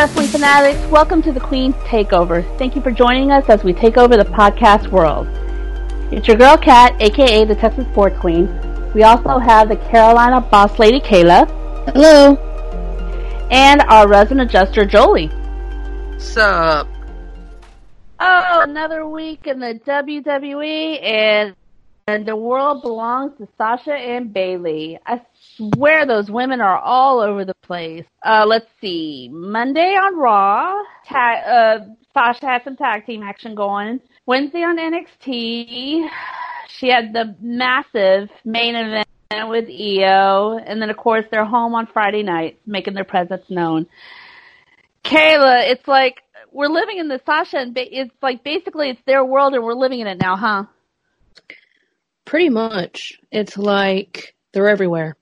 [0.00, 0.80] wrestling fanatics.
[0.86, 2.42] Welcome to the Queen's Takeover.
[2.56, 5.28] Thank you for joining us as we take over the podcast world.
[6.10, 8.46] It's your girl Kat, aka the Texas Sports Queen.
[8.94, 11.46] We also have the Carolina boss lady Kayla.
[11.92, 12.34] Hello.
[13.50, 15.30] And our resident adjuster Jolie.
[16.16, 16.88] Sup?
[18.20, 21.54] Oh, another week in the WWE and
[22.08, 24.98] and the world belongs to Sasha and Bayley.
[25.04, 25.20] I
[25.60, 28.06] swear those women are all over the place.
[28.24, 29.28] Uh, let's see.
[29.30, 30.74] Monday on Raw,
[31.06, 31.78] ta- uh,
[32.14, 34.00] Sasha had some tag team action going.
[34.26, 36.08] Wednesday on NXT,
[36.68, 39.06] she had the massive main event
[39.48, 43.86] with Io, and then of course they're home on Friday night, making their presence known.
[45.04, 46.22] Kayla, it's like
[46.52, 49.74] we're living in the Sasha, and ba- it's like basically it's their world, and we're
[49.74, 50.64] living in it now, huh?
[52.24, 53.18] Pretty much.
[53.30, 55.16] It's like they're everywhere.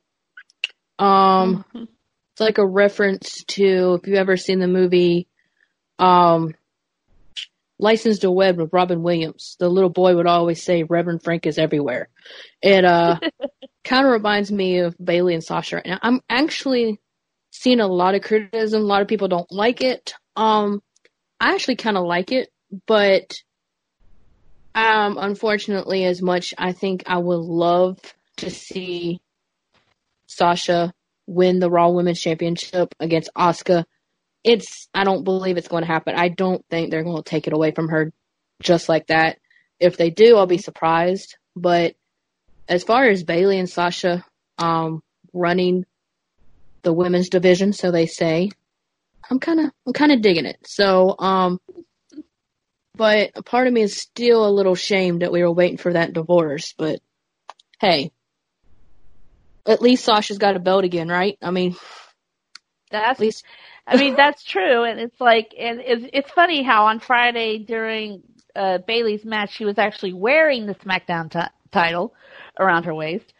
[0.98, 1.84] Um, Mm-hmm.
[2.32, 5.28] it's like a reference to if you've ever seen the movie,
[5.98, 6.54] um,
[7.80, 9.56] Licensed to Wed with Robin Williams.
[9.60, 12.08] The little boy would always say, "Reverend Frank is everywhere."
[12.60, 13.20] It uh,
[13.84, 15.80] kind of reminds me of Bayley and Sasha.
[15.84, 17.00] And I'm actually
[17.50, 18.82] seeing a lot of criticism.
[18.82, 20.12] A lot of people don't like it.
[20.34, 20.82] Um,
[21.40, 22.48] I actually kind of like it,
[22.86, 23.32] but
[24.74, 27.98] um, unfortunately, as much I think I would love
[28.38, 29.20] to see
[30.28, 30.92] Sasha
[31.26, 33.84] win the Raw Women's Championship against Asuka.
[34.44, 36.14] It's I don't believe it's going to happen.
[36.14, 38.12] I don't think they're going to take it away from her
[38.62, 39.38] just like that.
[39.80, 41.36] If they do, I'll be surprised.
[41.56, 41.94] But
[42.68, 44.24] as far as Bayley and Sasha
[44.58, 45.84] um, running
[46.82, 48.50] the women's division, so they say,
[49.30, 50.58] I'm kind of I'm kind of digging it.
[50.64, 51.60] So um,
[52.94, 55.92] but a part of me is still a little shamed that we were waiting for
[55.92, 56.74] that divorce.
[56.76, 57.00] But
[57.80, 58.12] hey,
[59.68, 61.38] at least Sasha's got a belt again, right?
[61.42, 61.76] I mean,
[62.90, 63.44] That's at least
[63.88, 68.22] I mean, that's true, and it's like, and it's it's funny how on Friday during
[68.54, 71.40] uh, Bayley's match, she was actually wearing the SmackDown t-
[71.72, 72.12] title
[72.58, 73.32] around her waist,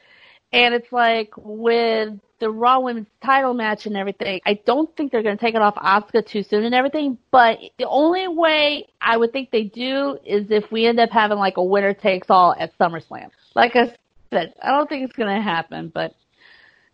[0.52, 4.40] and it's like with the Raw Women's title match and everything.
[4.46, 7.58] I don't think they're going to take it off Asuka too soon and everything, but
[7.78, 11.56] the only way I would think they do is if we end up having like
[11.56, 13.30] a winner takes all at SummerSlam.
[13.54, 13.94] Like I
[14.30, 16.14] said, I don't think it's going to happen, but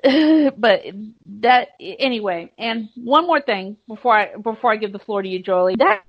[0.59, 0.83] but
[1.41, 2.53] that anyway.
[2.59, 5.77] And one more thing before I before I give the floor to you, Jolie.
[5.79, 6.03] That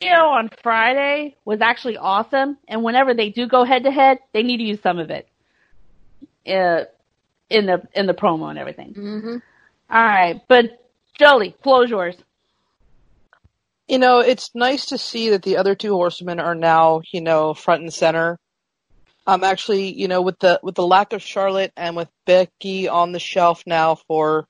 [0.00, 2.58] video on Friday was actually awesome.
[2.68, 5.28] And whenever they do go head to head, they need to use some of it
[6.46, 6.84] uh,
[7.48, 8.92] in the in the promo and everything.
[8.94, 9.36] hmm
[9.90, 10.66] All right, but
[11.18, 12.16] Jolie, floor's yours.
[13.88, 17.54] You know, it's nice to see that the other two horsemen are now, you know,
[17.54, 18.38] front and center.
[19.28, 23.12] Um, actually, you know, with the with the lack of Charlotte and with Becky on
[23.12, 24.48] the shelf now for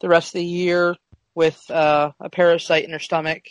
[0.00, 0.96] the rest of the year
[1.36, 3.44] with uh, a parasite in her stomach.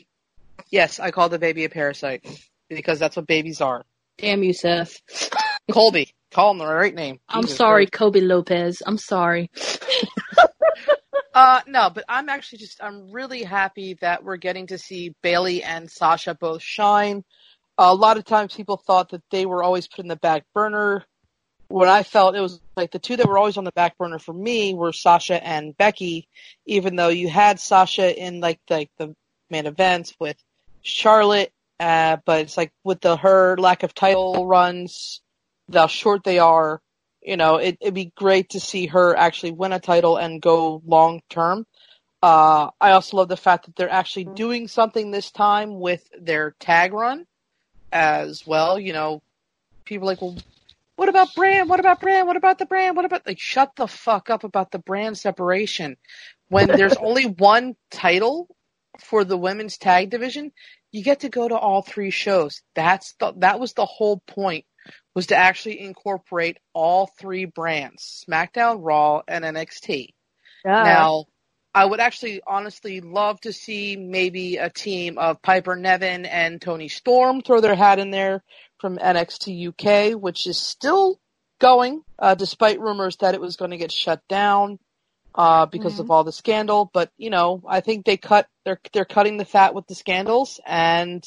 [0.70, 2.26] Yes, I call the baby a parasite
[2.68, 3.86] because that's what babies are.
[4.18, 5.00] damn you, Seth.
[5.72, 7.22] Colby, call him the right name.
[7.30, 7.94] I'm Jesus sorry, Christ.
[7.94, 8.84] Colby Lopez.
[8.86, 9.50] I'm sorry.
[11.32, 15.64] Uh, no, but I'm actually just I'm really happy that we're getting to see Bayley
[15.64, 17.24] and Sasha both shine.
[17.80, 21.06] A lot of times people thought that they were always put in the back burner.
[21.70, 24.20] What I felt it was like the two that were always on the back burner
[24.20, 26.28] for me were Sasha and Becky,
[26.66, 29.16] even though you had Sasha in like the, like the
[29.50, 30.36] main events with
[30.82, 35.22] Charlotte, uh, but it's like with the her lack of title runs,
[35.72, 36.82] how short they are,
[37.22, 40.82] you know, it, it'd be great to see her actually win a title and go
[40.86, 41.66] long term.
[42.22, 46.56] Uh, I also love the fact that they're actually doing something this time with their
[46.60, 47.26] tag run
[47.92, 48.80] as well.
[48.80, 49.22] You know,
[49.86, 50.38] people like, well,
[50.96, 51.70] what about brand?
[51.70, 52.28] What about brand?
[52.28, 52.96] What about the brand?
[52.96, 55.98] What about like shut the fuck up about the brand separation
[56.50, 58.48] when there's only one title
[59.00, 60.52] for the women's tag division?
[60.92, 62.62] You get to go to all three shows.
[62.76, 64.66] That's the, that was the whole point
[65.14, 70.14] was to actually incorporate all three brands, SmackDown, Raw, and NXT.
[70.84, 71.26] Now,
[71.74, 76.88] I would actually honestly love to see maybe a team of Piper Niven and Toni
[76.88, 78.44] Storm throw their hat in there
[78.80, 81.20] from NXT UK, which is still
[81.60, 84.80] going, uh, despite rumors that it was going to get shut down
[85.36, 86.90] uh, because of all the scandal.
[86.92, 90.60] But you know, I think they cut they're they're cutting the fat with the scandals
[90.66, 91.24] and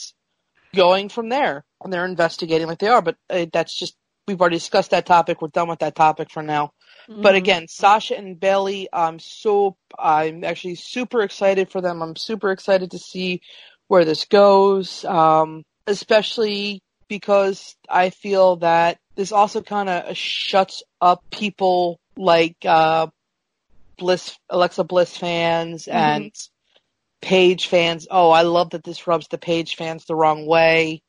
[0.74, 3.02] going from there, and they're investigating like they are.
[3.02, 3.96] But uh, that's just
[4.26, 5.40] we've already discussed that topic.
[5.40, 6.72] We're done with that topic for now.
[7.16, 12.02] But again, Sasha and Bayley, I'm so I'm actually super excited for them.
[12.02, 13.40] I'm super excited to see
[13.88, 21.22] where this goes, um, especially because I feel that this also kind of shuts up
[21.30, 23.08] people like uh,
[23.98, 26.32] Bliss, Alexa Bliss fans, and
[27.20, 31.02] Paige fans, oh, I love that this rubs the Paige fans the wrong way.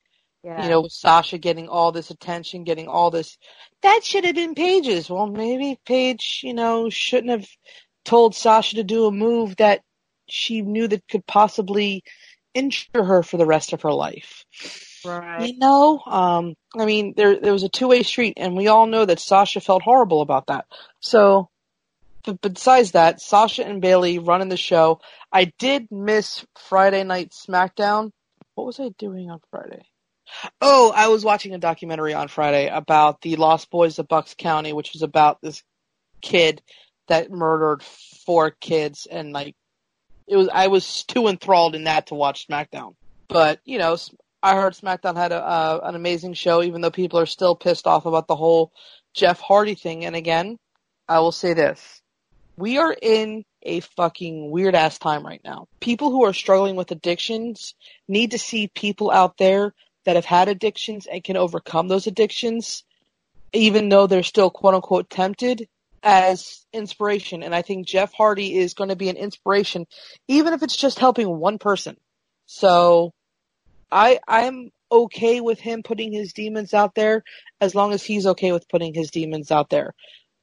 [0.43, 0.63] Yeah.
[0.63, 3.37] You know, Sasha getting all this attention, getting all this.
[3.81, 5.09] That should have been Paige's.
[5.09, 7.47] Well, maybe Paige, you know, shouldn't have
[8.03, 9.81] told Sasha to do a move that
[10.27, 12.03] she knew that could possibly
[12.53, 14.45] injure her for the rest of her life.
[15.05, 15.47] right.
[15.47, 18.85] You know, um, I mean, there there was a two way street, and we all
[18.85, 20.65] know that Sasha felt horrible about that.
[20.99, 21.49] So,
[22.25, 24.99] but besides that, Sasha and Bayley running the show.
[25.31, 28.11] I did miss Friday night SmackDown.
[28.55, 29.83] What was I doing on Friday?
[30.61, 34.73] Oh, I was watching a documentary on Friday about the Lost Boys of Bucks County,
[34.73, 35.63] which was about this
[36.21, 36.61] kid
[37.07, 37.83] that murdered
[38.25, 39.55] four kids, and like
[40.27, 40.49] it was.
[40.51, 42.95] I was too enthralled in that to watch SmackDown.
[43.27, 43.97] But you know,
[44.41, 47.87] I heard SmackDown had a, uh, an amazing show, even though people are still pissed
[47.87, 48.71] off about the whole
[49.13, 50.05] Jeff Hardy thing.
[50.05, 50.57] And again,
[51.07, 52.01] I will say this:
[52.57, 55.67] we are in a fucking weird ass time right now.
[55.79, 57.75] People who are struggling with addictions
[58.07, 59.73] need to see people out there
[60.05, 62.83] that have had addictions and can overcome those addictions,
[63.51, 65.67] even though they're still quote unquote tempted,
[66.01, 67.43] as inspiration.
[67.43, 69.87] And I think Jeff Hardy is going to be an inspiration,
[70.27, 71.95] even if it's just helping one person.
[72.45, 73.13] So
[73.91, 77.23] I I'm okay with him putting his demons out there
[77.61, 79.93] as long as he's okay with putting his demons out there.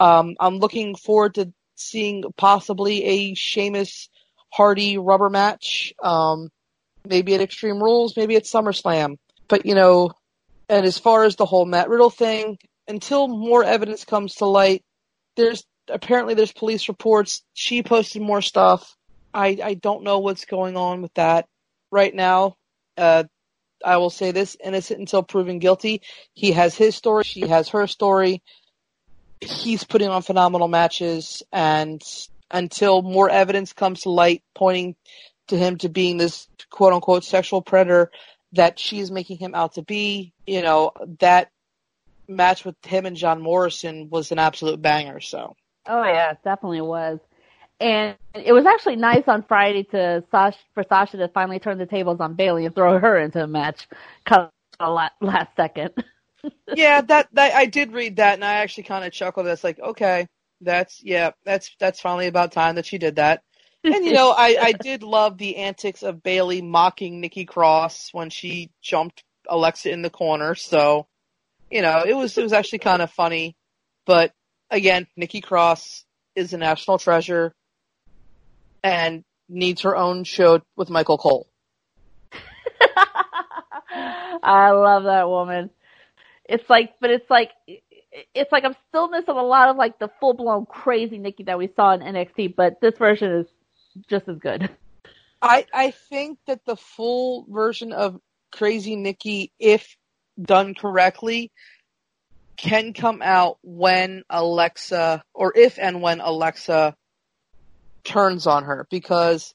[0.00, 4.08] Um, I'm looking forward to seeing possibly a Sheamus
[4.50, 5.92] Hardy rubber match.
[6.02, 6.48] Um,
[7.06, 9.16] maybe at Extreme Rules, maybe at SummerSlam.
[9.50, 10.12] But you know,
[10.68, 12.56] and as far as the whole Matt Riddle thing,
[12.88, 14.82] until more evidence comes to light,
[15.36, 17.42] there's apparently there's police reports.
[17.52, 18.96] She posted more stuff.
[19.34, 21.48] I I don't know what's going on with that
[21.90, 22.56] right now.
[22.96, 23.24] Uh,
[23.84, 26.02] I will say this: innocent until proven guilty.
[26.32, 27.24] He has his story.
[27.24, 28.42] She has her story.
[29.40, 32.00] He's putting on phenomenal matches, and
[32.52, 34.94] until more evidence comes to light pointing
[35.48, 38.12] to him to being this quote unquote sexual predator
[38.52, 41.50] that she's making him out to be, you know, that
[42.28, 45.20] match with him and John Morrison was an absolute banger.
[45.20, 45.56] So
[45.86, 47.18] Oh yeah, it definitely was.
[47.80, 51.86] And it was actually nice on Friday to Sasha, for Sasha to finally turn the
[51.86, 53.88] tables on Bayley and throw her into a match,
[54.26, 55.92] kind of last, last second.
[56.74, 59.46] yeah, that, that I did read that, and I actually kind of chuckled.
[59.46, 60.26] It's like, okay,
[60.60, 63.42] that's yeah, that's that's finally about time that she did that.
[63.82, 68.30] And you know, I I did love the antics of Bayley mocking Nikki Cross when
[68.30, 70.54] she jumped Alexa in the corner.
[70.54, 71.06] So,
[71.70, 73.56] you know, it was it was actually kind of funny.
[74.06, 74.32] But
[74.70, 76.04] again, Nikki Cross
[76.34, 77.54] is a national treasure
[78.82, 81.48] and needs her own show with Michael Cole.
[84.42, 85.70] I love that woman.
[86.44, 87.50] It's like, but it's like,
[88.34, 91.58] it's like I'm still missing a lot of like the full blown crazy Nikki that
[91.58, 93.46] we saw in NXT, but this version is
[94.08, 94.70] just as good.
[95.42, 98.18] I I think that the full version of
[98.52, 99.96] Crazy Nikki, if
[100.40, 101.50] done correctly,
[102.56, 106.94] can come out when Alexa, or if and when Alexa
[108.04, 109.54] turns on her, because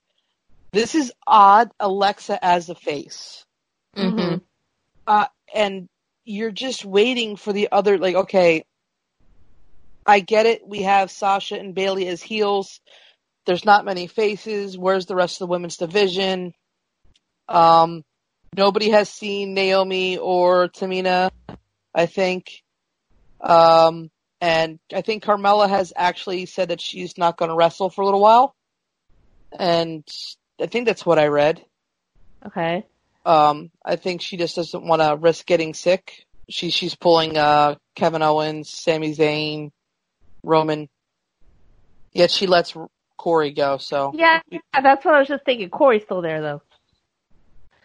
[0.73, 1.71] this is odd.
[1.79, 3.45] Alexa as a face,
[3.97, 4.37] Mm-hmm.
[5.07, 5.87] uh, and
[6.25, 7.97] you're just waiting for the other.
[7.97, 8.63] Like, okay,
[10.05, 10.67] I get it.
[10.67, 12.79] We have Sasha and Bayley as heels.
[13.45, 14.77] There's not many faces.
[14.77, 16.53] Where's the rest of the women's division?
[17.47, 18.03] Um,
[18.55, 21.31] nobody has seen Naomi or Tamina,
[21.93, 22.63] I think.
[23.39, 24.09] Um,
[24.41, 28.05] and I think Carmella has actually said that she's not going to wrestle for a
[28.05, 28.55] little while.
[29.57, 30.03] And
[30.59, 31.63] I think that's what I read.
[32.45, 32.85] Okay.
[33.25, 36.25] Um, I think she just doesn't want to risk getting sick.
[36.47, 39.71] She she's pulling uh, Kevin Owens, Sami Zayn,
[40.43, 40.89] Roman.
[42.11, 42.75] Yet she lets
[43.25, 43.77] Corey go.
[43.77, 44.39] So Yeah,
[44.83, 45.71] that's what I was just thinking.
[45.71, 46.61] Corey's still there though.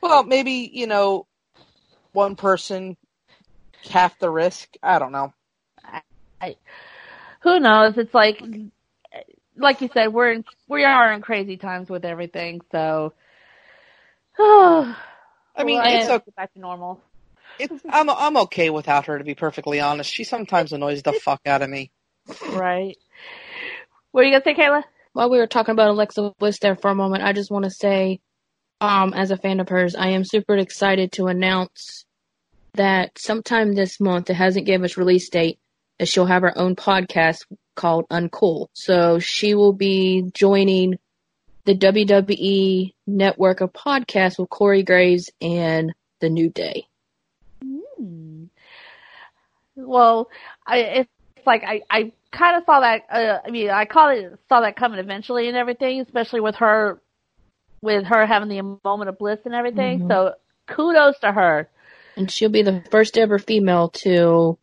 [0.02, 1.26] well, maybe you know,
[2.12, 2.94] one person
[3.88, 4.68] half the risk.
[4.82, 5.32] I don't know.
[6.42, 6.56] I
[7.40, 7.94] Who knows?
[7.96, 8.42] It's like,
[9.56, 12.60] like you said, we're in, we are in crazy times with everything.
[12.70, 13.14] So,
[14.38, 14.94] I
[15.64, 16.32] mean, Well, it's okay.
[16.36, 17.00] back to normal.
[17.58, 20.12] It's, I'm I'm okay without her to be perfectly honest.
[20.12, 21.90] She sometimes annoys the fuck out of me.
[22.52, 22.98] Right.
[24.12, 24.82] What are you gonna say, Kayla?
[25.12, 27.70] While we were talking about Alexa Bliss there for a moment, I just want to
[27.70, 28.20] say,
[28.80, 32.04] um, as a fan of hers, I am super excited to announce
[32.74, 35.58] that sometime this month, it hasn't given us release date,
[35.98, 38.68] that she'll have her own podcast called Uncool.
[38.72, 40.98] So she will be joining
[41.64, 46.86] the WWE network of podcasts with Corey Graves and The New Day.
[47.62, 48.44] Hmm.
[49.74, 50.30] Well,
[50.66, 51.10] I it's
[51.46, 53.02] like I I kind of saw that.
[53.10, 57.00] Uh, I mean, I call it saw that coming eventually and everything, especially with her
[57.82, 60.00] with her having the moment of bliss and everything.
[60.00, 60.08] Mhm.
[60.08, 60.34] So
[60.66, 61.68] kudos to her.
[62.16, 64.58] And she'll be the first ever female to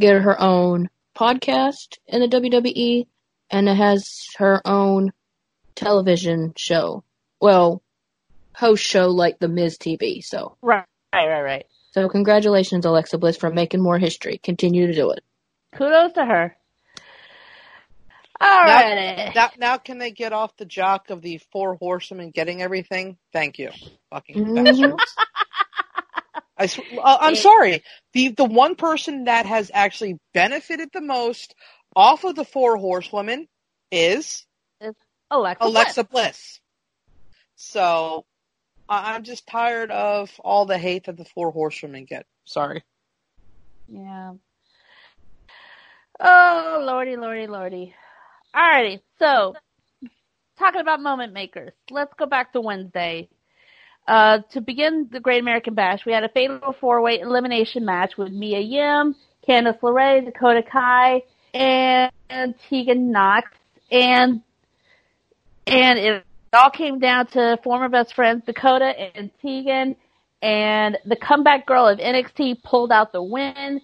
[0.00, 3.06] get her own podcast in the WWE
[3.50, 5.12] and it has her own
[5.74, 7.04] television show.
[7.40, 7.82] Well,
[8.54, 10.22] host show like the Miz TV.
[10.24, 11.66] So, Right, right, right, right.
[11.92, 14.38] so congratulations, Alexa Bliss, for making more history.
[14.38, 15.22] Continue to do it.
[15.76, 16.56] Kudos to her.
[18.40, 19.34] Alrighty.
[19.34, 23.16] Now, now can they get off the jock of the four horsemen getting everything?
[23.32, 23.70] Thank you,
[24.10, 24.54] fucking Mhm.
[24.54, 25.16] bastards.
[26.56, 27.82] I sw- uh, I'm sorry.
[28.12, 31.54] The the one person that has actually benefited the most
[31.96, 33.48] off of the four horsewomen
[33.90, 34.46] is
[35.30, 35.64] Alexa.
[35.66, 36.60] Alexa Bliss.
[37.56, 38.24] So
[38.88, 42.26] I'm just tired of all the hate that the four horsewomen get.
[42.44, 42.84] Sorry.
[43.88, 44.34] Yeah.
[46.20, 47.94] Oh, lordy, lordy, lordy.
[48.54, 49.54] Alrighty, so
[50.58, 53.28] talking about moment makers, let's go back to Wednesday.
[54.06, 58.30] Uh, to begin the Great American Bash, we had a fatal four-way elimination match with
[58.30, 59.16] Mia Yim,
[59.48, 63.50] Candice LeRae, Dakota Kai, and, and Tegan Nox,
[63.90, 64.42] and
[65.66, 69.96] and it all came down to former best friends Dakota and Tegan,
[70.42, 73.80] and the comeback girl of NXT pulled out the win.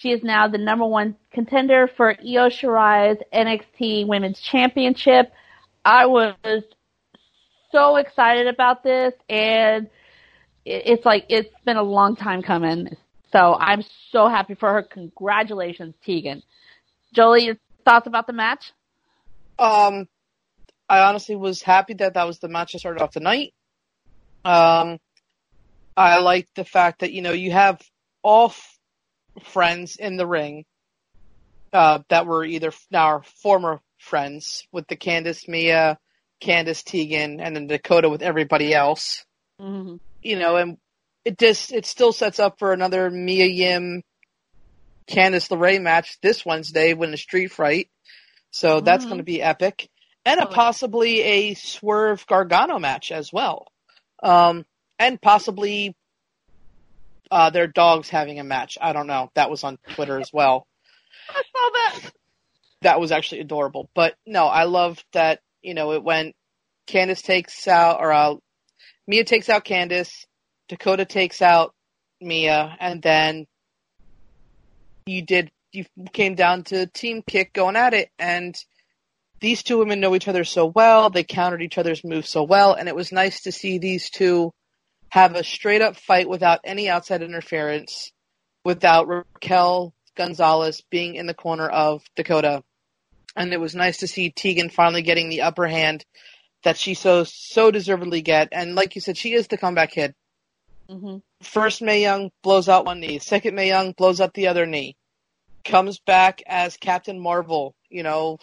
[0.00, 5.30] She is now the number one contender for Io Shirai's NXT Women's Championship.
[5.84, 6.34] I was
[7.70, 9.90] so excited about this, and
[10.64, 12.96] it- it's like it's been a long time coming.
[13.30, 14.82] So I'm so happy for her.
[14.82, 16.42] Congratulations, Tegan.
[17.12, 18.72] Jolie, your thoughts about the match?
[19.58, 20.08] Um,
[20.88, 23.52] I honestly was happy that that was the match that started off the night.
[24.46, 24.98] Um,
[25.94, 27.82] I like the fact that you know you have
[28.22, 28.54] all
[29.42, 30.64] friends in the ring
[31.72, 35.98] uh, that were either now our former friends with the Candice Mia,
[36.42, 39.24] Candice Tegan, and then Dakota with everybody else.
[39.60, 39.96] Mm-hmm.
[40.22, 40.78] You know, and
[41.24, 44.02] it just it still sets up for another Mia Yim,
[45.08, 47.88] Candice LeRae match this Wednesday when the Street Fight.
[48.50, 49.08] So that's Mhm.
[49.08, 49.88] going to be epic,
[50.24, 53.68] and a Oh, possibly a Swerve Gargano match as well,
[54.22, 54.66] um,
[54.98, 55.94] and possibly
[57.30, 58.76] uh, their dogs having a match.
[58.80, 59.30] I don't know.
[59.34, 60.66] That was on Twitter as well.
[61.28, 62.12] I saw that.
[62.82, 63.88] That was actually adorable.
[63.94, 65.40] But no, I love that.
[65.62, 66.34] You know, it went.
[66.86, 68.34] Candice takes out, or uh,
[69.06, 70.10] Mia takes out Candice.
[70.68, 71.74] Dakota takes out
[72.20, 73.46] Mia, and then
[75.06, 75.50] you did.
[75.72, 78.56] You came down to team kick going at it, and
[79.40, 81.10] these two women know each other so well.
[81.10, 84.52] They countered each other's moves so well, and it was nice to see these two
[85.10, 88.12] have a straight up fight without any outside interference,
[88.64, 92.62] without Raquel Gonzalez being in the corner of Dakota.
[93.36, 96.04] And it was nice to see Tegan finally getting the upper hand
[96.62, 98.48] that she so so deservedly get.
[98.52, 100.14] And like you said, she is the comeback kid.
[100.88, 101.18] Mm-hmm.
[101.42, 103.18] First Mae Young blows out one knee.
[103.18, 104.96] Second Mae Young blows out the other knee.
[105.64, 108.38] Comes back as Captain Marvel, you know,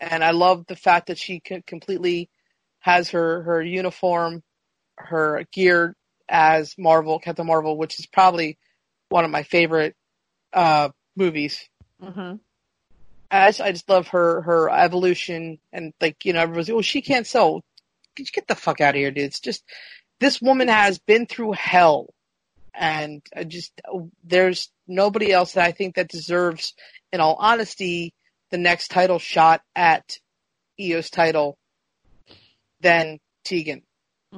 [0.00, 2.28] and I love the fact that she completely
[2.80, 4.42] has her her uniform,
[4.96, 5.94] her gear
[6.28, 8.58] as Marvel, Captain Marvel, which is probably
[9.08, 9.94] one of my favorite
[10.52, 11.68] uh, movies.
[12.02, 12.36] Mm-hmm.
[13.30, 17.02] I just, I just love her her evolution and like you know everybody's oh she
[17.02, 17.62] can't sew.
[18.16, 19.24] Get the fuck out of here, dude.
[19.24, 19.64] It's just
[20.20, 22.14] this woman has been through hell,
[22.72, 23.72] and I just
[24.22, 26.74] there's nobody else that I think that deserves,
[27.12, 28.14] in all honesty,
[28.50, 30.18] the next title shot at
[30.80, 31.58] Io's title
[32.80, 33.82] than Tegan.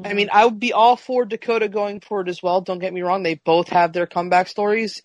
[0.05, 2.61] I mean, I would be all for Dakota going forward as well.
[2.61, 5.03] Don't get me wrong; they both have their comeback stories.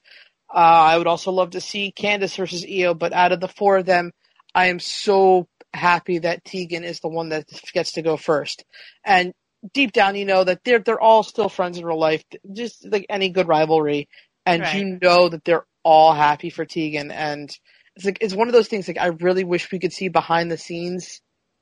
[0.54, 3.78] Uh, I would also love to see Candice versus Io, but out of the four
[3.78, 4.12] of them,
[4.54, 8.66] I am so happy that Tegan is the one that gets to go first.
[9.06, 9.34] And
[9.74, 13.06] deep down, you know that they're they're all still friends in real life, just like
[13.10, 14.10] any good rivalry.
[14.46, 14.76] And Right.
[14.76, 17.50] you know that they're all happy for Tegan, and
[17.96, 18.88] it's like it's one of those things.
[18.88, 21.22] Like I really wish we could see behind the scenes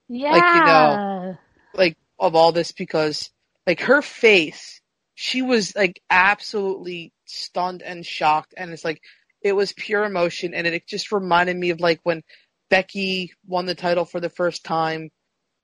[0.09, 0.31] yeah.
[0.31, 1.37] like, you know,
[1.75, 3.29] like of all this because
[3.65, 4.79] like her face
[5.21, 8.53] she was like absolutely stunned and shocked.
[8.55, 9.01] And it's like
[9.41, 10.53] it was pure emotion.
[10.53, 12.23] And it just reminded me of like when
[12.69, 15.11] Becky won the title for the first time.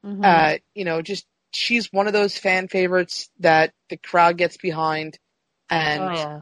[0.05, 0.25] Mhm.
[0.25, 5.17] uh you know just she's one of those fan favorites that the crowd gets behind.
[5.69, 6.41] And oh yeah.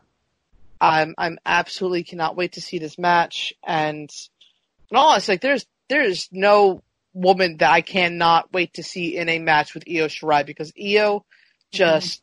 [0.81, 3.53] I'm I'm absolutely cannot wait to see this match.
[3.63, 4.09] And
[4.89, 6.81] in all honestly, like there's there's no
[7.13, 11.25] woman that I cannot wait to see in a match with Io Shirai because Io
[11.71, 12.21] just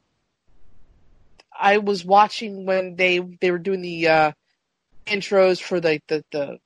[1.59, 4.32] I was watching when they they were doing the uh
[5.06, 6.59] intros for the the, the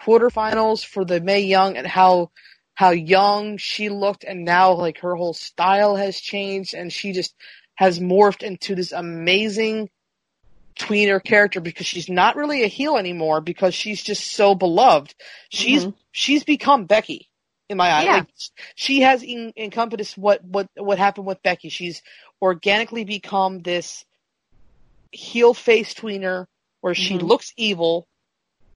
[0.00, 2.30] quarterfinals for the Mae Young and how
[2.74, 7.34] how young she looked and now like her whole style has changed and she just
[7.74, 9.88] has morphed into this amazing
[10.80, 15.14] tweener character because she's not really a heel anymore because she's just so beloved.
[15.50, 15.94] She's Mhm.
[16.12, 17.28] she's become Becky
[17.68, 18.04] in my eyes.
[18.04, 18.14] Yeah.
[18.14, 18.28] Like,
[18.74, 21.68] she has en- encompassed what what what happened with Becky.
[21.68, 22.02] She's
[22.42, 24.04] organically become this
[25.12, 26.46] heel face tweener
[26.80, 27.22] where she Mhm.
[27.22, 28.06] looks evil,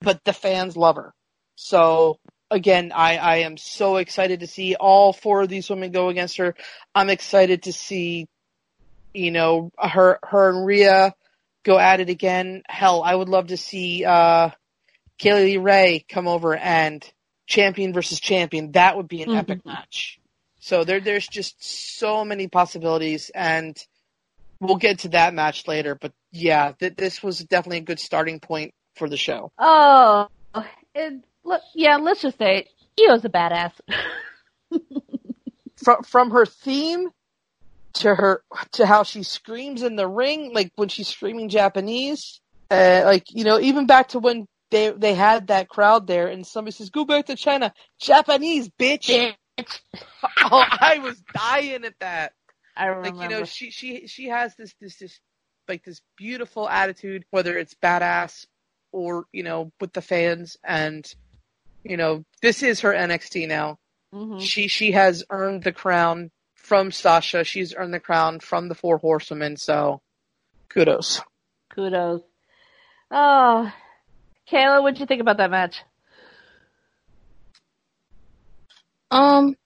[0.01, 1.15] but the fans love her.
[1.57, 2.19] So
[2.51, 6.37] again, I, I am so excited to see all four of these women go against
[6.37, 6.55] her.
[6.95, 8.27] I'm excited to see,
[9.13, 11.15] you know, her her and Rhea
[11.65, 12.63] go at it again.
[12.69, 14.51] Hell, I would love to see uh
[15.19, 17.05] Kay Lee Ray come over and
[17.47, 18.73] champion versus champion.
[18.73, 19.39] That would be an Mhm.
[19.39, 20.19] epic match.
[20.61, 23.77] So there there's just so many possibilities and
[24.61, 28.41] we'll get to that match later, but yeah, th- this was definitely a good starting
[28.41, 29.53] point for the show.
[29.59, 30.29] Oh,
[30.95, 32.69] and look, yeah, let's just say it.
[32.99, 33.73] Io's a badass.
[35.85, 37.11] From from her theme
[37.95, 43.03] to her to how she screams in the ring, like when she's screaming Japanese, uh,
[43.05, 46.73] like you know, even back to when they they had that crowd there, and somebody
[46.73, 49.81] says, "Go back to China, Japanese bitch." Bitch.
[50.43, 52.33] oh, I was dying at that.
[52.77, 53.19] I remember.
[53.19, 55.21] Like you know, she she she has this this this
[55.69, 58.47] like this beautiful attitude, whether it's badass
[58.93, 61.07] or you know with the fans, and
[61.85, 63.79] you know this is her NXT now.
[64.13, 64.41] Mhm.
[64.41, 66.31] She she has earned the crown
[66.65, 67.45] from Sasha.
[67.45, 69.57] She's earned the crown from the Four Horsewomen.
[69.57, 70.01] So
[70.71, 71.21] kudos.
[71.75, 72.23] Kudos.
[73.11, 73.71] Oh,
[74.51, 75.83] Kayla, what'd you think about that match?
[79.11, 79.57] Um,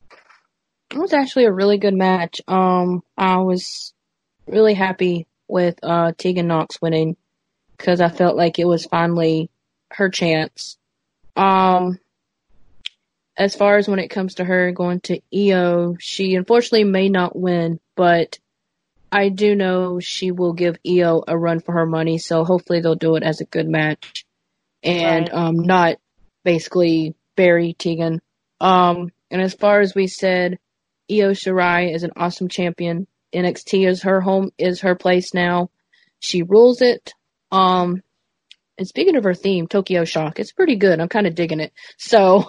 [0.91, 2.41] it was actually a really good match.
[2.49, 3.95] Um, I was
[4.47, 7.17] really happy with uh Tegan Nox winning
[7.77, 9.51] because I felt like it was finally
[9.93, 10.77] her chance.
[11.37, 11.99] Um,
[13.39, 17.37] as far as when it comes to her going to Io, she unfortunately may not
[17.37, 18.39] win, but
[19.11, 22.19] I do know she will give Io a run for her money.
[22.19, 24.27] So hopefully they'll do it as a good match
[24.83, 25.35] and Right.
[25.35, 25.97] um not
[26.45, 28.21] basically bury Tegan.
[28.61, 30.59] Um, and as far as we said,
[31.11, 33.07] Io Shirai is an awesome champion.
[33.33, 35.71] NXT is her home, is her place now.
[36.19, 37.15] She rules it.
[37.53, 38.03] Um,
[38.79, 41.01] and speaking of her theme, Tokyo Shock, it's pretty good.
[41.01, 41.73] I'm kind of digging it.
[41.97, 42.49] So,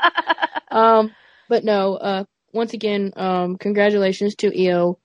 [0.70, 1.12] um,
[1.48, 4.98] but no, uh, once again, um, congratulations to Io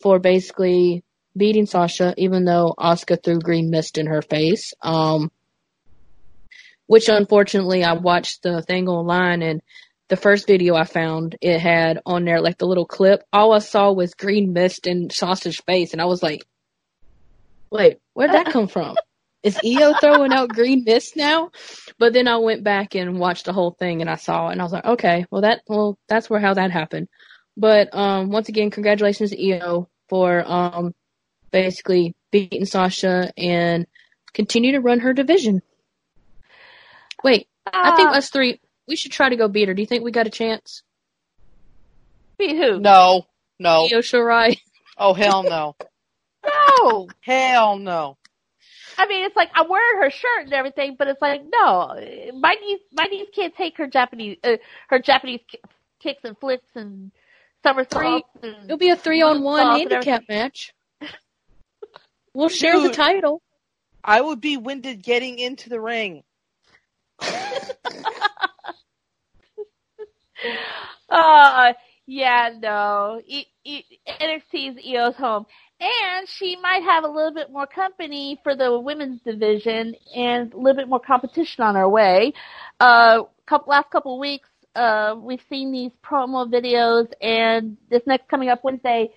[0.00, 1.04] for basically
[1.36, 4.72] beating Sasha, even though Oscar threw green mist in her face.
[4.82, 5.30] Um,
[6.86, 9.60] which unfortunately I watched the thing online and
[10.08, 13.24] the first video I found, it had on there like the little clip.
[13.32, 16.46] All I saw was green mist in Sasha's face, and I was like,
[17.72, 18.94] "Wait, where'd that come from?
[19.42, 21.50] Is Io throwing out green mist now?"
[21.98, 24.60] But then I went back and watched the whole thing, and I saw it, and
[24.60, 27.08] I was like, "Okay, well that, well that's where how that happened."
[27.56, 30.94] But um, once again, congratulations to Io for um,
[31.52, 33.86] basically beating Sasha and
[34.34, 35.62] continue to run her division.
[37.24, 39.74] Wait, I think Ah, us three, we should try to go beat her.
[39.74, 40.82] Do you think we got a chance?
[42.38, 42.78] beat who?
[42.78, 43.26] No,
[43.58, 43.88] no.
[43.90, 44.58] Io Shirai.
[44.98, 45.76] Oh hell no.
[46.78, 47.08] No.
[47.22, 48.16] hell no.
[48.98, 51.94] I mean, it's like I'm wearing her shirt and everything, but it's like no.
[52.38, 54.56] My niece, my niece can't take her Japanese, uh,
[54.88, 55.40] her Japanese
[56.00, 57.10] kicks and flips and
[57.62, 58.28] somersaults.
[58.42, 60.72] It'll be a three on one handicap match.
[62.34, 63.42] We'll share the title.
[64.04, 66.22] I would be winded getting into the ring.
[71.08, 71.72] uh,
[72.06, 73.20] yeah, no.
[73.26, 75.46] E- e- NXT is Io's home.
[75.78, 80.56] And she might have a little bit more company for the women's division and a
[80.56, 82.32] little bit more competition on her way.
[82.80, 88.48] Uh, couple, last couple weeks, uh, we've seen these promo videos and this next coming
[88.48, 89.10] up Wednesday,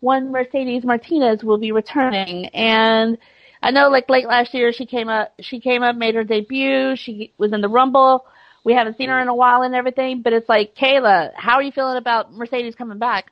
[0.00, 2.46] one Mercedes Martinez will be returning.
[2.46, 3.18] And
[3.62, 6.96] I know like late last year she came up, she came up, made her debut.
[6.96, 8.24] She was in the Rumble.
[8.64, 11.62] We haven't seen her in a while and everything, but it's like, Kayla, how are
[11.62, 13.30] you feeling about Mercedes coming back?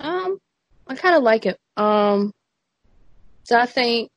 [0.00, 0.38] Um,
[0.86, 1.58] I kind of like it.
[1.76, 2.32] Um,
[3.44, 4.10] so I think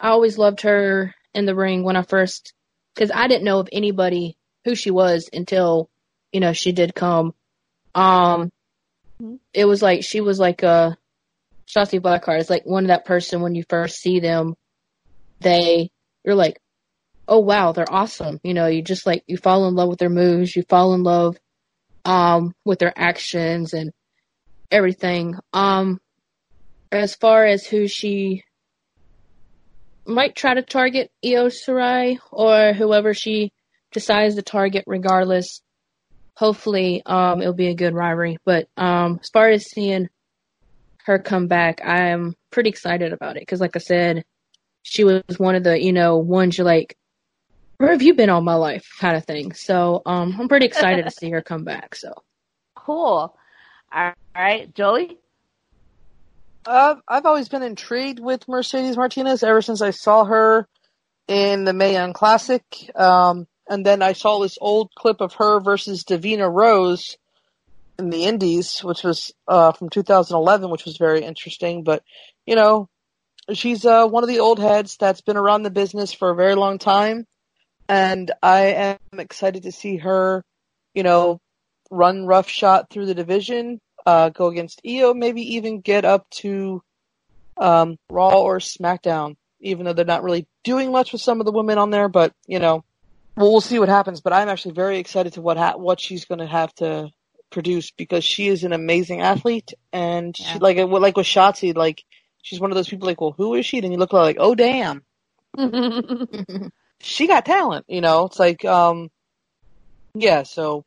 [0.00, 2.52] I always loved her in the ring when I first,
[2.94, 5.88] because I didn't know of anybody who she was until
[6.32, 7.32] you know she did come.
[7.94, 8.50] Um,
[9.22, 9.38] Mhm.
[9.52, 10.96] it was like she was like a
[11.68, 12.40] Shotzi Blackheart.
[12.40, 14.54] It's like one of that person when you first see them,
[15.40, 15.90] they
[16.24, 16.58] you're like,
[17.28, 18.40] oh wow, they're awesome.
[18.42, 21.02] You know, you just like you fall in love with their moves, you fall in
[21.02, 21.36] love
[22.04, 23.92] um with their actions and
[24.70, 25.34] everything.
[25.52, 26.00] Um,
[26.94, 28.44] as far as who she
[30.06, 33.52] might try to target Io Shirai or whoever she
[33.92, 35.62] decides to target, regardless.
[36.36, 38.38] hopefully um it'll be a good rivalry.
[38.44, 40.08] But um as far as seeing
[41.06, 44.24] her come back, I'm pretty excited about it because, like I said,
[44.82, 46.96] she was one of the you know ones you're like,
[47.78, 49.52] where have you been all my life, kind of thing.
[49.54, 51.94] So um I'm pretty excited to see her come back.
[51.94, 52.12] So
[52.76, 53.34] Cool.
[53.94, 55.18] All right, Joey.
[56.66, 60.66] I've always been intrigued with Mercedes Martinez ever since I saw her
[61.28, 62.62] in the Mae Young Classic.
[62.94, 67.16] Um, and then I saw this old clip of her versus Davina Rose
[67.98, 71.84] in the Indies, which was uh, from 2011, which was very interesting.
[71.84, 72.02] But
[72.46, 72.88] you know,
[73.52, 76.54] she's uh, one of the old heads that's been around the business for a very
[76.54, 77.26] long time,
[77.88, 80.44] and I am excited to see her,
[80.94, 81.40] you know,
[81.90, 86.82] run roughshod through the division, uh, go against Io, maybe even get up to
[87.56, 89.36] um, Raw or SmackDown.
[89.60, 92.34] Even though they're not really doing much with some of the women on there, but
[92.46, 92.84] you know,
[93.36, 94.20] well, we'll see what happens.
[94.20, 97.08] But I'm actually very excited to what ha- what she's going to have to
[97.50, 100.52] produce because she is an amazing athlete, and Yeah.
[100.54, 102.04] she, like like with Shotzi, like
[102.42, 103.78] she's one of those people like, well, who is she?
[103.78, 105.02] And you look like, oh damn,
[107.00, 107.86] she got talent.
[107.88, 109.10] You know, it's like, um,
[110.14, 110.42] yeah.
[110.42, 110.84] So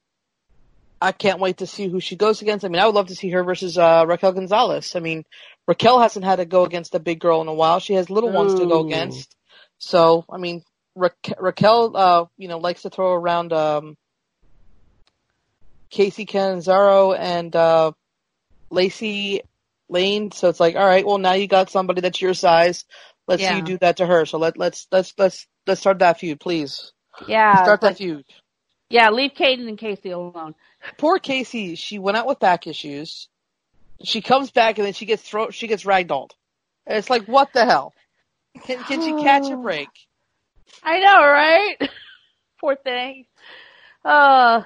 [1.01, 2.65] I can't wait to see who she goes against.
[2.65, 4.95] I mean, I would love to see her versus uh, Raquel Gonzalez.
[4.95, 5.25] I mean,
[5.67, 7.79] Raquel hasn't had to go against a big girl in a while.
[7.79, 9.35] She has little ones to go against.
[9.77, 10.63] So, I mean,
[10.95, 13.95] Ra- Raquel, uh, you know, likes to throw around um,
[15.91, 17.91] Kacy Canzaro and uh,
[18.71, 19.41] Lacey
[19.89, 20.31] Lane.
[20.31, 22.85] So it's like, all right, well, now you got somebody that's your size.
[23.27, 24.25] Let's see you do that to her.
[24.25, 26.93] So let let's let's let's let's start that feud, please.
[27.27, 27.61] yeah.
[27.61, 28.25] start that feud.
[28.89, 30.55] yeah, leave Kayden and Kacy alone.
[30.97, 33.27] Poor Kacy, she went out with back issues.
[34.03, 36.31] She comes back and then she gets throw she gets ragdolled.
[36.85, 37.93] And it's like, what the hell?
[38.63, 39.89] Can can she catch a break?
[40.83, 41.89] I know, right?
[42.61, 43.25] Poor thing.
[44.03, 44.63] Uh,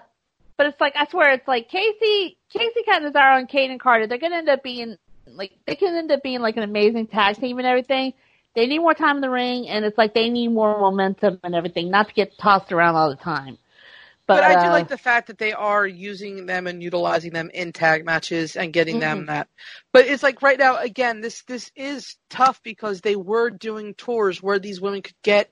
[0.58, 4.08] but it's like I swear, it's like Kacy, Kacy Catanzaro and Kayden Carter.
[4.08, 7.38] They're gonna end up being like they can end up being like an amazing tag
[7.38, 8.14] team and everything.
[8.54, 11.56] They need more time in the ring, and it's like they need more momentum and
[11.56, 13.58] everything, not to get tossed around all the time.
[14.28, 17.34] But, But, I do uh, like the fact that they are using them and utilizing
[17.34, 19.02] them in tag matches and getting Mm-hmm.
[19.02, 19.50] them that.
[19.94, 24.42] But it's like right now, again, this this is tough because they were doing tours
[24.42, 25.52] where these women could get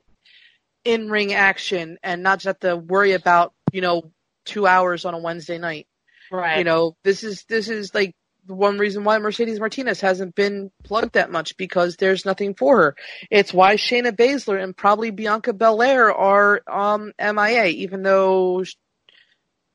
[0.86, 4.12] in ring action and not just have to worry about you know
[4.46, 5.88] two hours on a Wednesday night.
[6.32, 6.58] right.
[6.58, 8.16] You know, this is this is like
[8.50, 12.78] the one reason why Mercedes Martinez hasn't been plugged that much because there's nothing for
[12.82, 12.96] her.
[13.30, 18.64] It's why Shayna Baszler and probably Bianca Belair are um MIA, even though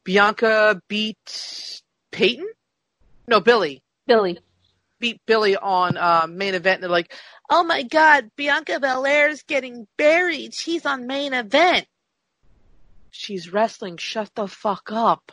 [0.04, 2.48] Bianca beat Peyton?
[3.28, 4.38] No, Billie Billie.
[4.98, 6.78] beat Billie on uh, main event.
[6.78, 7.14] And they're like,
[7.48, 10.52] "Oh my God, Bianca Belair's getting buried.
[10.52, 11.86] She's on main event.
[13.12, 13.98] She's wrestling.
[13.98, 15.30] Shut the fuck up."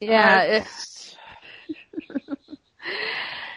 [0.00, 0.42] Yeah.
[0.42, 1.16] It's,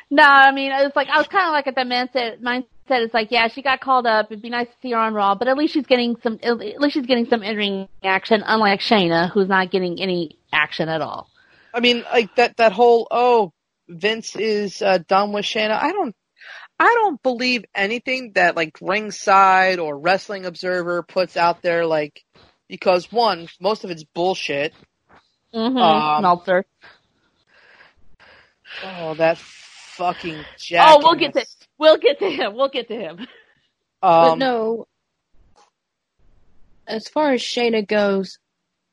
[0.10, 2.41] no, I mean it's like I was kind of like at the mindset.
[2.41, 4.27] Mindset it's like yeah, she got called up.
[4.31, 6.39] It'd be nice to see her on Raw, but at least she's getting some.
[6.43, 10.89] At least she's getting some in ring action, unlike Shayna, who's not getting any action
[10.89, 11.29] at all.
[11.73, 13.53] I mean, like that that whole oh
[13.88, 15.81] Vince is uh, done with Shayna.
[15.81, 16.15] I don't
[16.79, 21.86] I don't believe anything that like Ringside or Wrestling Observer puts out there.
[21.86, 22.23] Like
[22.67, 24.73] because one, most of it's bullshit.
[25.53, 25.77] Mm-hmm.
[25.77, 26.65] Um, Meltzer.
[28.84, 30.95] Oh, that fucking jackass.
[30.95, 31.45] Oh, we'll get to
[31.77, 32.55] we'll get to him.
[32.55, 33.27] We'll get to him.
[34.01, 34.88] But Um, no,
[36.88, 38.39] as far as Shayna goes,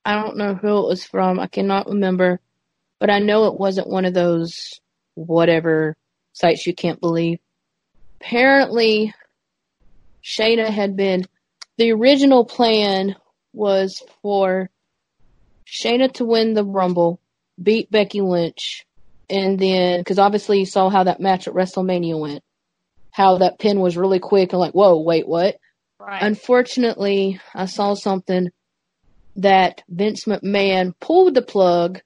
[0.05, 1.41] I don't know who it was from.
[1.41, 2.41] I cannot remember,
[2.99, 4.81] but I know it wasn't one of those
[5.14, 5.97] whatever
[6.33, 7.38] sites you can't believe.
[8.21, 9.14] Apparently,
[10.23, 11.25] Shayna had been.
[11.77, 13.17] The original plan
[13.53, 14.69] was for
[15.67, 17.21] Shayna to win the Rumble,
[17.62, 18.85] beat Becky Lynch,
[19.31, 22.43] and then because obviously you saw how that match at WrestleMania went,
[23.11, 25.57] how that pin was really quick and like, whoa, wait, what?
[26.01, 26.23] Right.
[26.23, 28.51] Unfortunately, I saw something
[29.37, 32.01] that Vince McMahon pulled the plug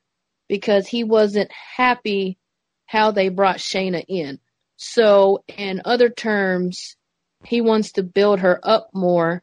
[0.49, 2.39] because he wasn't happy
[2.87, 4.39] how they brought Shayna in.
[4.77, 6.97] So, in other terms,
[7.45, 9.43] he wants to build her up more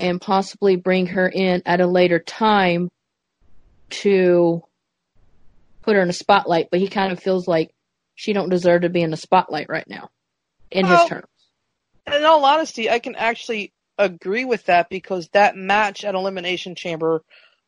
[0.00, 2.90] and possibly bring her in at a later time
[3.90, 4.62] to
[5.86, 7.70] put her in a spotlight, but he kind of feels like
[8.16, 10.10] she don't deserve to be in the spotlight right now
[10.70, 11.26] in Well, his terms.
[12.12, 17.22] in all honesty, I can actually agree with that because that match at Elimination Chamber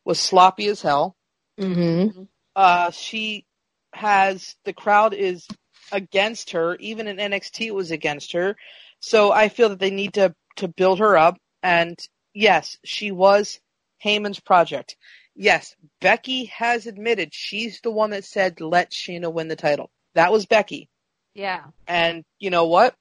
[0.05, 1.15] was sloppy as hell.
[1.59, 2.27] Mhm.
[2.55, 3.45] uh, she
[3.93, 5.47] has the crowd is
[5.91, 6.75] against her.
[6.75, 8.55] Even in NXT, it was against her.
[8.99, 11.37] So I feel that they need to to build her up.
[11.63, 11.97] And
[12.33, 13.59] yes, she was
[14.03, 14.97] Heyman's project.
[15.39, 19.89] Yes, Becky has admitted she's the one that said let Shayna win the title.
[20.13, 20.89] That was Becky.
[21.33, 21.63] Yeah.
[21.87, 22.93] And you know what?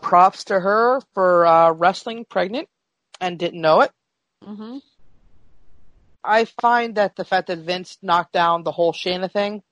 [0.00, 2.68] Props to her for uh, wrestling pregnant
[3.20, 3.90] and didn't know it.
[4.42, 4.78] hmm
[6.22, 9.62] I find that the fact that Vince knocked down the whole Shayna thing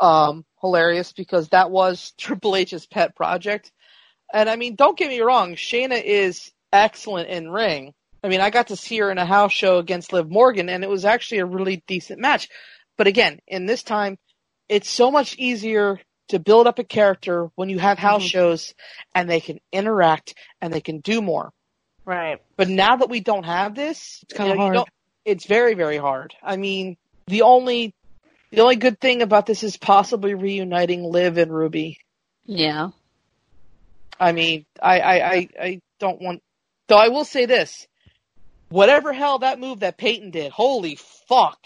[0.00, 3.72] um, hilarious because that was Triple H's pet project.
[4.32, 7.94] And I mean, don't get me wrong, Shayna is excellent in ring.
[8.24, 10.82] I mean, I got to see her in a house show against Liv Morgan, and
[10.82, 12.48] it was actually a really decent match.
[12.96, 14.16] But again, in this time,
[14.66, 18.30] it's so much easier to build up a character when you have house Mhm.
[18.30, 18.74] shows
[19.14, 21.52] and they can interact and they can do more.
[22.06, 22.40] Right.
[22.56, 24.88] But now that we don't have this, It's kinda you know, you hard.
[25.26, 26.34] It's very, very hard.
[26.42, 27.94] I mean, the only
[28.52, 31.98] the only good thing about this is possibly reuniting Liv and Ruby.
[32.44, 32.90] Yeah.
[34.18, 36.42] I mean, I, I, I, I don't want.
[36.86, 37.86] Though I will say this:
[38.74, 41.58] whatever hell that move that Peyton did, holy fuck!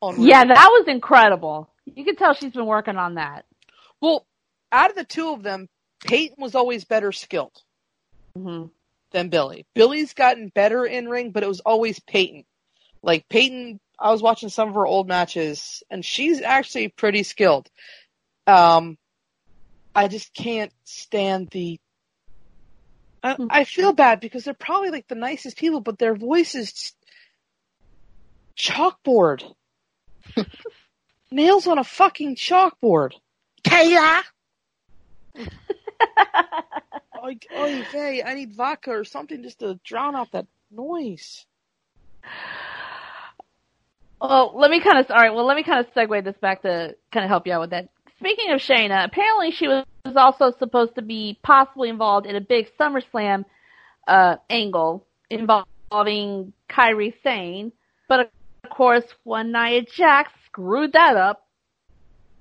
[0.00, 1.70] On Yeah, that was incredible.
[1.84, 3.46] You can tell she's been working on that.
[4.00, 4.26] Well,
[4.70, 5.68] out of the two of them,
[6.04, 7.62] Peyton was always better skilled
[8.36, 8.66] mm-hmm.
[9.12, 9.66] than Billie.
[9.74, 12.44] Billie's gotten better in ring, but it was always Peyton.
[13.02, 17.68] Like Peyton, I was watching some of her old matches, and she's actually pretty skilled.
[18.46, 18.98] Um,
[19.94, 21.80] I just can't stand the.
[23.28, 23.46] I, hmm.
[23.50, 26.92] I feel bad because they're probably like the nicest people, but their voice is
[28.56, 29.44] chalkboard.
[31.30, 33.12] Nails on a fucking chalkboard.
[33.64, 34.22] Kayla.
[37.24, 41.44] Oy, oy vey, I need vodka or something just to drown out that noise.
[44.20, 46.62] Well, let me kind of, all right, well, let me kind of segue this back
[46.62, 47.88] to kind of help you out with that.
[48.18, 49.84] Speaking of Shayna, apparently she was
[50.16, 53.44] also supposed to be possibly involved in a big SummerSlam
[54.06, 57.72] uh, angle involving Kairi Sane,
[58.08, 61.46] but of course, when Nia Jax screwed that up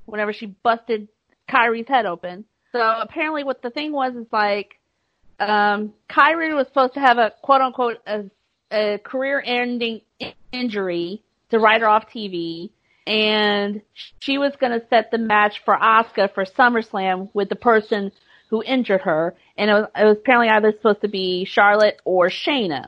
[0.05, 1.07] whenever she busted
[1.49, 2.45] Kairi's head open.
[2.71, 4.75] So apparently, what the thing was is like,
[5.39, 8.25] um, Kairi was supposed to have a quote unquote a,
[8.71, 10.01] a career ending
[10.51, 12.69] injury to write her off TV,
[13.07, 13.81] and
[14.19, 18.11] she was going to set the match for Asuka for SummerSlam with the person
[18.49, 22.29] who injured her, and it was, it was apparently either supposed to be Charlotte or
[22.29, 22.87] Shayna.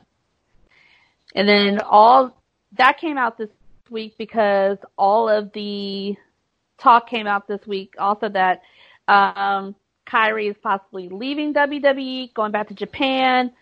[1.34, 2.36] And then all
[2.76, 3.48] that came out this
[3.88, 6.16] week because all of the
[6.78, 8.62] talk came out this week also that
[9.08, 9.74] um,
[10.06, 13.52] Kairi is possibly leaving WWE, going back to Japan.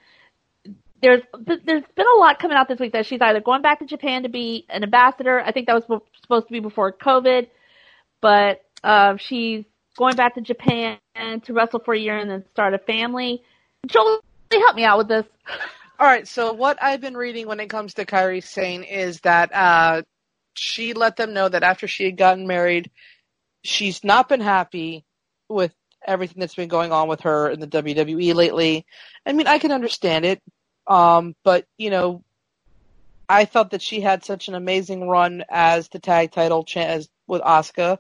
[1.01, 3.87] There's there's been a lot coming out this week that she's either going back to
[3.87, 5.41] Japan to be an ambassador.
[5.41, 7.47] I think that was supposed to be before COVID,
[8.21, 9.65] but uh, she's
[9.97, 10.99] going back to Japan
[11.45, 13.43] to wrestle for a year and then start a family.
[13.87, 15.25] Joel, help me out with this.
[16.01, 19.53] All right, so what I've been reading when it comes to Kairi Sane is that
[19.53, 20.03] uh,
[20.55, 22.91] she let them know that after she had gotten married,
[23.65, 25.05] she's not been happy
[25.49, 25.75] with
[26.07, 28.87] everything that's been going on with her in the WWE lately.
[29.27, 30.41] I mean, I can understand it,
[30.89, 32.25] um, but you know,
[33.29, 37.09] I thought that she had such an amazing run as the tag title cha- as
[37.27, 37.99] with Asuka,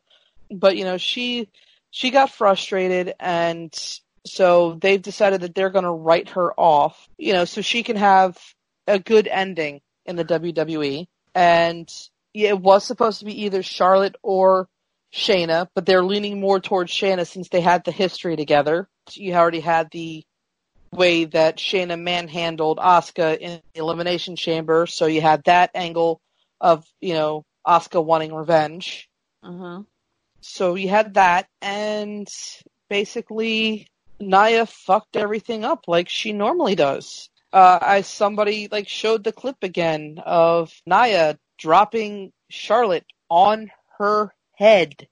[0.50, 1.48] but you know, she
[1.90, 3.72] she got frustrated and
[4.26, 7.96] so they've decided that they're going to write her off, you know, so she can
[7.96, 8.38] have
[8.86, 11.06] a good ending in the WWE.
[11.34, 11.90] And
[12.34, 14.68] it was supposed to be either Charlotte or
[15.12, 18.88] Shayna, but they're leaning more towards Shayna since they had the history together.
[19.12, 20.24] You already had the
[20.92, 26.20] way that Shayna manhandled Asuka in the Elimination Chamber, so you had that angle
[26.60, 29.08] of, you know, Asuka wanting revenge.
[29.42, 29.82] Uh-huh.
[30.40, 32.28] So you had that, and
[32.88, 33.88] basically
[34.20, 37.28] Nia fucked everything up like she normally does.
[37.52, 45.08] Uh, I somebody like showed the clip again of Nia dropping Charlotte on her head,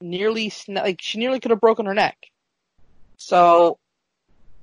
[0.00, 2.16] nearly like she nearly could have broken her neck.
[3.16, 3.78] So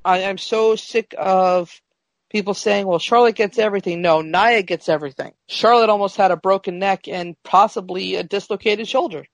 [0.09, 1.81] I am so sick of
[2.29, 5.33] people saying, "Well, Charlotte gets everything." No, Nia gets everything.
[5.47, 9.25] Charlotte almost had a broken neck and possibly a dislocated shoulder.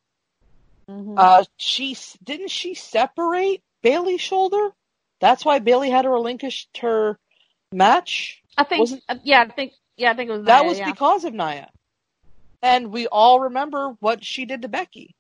[0.90, 1.16] Mhm.
[1.18, 4.74] Uh, she didn't she separate Bayley's shoulder?
[5.20, 7.18] That's why Bayley had to relinquish her
[7.72, 8.42] match.
[8.58, 10.92] I think, uh, yeah, I think, yeah, I think it was That Nia, was yeah.
[10.92, 11.72] because of Nia,
[12.62, 15.16] and we all remember what she did to Becky.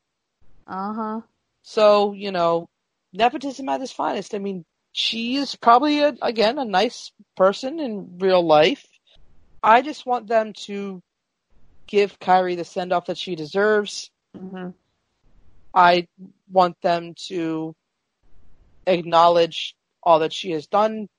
[0.67, 1.21] Uh huh.
[1.63, 2.67] So you know,
[3.13, 4.35] nepotism at its finest.
[4.35, 4.65] I mean,
[4.97, 8.85] she is probably a, again a nice person in real life.
[9.61, 11.01] I just want them to
[11.87, 14.09] give Kairi the send off that she deserves.
[14.37, 14.69] hmm
[15.73, 16.07] I
[16.49, 17.75] want them to
[18.87, 21.09] acknowledge all that she has done.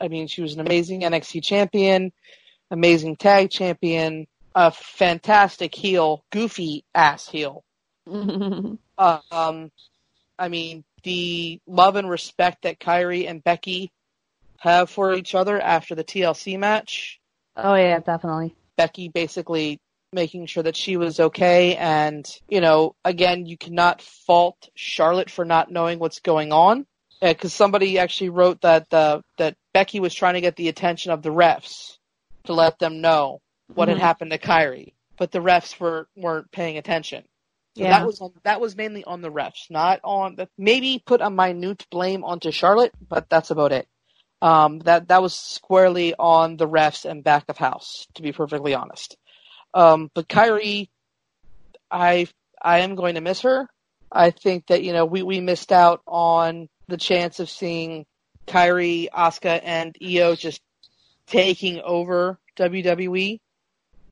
[0.00, 2.12] I mean, she was an amazing NXT champion.
[2.70, 7.64] amazing tag champion, a fantastic heel, goofy ass heel.
[8.98, 9.70] Uh, um,
[10.38, 13.90] I mean, the love and respect that Kairi and Becky
[14.58, 17.20] have for each other after the TLC match.
[17.56, 18.54] oh yeah, definitely.
[18.76, 19.80] Becky basically
[20.12, 21.74] making sure that she was okay.
[21.76, 26.86] And, you know, again, you cannot fault Charlotte for not knowing what's going on.
[27.20, 31.22] Because somebody actually wrote that the that Becky was trying to get the attention of
[31.22, 31.98] the refs
[32.44, 33.40] to let them know
[33.74, 33.92] what Mhm.
[33.92, 37.24] had happened to Kairi, but the refs were weren't paying attention.
[37.74, 37.90] So Yeah.
[38.00, 41.30] that was on, that was mainly on the refs, not on the maybe put a
[41.30, 43.88] minute blame onto Charlotte, but that's about it.
[44.42, 48.74] Um, that that was squarely on the refs and back of house, to be perfectly
[48.74, 49.16] honest.
[49.74, 50.88] Um, but Kairi,
[51.90, 52.26] I
[52.62, 53.68] I am going to miss her.
[54.10, 58.04] I think that you know we we missed out on the chance of seeing
[58.48, 60.60] Kairi, Asuka, and Io just
[61.28, 63.40] taking over WWE.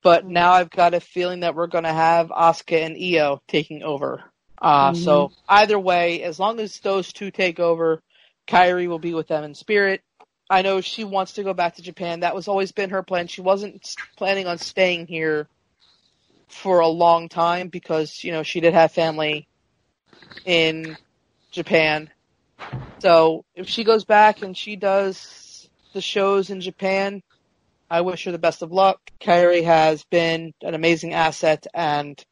[0.02, 3.82] But now I've got a feeling that we're going to have Asuka and Io taking
[3.82, 4.22] over.
[4.60, 8.02] Uh, So either way, as long as those two take over,
[8.46, 10.02] Kairi will be with them in spirit.
[10.48, 12.20] I know she wants to go back to Japan.
[12.20, 13.28] That was always been her plan.
[13.28, 15.46] She wasn't planning on staying here
[16.48, 19.46] for a long time because, you know, she did have family
[20.44, 20.96] in
[21.52, 22.10] Japan.
[22.98, 27.22] So if she goes back and she does the shows in Japan,
[27.90, 29.00] I wish her the best of luck.
[29.20, 32.22] Kairi has been an amazing asset and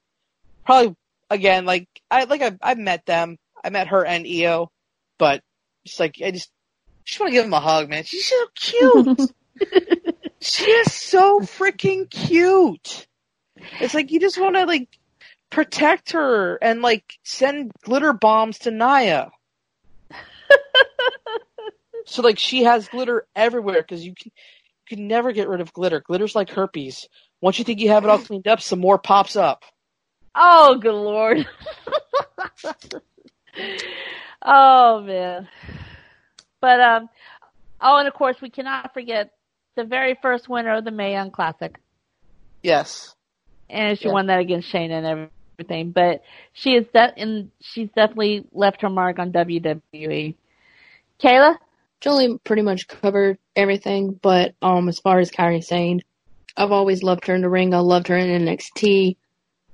[0.64, 0.94] probably
[1.30, 3.38] again like I like I've, I've met them.
[3.64, 4.70] I met her and Io,
[5.18, 5.42] but
[5.84, 6.50] just like I just
[7.04, 8.04] just want to give him a hug, man.
[8.04, 9.32] She's so cute.
[10.40, 13.06] she is so freaking cute.
[13.80, 14.88] It's like you just want to like
[15.50, 19.30] protect her and like send glitter bombs to Nia.
[22.06, 24.30] so like she has glitter everywhere because you can
[24.88, 26.00] can never get rid of glitter.
[26.00, 27.06] Glitter's like herpes.
[27.40, 29.62] Once you think you have it all cleaned up, some more pops up.
[30.34, 31.46] Oh, good lord.
[34.44, 35.48] oh man.
[36.60, 37.08] But um
[37.80, 39.30] oh and of course we cannot forget
[39.76, 41.76] the very first winner of the Mae Young Classic.
[42.62, 43.14] Yes.
[43.70, 44.12] And she Yeah.
[44.12, 45.90] won that against Shayna and everything.
[45.92, 46.22] But
[46.52, 50.34] she is de- and she's definitely left her mark on WWE.
[51.22, 51.56] Kayla?
[52.00, 56.02] Jolie pretty much covered everything, but um, as far as Kairi Sane,
[56.56, 57.74] I've always loved her in the ring.
[57.74, 59.16] I loved her in NXT.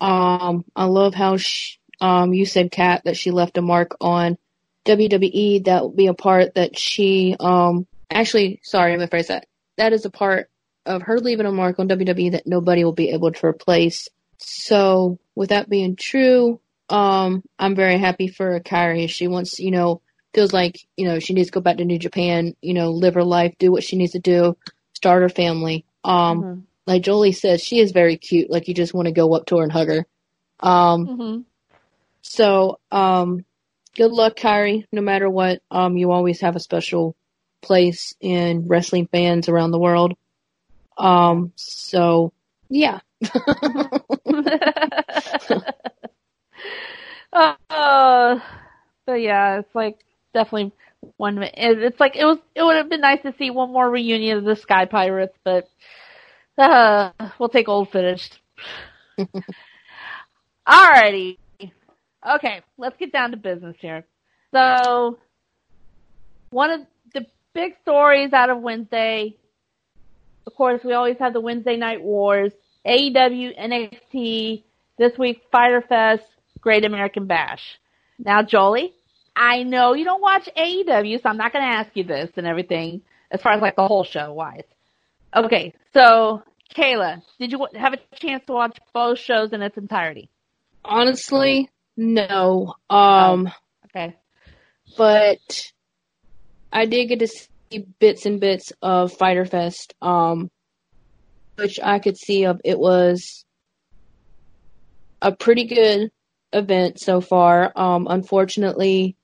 [0.01, 4.39] Um, I love how she, um, you said, Kat, that she left a mark on
[4.85, 5.65] WWE.
[5.65, 9.47] That would be a part that she, um, actually, sorry, I'm gonna phrase that.
[9.77, 10.51] That is a part
[10.87, 14.09] of her leaving a mark on WWE that nobody will be able to replace.
[14.39, 19.09] So, with that being true, um, I'm very happy for Kairi.
[19.09, 20.03] She wants, you know,
[20.35, 23.15] feels like you know she needs to go back to New Japan, you know, live
[23.15, 24.57] her life, do what she needs to do,
[24.95, 25.85] start her family.
[26.05, 26.63] Um, Mhm.
[26.87, 28.51] like Jolie says, she is very cute.
[28.51, 30.07] Like you just want to go up to her and hug her.
[30.61, 31.45] Um, Mhm.
[32.23, 33.45] so um,
[33.97, 34.85] good luck, Kairi.
[34.93, 37.17] No matter what, um, you always have a special
[37.63, 40.15] place in wrestling fans around the world.
[40.99, 42.33] Um, so
[42.69, 43.01] yeah,
[47.33, 48.41] uh,
[49.07, 49.99] but yeah, it's like
[50.35, 50.73] definitely
[51.17, 51.43] one.
[51.43, 52.39] it- It's like it was.
[52.55, 55.69] It would have been nice to see one more reunion of the Sky Pirates, but
[56.59, 58.31] uh, we'll take old footage.
[60.69, 61.39] Alrighty.
[62.37, 64.05] Okay, let's get down to business here.
[64.55, 65.19] So,
[66.51, 66.81] one of
[67.13, 69.37] the big stories out of Wednesday,
[70.47, 72.53] of course, we always have the Wednesday Night Wars,
[72.87, 74.65] AEW, NXT,
[74.97, 76.23] this week Fyter Fest,
[76.61, 77.63] Great American Bash.
[78.19, 78.95] Now, Jolie,
[79.37, 82.47] I know you don't watch AEW, so I'm not going to ask you this and
[82.47, 84.65] everything as far as like the whole show wise.
[85.35, 86.43] Okay, so
[86.77, 90.31] Kayla, did you have a chance to watch both shows in its entirety?
[90.85, 92.75] honestly, no.
[92.91, 93.51] Um,
[93.87, 94.17] Okay.
[94.97, 95.71] but
[96.73, 100.51] I did get to see bits and bits of Fyter Fest, um,
[101.57, 102.61] which I could see of.
[102.65, 103.45] It was
[105.23, 106.11] a pretty good
[106.53, 107.73] event so far.
[107.75, 109.17] Um, unfortunately,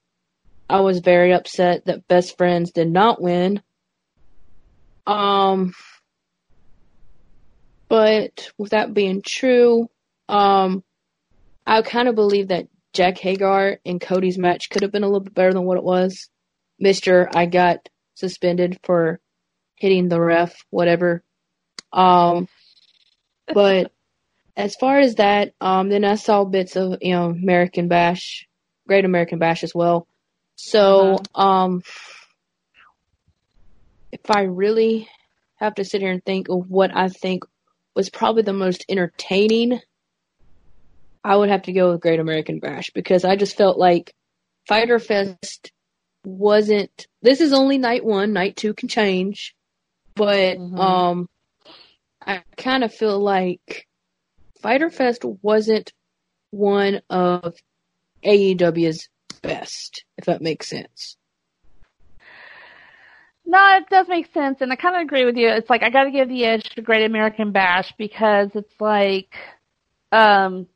[0.71, 3.61] I was very upset that Best Friends did not win.
[5.05, 5.75] Um,
[7.89, 9.91] but with that being true,
[10.29, 10.85] um,
[11.67, 15.21] I kind of believe that Jack Hager and Cody's match could have been a little
[15.25, 16.29] bit better than what it was.
[16.79, 19.19] Mister, I got suspended for
[19.75, 21.25] hitting the ref, whatever.
[21.93, 22.47] Um,
[23.53, 23.91] but
[24.57, 28.47] as far as that, um, then I saw bits of you know American Bash,
[28.87, 30.07] Great American Bash as well.
[30.63, 31.83] So, um,
[34.13, 35.09] if I really
[35.57, 37.45] have to sit here and think of what I think
[37.97, 39.81] was probably the most entertaining,
[41.25, 44.15] I would have to go with Great American Bash because I just felt like
[44.69, 45.73] Fyter Fest
[46.25, 47.07] wasn't.
[47.23, 48.33] This is only night one.
[48.33, 49.55] Night two can change,
[50.15, 50.79] but Mhm.
[50.79, 51.29] um,
[52.21, 53.87] I kind of feel like
[54.61, 55.93] Fyter Fest wasn't
[56.51, 57.57] one of
[58.23, 59.09] AEW's
[59.43, 61.17] best, if that makes sense.
[63.47, 65.49] No, it does make sense, and I kind of agree with you.
[65.49, 69.35] It's like I got to give the edge to Great American Bash because it's like,
[70.13, 70.69] um,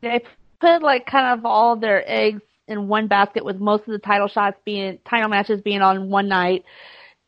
[0.00, 0.22] they
[0.60, 4.28] put like kind of all their eggs in one basket with most of the title
[4.28, 6.64] shots being title matches being on one night.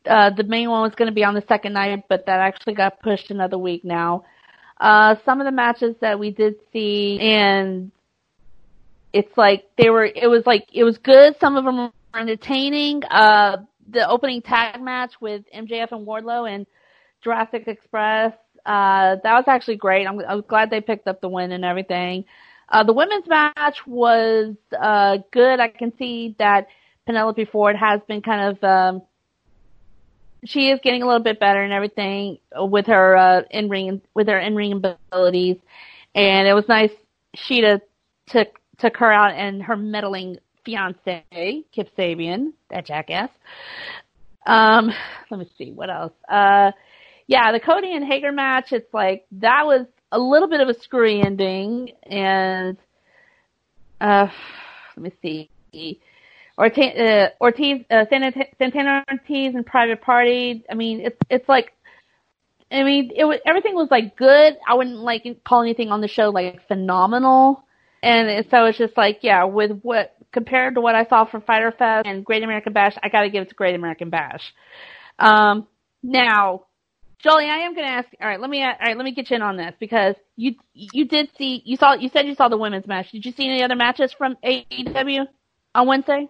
[0.07, 2.75] Uh, the main one was going to be on the second night, but that actually
[2.75, 4.25] got pushed another week now.
[4.81, 7.93] Uh, some of the matches that we did see, and
[9.15, 11.37] it's like they were, it was like, it was good.
[11.41, 13.05] Some of them were entertaining.
[13.05, 13.59] Uh,
[13.89, 16.67] the opening tag match with MJF and Wardlow and
[17.23, 18.33] Jurassic Express,
[18.67, 20.07] uh, that was actually great.
[20.07, 22.25] I'm, I was glad they picked up the win and everything.
[22.69, 25.61] Uh, the women's match was, uh, good.
[25.61, 26.67] I can see that
[27.07, 29.03] Penelope Ford has been kind of, um,
[30.45, 34.29] she is getting a little bit better and everything with her uh, in ring with
[34.29, 35.57] her in ring abilities,
[36.15, 36.91] and it was nice.
[37.35, 37.81] Shida
[38.27, 41.25] took took her out and her meddling fiance
[41.73, 43.31] Kip Sabian, that jackass.
[44.47, 44.91] Um,
[45.31, 46.13] let me see what else.
[46.29, 46.73] Uh,
[47.27, 48.73] yeah, the Cody and Hager match.
[48.73, 52.77] It's like that was a little bit of a screwy ending, and
[54.01, 54.27] uh,
[54.97, 56.01] let me see.
[56.59, 60.65] Ortiz, uh, Ortiz, uh, Santana Ortiz and Private Party.
[60.71, 61.73] I mean, it's it's like,
[62.71, 64.59] I mean, it was everything was like good.
[64.69, 67.65] I wouldn't like call anything on the show like phenomenal,
[68.05, 71.73] and so it's just like, yeah, with what compared to what I saw from Fyter
[71.73, 74.53] Fest and Great American Bash, I got to give it to Great American Bash.
[75.19, 75.67] Um,
[76.03, 76.67] now,
[77.19, 78.09] Jolie, I am going to ask.
[78.21, 80.57] All right, let me all right, let me get you in on this because you
[80.75, 83.11] you did see you saw you said you saw the women's match.
[83.11, 85.27] Did you see any other matches from AEW
[85.75, 86.29] on Wednesday?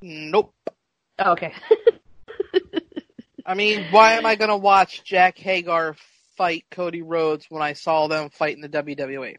[0.00, 0.54] Nope.
[1.18, 1.52] Oh, okay.
[3.46, 5.96] I mean, why am I going to watch Jack Hager
[6.36, 9.36] fight Cody Rhodes when I saw them fight in the WWE?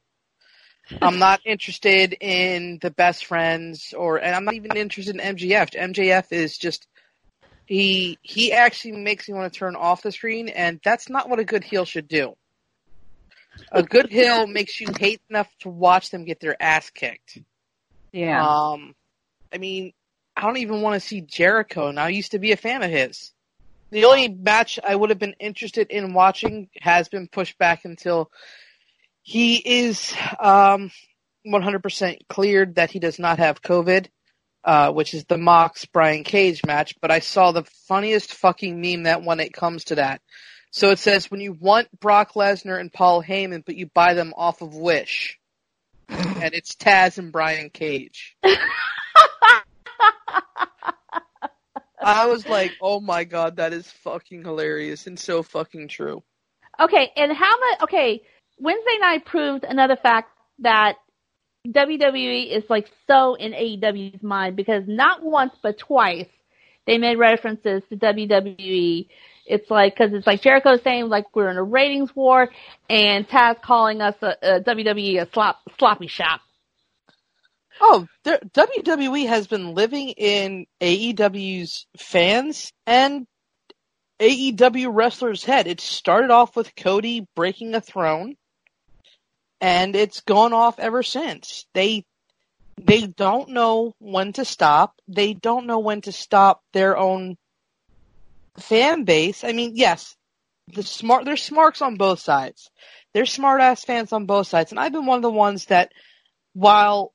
[1.01, 5.75] I'm not interested in the best friends or and I'm not even interested in MJF.
[5.75, 6.87] MJF is just
[7.65, 11.39] he he actually makes me want to turn off the screen and that's not what
[11.39, 12.35] a good heel should do.
[13.71, 17.37] A good heel makes you hate enough to watch them get their ass kicked.
[18.11, 18.45] yeah.
[18.45, 18.95] Um,
[19.53, 19.93] I mean,
[20.35, 22.89] I don't even want to see Jericho, and I used to be a fan of
[22.89, 23.31] his.
[23.91, 28.31] The only match I would have been interested in watching has been pushed back until
[29.23, 30.91] he is um,
[31.45, 34.07] 100% cleared that he does not have COVID,
[34.63, 36.95] uh, which is the Mox Brian Cage match.
[37.01, 40.21] But I saw the funniest fucking meme that when it comes to that.
[40.71, 44.33] So it says when you want Brock Lesnar and Paul Heyman, but you buy them
[44.35, 45.37] off of Wish,
[46.07, 48.37] and it's Taz and Brian Cage.
[52.03, 56.23] I was like, oh my god, that is fucking hilarious and so fucking true.
[56.79, 57.81] Okay, and how much?
[57.83, 58.21] Okay,
[58.61, 60.97] Wednesday night proved another fact that
[61.67, 66.27] WWE is like so in AEW's mind because not once but twice
[66.87, 69.07] they made references to WWE.
[69.45, 72.49] It's like because it's like Jericho saying like we're in a ratings war,
[72.89, 76.41] and Taz calling us a, a WWE a slop sloppy shop.
[77.79, 83.25] Oh, there, WWE has been living in AEW's fans and
[84.19, 85.65] AEW wrestlers' head.
[85.65, 88.35] It started off with Cody breaking a throne,
[89.61, 91.65] and it's gone off ever since.
[91.73, 92.05] They
[92.77, 94.95] they don't know when to stop.
[95.07, 97.37] They don't know when to stop their own
[98.57, 99.43] fan base.
[99.43, 100.15] I mean, yes,
[100.67, 102.71] the smart there's smarks on both sides.
[103.13, 105.91] There's smart ass fans on both sides, and I've been one of the ones that,
[106.53, 107.13] while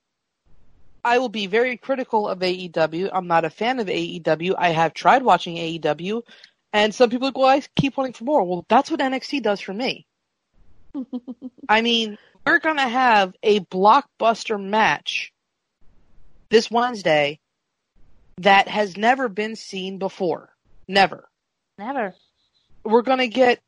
[1.03, 3.11] I will be very critical of AEW.
[3.13, 4.55] I'm not a fan of AEW.
[4.59, 6.23] I have tried watching AEW,
[6.73, 8.45] and some people are like, well, I keep wanting for more.
[8.45, 10.07] Well, that's what NXT does for me.
[11.69, 15.33] I mean, we're going to have a blockbuster match
[16.49, 17.41] this Wednesday
[18.39, 20.51] that has never been seen before.
[20.87, 21.29] Never.
[21.77, 22.15] Never.
[22.85, 23.61] We're going to get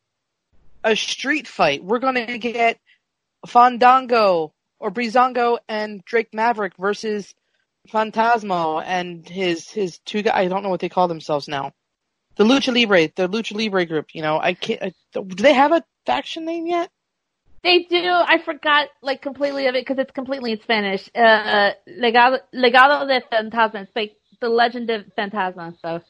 [0.85, 1.83] a street fight.
[1.83, 2.79] We're going to get
[3.47, 7.35] Fandango or Breezango and Drake Maverick versus
[7.89, 10.35] Fantasma and his his two guys.
[10.37, 11.73] I don't know what they call themselves now.
[12.37, 14.15] The Lucha Libre, the Lucha Libre group.
[14.15, 14.83] You know, I can't.
[14.83, 16.91] I, do they have a faction name yet?
[17.63, 18.05] They do.
[18.05, 21.09] I forgot like completely of it because it's completely in Spanish.
[21.15, 23.83] Uh, Legado, Legado de Fantasma.
[23.83, 25.75] It's like the Legend of Fantasma.
[25.83, 26.01] So All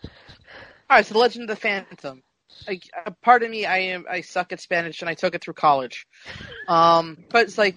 [0.91, 2.23] right, so the Legend of the Phantom.
[2.67, 5.55] like uh, pardon me, I am I suck at Spanish and I took it through
[5.55, 6.07] college.
[6.67, 7.77] Um, but it's like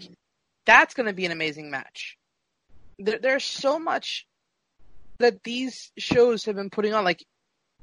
[0.66, 2.18] that's going to be an amazing match.
[3.00, 4.28] There, there's so much
[5.20, 7.24] that these shows have been putting on, like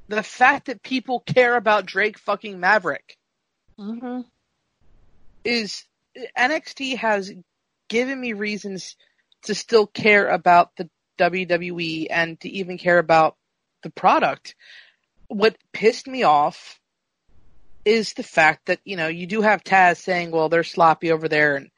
[0.09, 3.16] the fact that people care about Drake fucking Maverick
[3.78, 4.20] Mm-hmm.
[5.45, 5.84] Is
[6.36, 7.32] NXT has
[7.89, 8.97] given me reasons
[9.45, 13.36] to still care about the WWE and to even care about
[13.82, 14.55] the product.
[15.28, 16.80] What pissed me off
[17.84, 21.28] is the fact that, you know, you do have Taz saying, well, they're sloppy over
[21.28, 21.70] there and,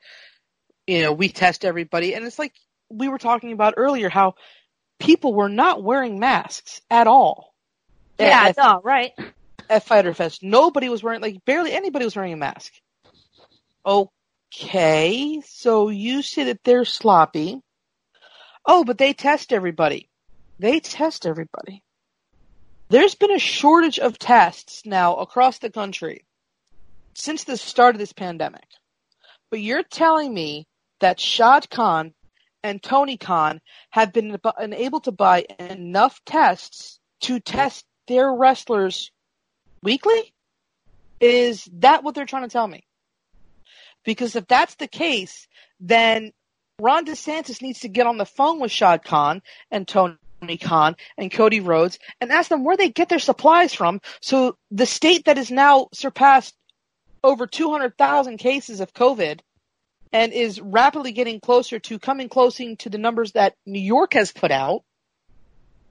[0.87, 2.15] you know, we test everybody.
[2.15, 2.55] And it's like
[2.89, 4.35] we were talking about earlier how
[4.99, 7.55] people were not wearing masks at all.
[8.19, 9.13] Yeah, At- no, right.
[9.69, 10.43] at Fyter Fest.
[10.43, 12.73] Nobody was wearing, like, barely anybody was wearing a mask.
[13.85, 17.61] Okay, so you say that they're sloppy.
[18.67, 20.09] Oh, but they test everybody.
[20.59, 21.83] They test everybody.
[22.91, 26.27] There's been a shortage of tests now across the country
[27.15, 28.67] since the start of this pandemic.
[29.51, 30.67] But you're telling me
[31.01, 32.13] that Shad Khan
[32.63, 33.61] and Tony Khan
[33.91, 39.11] have been ab- able to buy enough tests to test their wrestlers
[39.83, 40.35] weekly?
[41.21, 42.85] Is that what they're trying to tell me?
[44.05, 45.47] Because if that's the case,
[45.79, 46.33] then
[46.79, 50.17] Ron DeSantis needs to get on the phone with Shad Khan and Tony
[50.61, 54.01] Khan and Cody Rhodes and ask them where they get their supplies from.
[54.23, 56.55] So the state that has now surpassed
[57.23, 59.41] over 200,000 cases of COVID
[60.13, 64.33] and is rapidly getting closer to coming closing to the numbers that New York has
[64.33, 64.83] put out,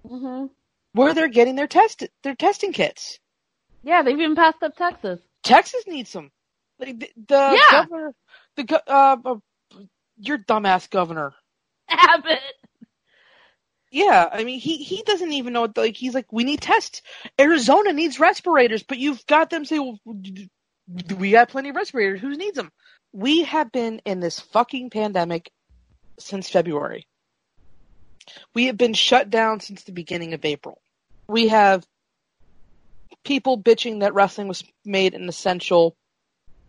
[0.07, 0.47] Mm-hmm.
[0.93, 3.20] where they're getting their test their testing kits.
[3.84, 5.20] Yeah, they've even passed up Texas.
[5.43, 6.32] Texas needs them.
[6.80, 7.86] Like the, the Yeah.
[7.86, 8.13] governor,
[8.55, 9.36] the uh, uh,
[10.17, 11.34] your dumbass governor.
[11.89, 12.39] Abbott.
[13.91, 17.01] Yeah, I mean he he doesn't even know what like he's like we need tests.
[17.39, 19.99] Arizona needs respirators, but you've got them say well,
[21.17, 22.21] we got plenty of respirators.
[22.21, 22.71] Who needs them?
[23.13, 25.51] We have been in this fucking pandemic
[26.19, 27.07] since February.
[28.53, 30.80] We have been shut down since the beginning of April.
[31.27, 31.84] We have
[33.25, 35.95] people bitching that wrestling was made an essential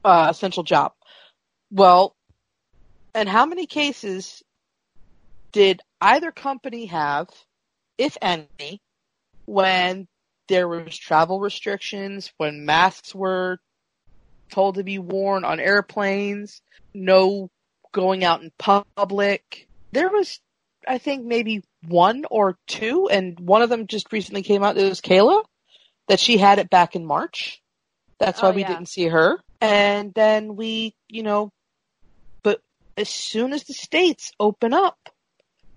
[0.05, 0.93] uh, essential job.
[1.71, 2.15] Well,
[3.15, 4.43] and how many cases
[5.53, 7.29] did either company have,
[7.99, 8.81] if any,
[9.47, 10.07] when
[10.49, 13.59] there was travel restrictions, when masks were
[14.51, 16.63] told to be worn on airplanes,
[16.95, 17.51] no
[17.93, 19.69] going out in public?
[19.93, 20.41] There was,
[20.87, 24.77] I think, maybe one or two, and one of them just recently came out.
[24.77, 25.45] It was Kayla,
[26.09, 27.61] that she had it back in March.
[28.19, 28.69] That's why Oh, we yeah.
[28.69, 29.41] didn't see her.
[29.61, 31.53] And then we, you know,
[32.43, 32.61] but
[32.97, 34.99] as soon as the states open up,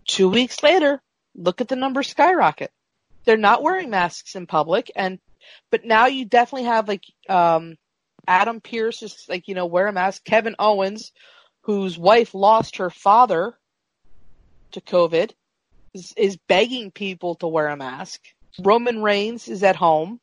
[0.07, 1.01] two weeks later,
[1.36, 2.71] look at the numbers skyrocket.
[3.25, 5.19] They're not wearing masks in public, and
[5.69, 7.75] but now you definitely have like um,
[8.27, 10.23] Adam Pearce is like you know wear a mask.
[10.23, 11.11] Kevin Owens,
[11.61, 13.57] whose wife lost her father
[14.71, 15.31] to COVID,
[15.93, 18.21] is, is begging people to wear a mask.
[18.59, 20.19] Roman Reigns is at home.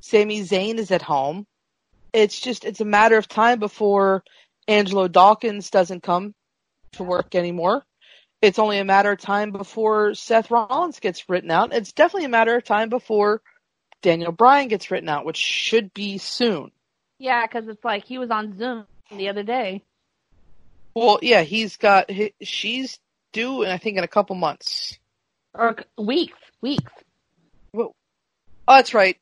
[0.00, 1.46] Sami Zayn is at home.
[2.14, 4.22] It's just it's a matter of time before
[4.68, 6.32] Angelo Dawkins doesn't come
[6.92, 7.84] to work anymore.
[8.40, 11.74] It's only a matter of time before Seth Rollins gets written out.
[11.74, 13.42] It's definitely a matter of time before
[14.00, 16.70] Daniel Bryan gets written out, which should be soon.
[17.18, 19.82] Yeah, because it's like he was on Zoom the other day.
[20.94, 23.00] Well, yeah, he's got he, she's
[23.32, 24.98] due, and I think in a couple months.
[25.52, 26.38] Or weeks.
[26.60, 26.92] Weeks.
[27.76, 27.92] Oh,
[28.68, 29.16] that's right.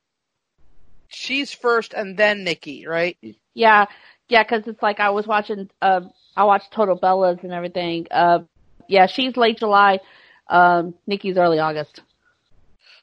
[1.13, 3.17] She's first, and then Nikki, right?
[3.55, 3.87] Yeah,
[4.29, 5.69] yeah, because it's like I was watching.
[5.81, 6.03] Uh,
[6.37, 8.07] I watched Total Bellas and everything.
[8.11, 8.41] Uh,
[8.89, 10.01] yeah, she's late July.
[10.49, 12.01] Um, Nikki's early August.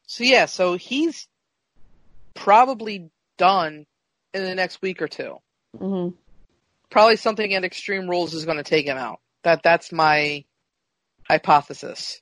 [0.07, 1.27] So yeah, so he's
[2.33, 3.85] probably done
[4.33, 5.37] in the next week or two.
[5.77, 6.09] hmm
[6.89, 9.19] Probably something at Extreme Rules is going to take him out.
[9.43, 10.43] That that's my
[11.27, 12.19] hypothesis.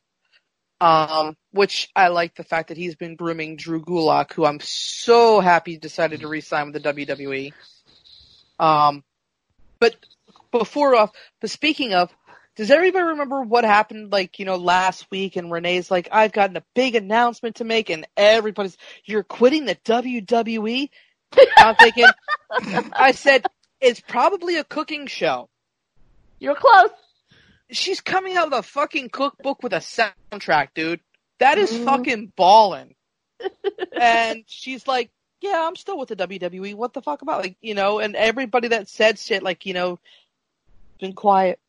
[0.82, 5.40] Um, which I like the fact that he's been grooming Drew Gulak, who I'm so
[5.40, 7.52] happy decided to re-sign with the WWE.
[8.60, 9.04] Um,
[9.80, 9.96] but
[10.52, 12.12] before off, but speaking of,
[12.56, 16.58] does everybody remember what happened like, you know, last week and Renee's like, I've gotten
[16.58, 20.90] a big announcement to make and everybody's, you're quitting the WWE?
[21.58, 22.06] I'm thinking,
[22.94, 23.46] I said,
[23.82, 25.50] it's probably a cooking show.
[26.40, 26.90] You're close.
[27.72, 31.02] She's coming out with a fucking cookbook with a soundtrack, dude.
[31.40, 31.86] That is Mhm.
[31.86, 32.96] fucking ballin'.
[34.00, 35.12] and she's like,
[35.42, 36.74] yeah, I'm still with the WWE.
[36.76, 40.00] What the fuck about, like, you know, and everybody that said shit, like, you know,
[41.00, 41.60] been quiet.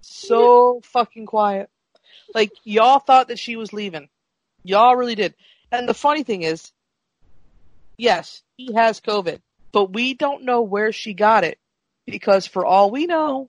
[0.00, 1.70] So fucking quiet.
[2.34, 4.08] Like, y'all thought that she was leaving.
[4.64, 5.34] Y'all really did.
[5.70, 6.72] And the funny thing is,
[7.96, 9.40] yes, he has COVID,
[9.72, 11.58] but we don't know where she got it
[12.06, 13.48] because for all we know,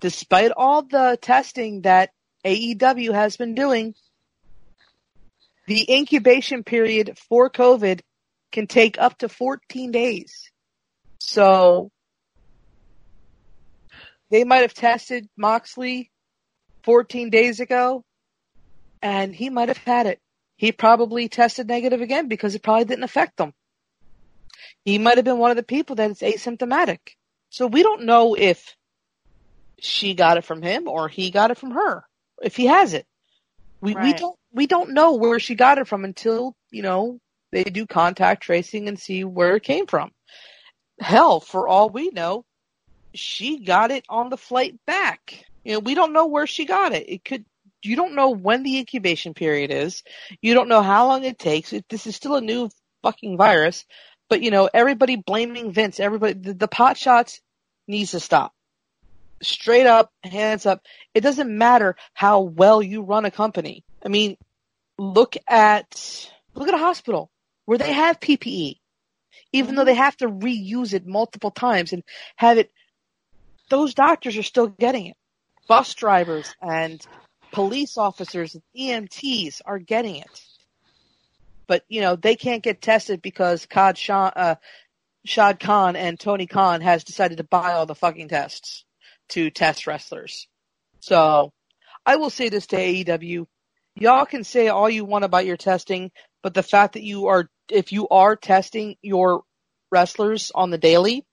[0.00, 2.12] despite all the testing that
[2.44, 3.94] AEW has been doing,
[5.66, 8.00] the incubation period for COVID
[8.52, 10.50] can take up to 14 days.
[11.18, 11.90] So
[14.30, 16.10] they might have tested Moxley
[16.84, 18.04] 14 days ago
[19.02, 20.20] and he might have had it.
[20.56, 23.52] He probably tested negative again because it probably didn't affect them.
[24.84, 26.98] He might have been one of the people that is asymptomatic.
[27.50, 28.76] So we don't know if
[29.80, 32.04] she got it from him or he got it from her.
[32.42, 33.06] If he has it.
[33.80, 34.04] We right.
[34.04, 37.18] we don't we don't know where she got it from until, you know,
[37.52, 40.10] they do contact tracing and see where it came from.
[40.98, 42.44] Hell, for all we know,
[43.14, 45.44] she got it on the flight back.
[45.64, 47.08] You know, we don't know where she got it.
[47.08, 47.44] It could
[47.82, 50.02] you don't know when the incubation period is.
[50.42, 51.72] You don't know how long it takes.
[51.72, 52.70] It, this is still a new
[53.02, 53.84] fucking virus.
[54.28, 55.98] But you know, everybody blaming Vince.
[55.98, 57.40] Everybody, the, the pot shots
[57.88, 58.52] needs to stop.
[59.42, 60.82] Straight up, hands up.
[61.14, 63.84] It doesn't matter how well you run a company.
[64.04, 64.36] I mean,
[64.98, 67.30] look at look at a hospital
[67.64, 68.78] where they have PPE,
[69.52, 69.76] even mm-hmm.
[69.76, 72.02] though they have to reuse it multiple times and
[72.36, 72.70] have it.
[73.70, 75.16] Those doctors are still getting it.
[75.68, 77.04] Bus drivers and
[77.52, 80.44] police officers and EMTs are getting it.
[81.66, 84.54] But, you know, they can't get tested because Shah, uh,
[85.24, 88.84] Shad Khan and Tony Khan has decided to buy all the fucking tests
[89.30, 90.46] to test wrestlers.
[91.00, 91.52] So,
[92.04, 93.46] I will say this to AEW.
[93.96, 96.10] Y'all can say all you want about your testing,
[96.42, 99.42] but the fact that you are, if you are testing your
[99.90, 101.24] wrestlers on the daily,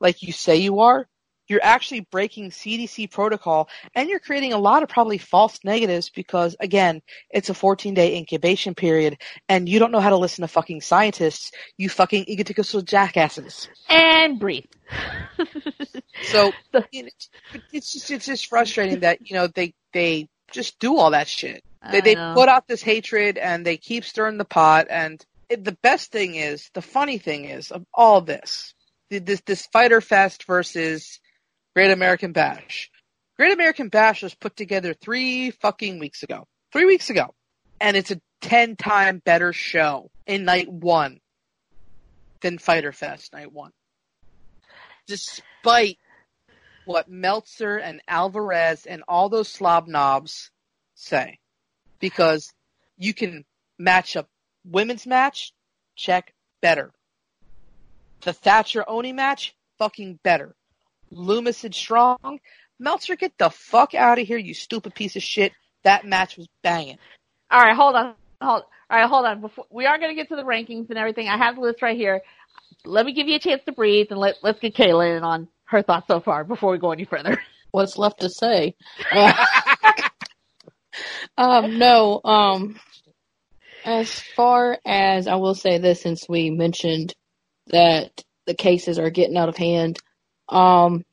[0.00, 1.06] like you say you are,
[1.48, 6.56] you're actually breaking CDC protocol and you're creating a lot of probably false negatives because
[6.60, 9.18] again, it's a 14 day incubation period
[9.48, 13.68] and you don't know how to listen to fucking scientists, you fucking egotistical jackasses.
[13.88, 14.64] And breathe.
[16.24, 16.52] so
[16.90, 17.08] you know,
[17.72, 21.62] it's just it's just frustrating that you know they they just do all that shit.
[21.90, 25.76] They they put out this hatred and they keep stirring the pot and it, the
[25.82, 28.74] best thing is the funny thing is of all this
[29.10, 31.20] this this Fyter Fest versus
[31.76, 32.90] Great American Bash.
[33.36, 36.48] Great American Bash was put together three fucking weeks ago.
[36.72, 37.34] Three weeks ago.
[37.78, 41.20] And it's a 10 time better show in night one
[42.40, 43.72] than Fyter Fest night one.
[45.06, 45.98] Despite
[46.86, 50.50] what Meltzer and Alvarez and all those slob knobs
[50.94, 51.38] say.
[52.00, 52.54] Because
[52.96, 53.44] you can
[53.78, 54.30] match up
[54.64, 55.52] women's match,
[55.94, 56.90] check, better.
[58.22, 60.56] The Thatcher Oney match, fucking better.
[61.12, 62.40] Lumis and Strong.
[62.78, 65.52] Meltzer, get the fuck out of here, you stupid piece of shit.
[65.84, 66.98] That match was banging.
[67.50, 68.64] All right, hold on, hold.
[68.88, 69.40] All right, hold on.
[69.40, 71.82] Before we are going to get to the rankings and everything, I have the list
[71.82, 72.22] right here.
[72.84, 75.48] Let me give you a chance to breathe and let let's get Kayla in on
[75.64, 77.40] her thoughts so far before we go any further.
[77.72, 78.76] What's left to say?
[81.36, 82.20] um, no.
[82.24, 82.78] Um,
[83.84, 87.14] as far as I will say this, since we mentioned
[87.68, 89.98] that the cases are getting out of hand,
[90.48, 91.04] um,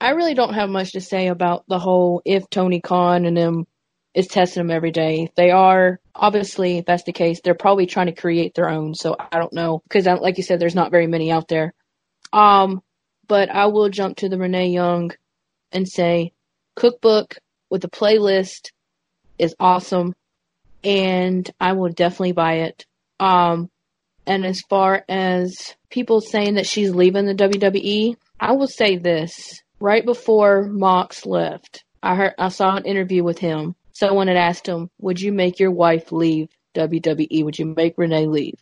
[0.00, 3.66] I really don't have much to say about the whole if Tony Khan and them
[4.16, 5.30] is testing them every day.
[5.36, 8.94] They are, obviously, if that's the case, they're probably trying to create their own.
[8.94, 11.74] So I don't know because, like you said, there's not very many out there.
[12.32, 12.82] Um,
[13.28, 15.12] but I will jump to the Renee Young
[15.70, 16.32] and say,
[16.76, 17.36] cookbook
[17.68, 18.70] with a playlist
[19.38, 20.14] is awesome,
[20.82, 22.86] and I will definitely buy it.
[23.20, 23.68] Um,
[24.26, 29.62] and as far as people saying that she's leaving the WWE, I will say this:
[29.78, 34.68] right before Mox left, I heard I saw an interview with him, Someone had asked
[34.68, 37.42] him, Would you make your wife leave WWE?
[37.42, 38.58] Would you make Renee leave?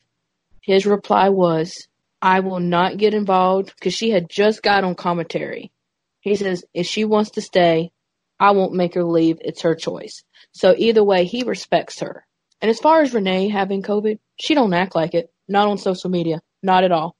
[0.60, 1.88] His reply was,
[2.22, 5.72] I will not get involved because she had just got on commentary.
[6.20, 7.90] He says, If she wants to stay,
[8.38, 9.38] I won't make her leave.
[9.40, 10.22] It's her choice.
[10.52, 12.24] So either way, he respects her.
[12.62, 15.32] And as far as Renee having COVID, she don't act like it.
[15.48, 16.42] Not on social media.
[16.62, 17.16] Not at all.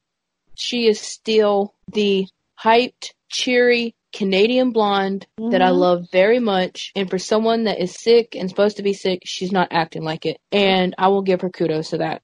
[0.55, 2.29] She is still the
[2.62, 5.51] hyped, cheery, Canadian blonde mm-hmm.
[5.51, 5.79] that I mm-hmm.
[5.79, 6.93] love very much.
[6.95, 10.25] And for someone that is sick and supposed to be sick, she's not acting like
[10.25, 10.39] it.
[10.53, 12.23] And I will give her kudos to that.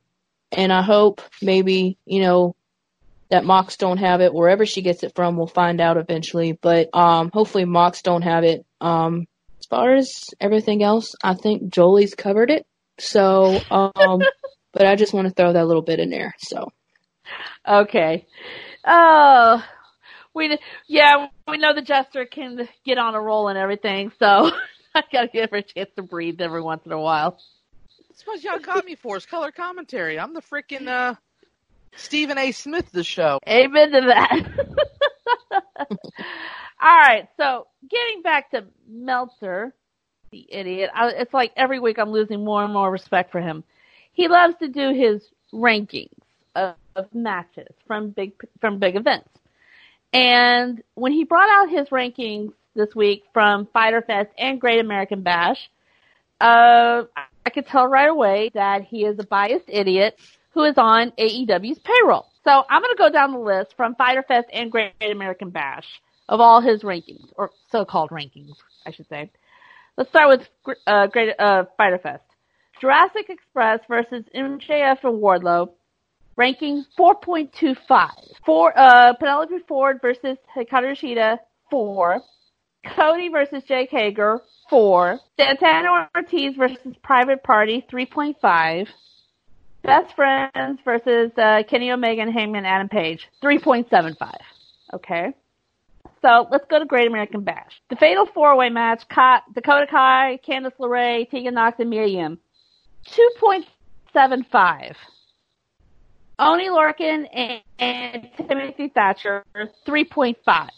[0.52, 2.54] And I hope maybe, you know,
[3.30, 4.34] that Mox don't have it.
[4.34, 6.52] Wherever she gets it from, we'll find out eventually.
[6.52, 8.64] But um, hopefully Mox don't have it.
[8.80, 9.26] Um,
[9.58, 12.66] as far as everything else, I think Jolie's covered it.
[12.98, 14.22] So, um,
[14.72, 16.34] but I just want to throw that little bit in there.
[16.38, 16.72] So,
[17.66, 18.26] Okay.
[18.86, 19.62] Oh,
[20.34, 24.50] we yeah we know the jester can get on a roll and everything, so
[24.94, 27.38] I gotta give her a chance to breathe every once in a while.
[28.08, 29.16] That's what y'all got me for.
[29.16, 30.18] Is color commentary.
[30.18, 31.14] I'm the freaking uh,
[31.96, 32.52] Stephen A.
[32.52, 33.38] Smith of the show.
[33.48, 34.46] Amen to that.
[36.82, 39.74] All right, so getting back to Meltzer,
[40.30, 40.90] the idiot.
[40.94, 43.64] I, it's like every week I'm losing more and more respect for him.
[44.12, 45.22] He loves to do his
[45.52, 46.08] rankings
[46.54, 49.28] of, of matches from big from big events,
[50.12, 55.22] and when he brought out his rankings this week from Fyter Fest and Great American
[55.22, 55.70] Bash,
[56.40, 57.02] uh,
[57.44, 60.18] I could tell right away that he is a biased idiot
[60.52, 62.26] who is on AEW's payroll.
[62.44, 65.86] So I'm going to go down the list from Fyter Fest and Great American Bash
[66.28, 68.54] of all his rankings, or so-called rankings,
[68.86, 69.30] I should say.
[69.96, 72.22] Let's start with uh, Great uh, Fighter Fest.
[72.80, 75.70] Jurassic Express versus MJF and Wardlow,
[76.40, 78.08] ranking 4.25.
[78.46, 81.38] For uh, Penelope Ford versus Hikaru Shida,
[81.70, 82.22] 4.
[82.96, 85.20] Cody versus Jake Hager, 4.
[85.38, 88.88] Santana Ortiz versus Private Party, 3.5.
[89.82, 94.32] Best Friends versus uh, Kenny Omega and Hangman Adam Page, 3.75.
[94.94, 95.34] Okay.
[96.22, 97.72] So let's go to Great American Bash.
[97.90, 102.38] The Fatal Four Way match: Ka- Dakota Kai, Candice LeRae, Tegan Nox, and Mia Yim.
[103.42, 104.94] 2.75.
[106.40, 109.44] Oney Lorcan and, and Timothy Thatcher,
[109.86, 110.68] 3.5.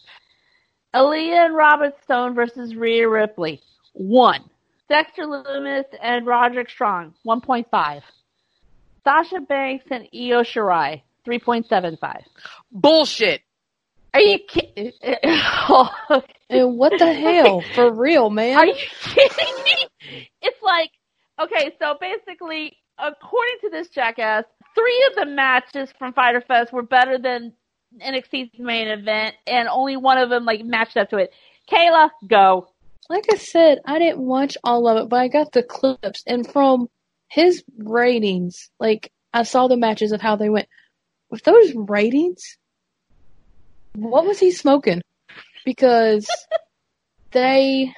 [0.95, 3.61] Aaliyah and Robert Stone versus Rhea Ripley,
[3.93, 4.43] 1.
[4.89, 8.03] Dexter Lumis and Roderick Strong, 1.5.
[9.05, 12.23] Sasha Banks and Io Shirai, 3.75.
[12.73, 13.41] Bullshit.
[14.13, 14.93] Are you kidding?
[15.69, 15.89] Oh,
[16.51, 17.63] and what the hell?
[17.75, 18.57] For real, man.
[18.57, 20.27] Are you kidding me?
[20.43, 20.91] It's like,
[21.41, 24.45] okay, so basically, according to this jackass,
[24.75, 27.53] three of the matches from Fyter Fest were better than
[28.01, 31.33] NXT's main event, and only one of them like matched up to it.
[31.70, 32.68] Kayla, go.
[33.09, 36.51] Like I said, I didn't watch all of it, but I got the clips, and
[36.51, 36.89] from
[37.29, 40.68] his ratings, like I saw the matches of how they went.
[41.31, 42.59] With those ratings,
[43.95, 45.03] what was he smoking?
[45.64, 46.27] Because
[47.33, 47.95] they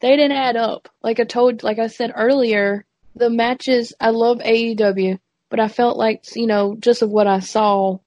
[0.00, 0.88] they didn't add up.
[1.02, 2.84] Like I told, like I said earlier,
[3.14, 3.94] the matches.
[4.00, 5.18] I love AEW,
[5.54, 7.98] but I felt like you know just of what I saw,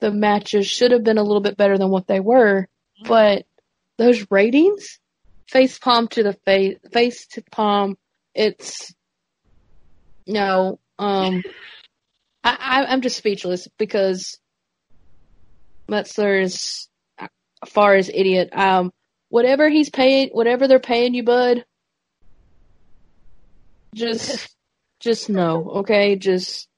[0.00, 2.68] the matches should have been a little bit better than what they were.
[3.02, 3.46] But
[3.96, 4.98] those ratings,
[5.48, 7.96] face palm to the face, face to palm,
[8.34, 8.94] it's
[10.26, 10.78] no.
[10.98, 11.42] Um,
[12.44, 14.38] I, I I'm just speechless because
[15.88, 16.88] Meltzer is
[17.64, 18.50] far as idiot.
[18.52, 18.92] Um,
[19.30, 21.64] whatever he's paying, whatever they're paying you, bud,
[23.94, 24.54] just,
[25.06, 26.16] just no, okay?
[26.16, 26.68] Just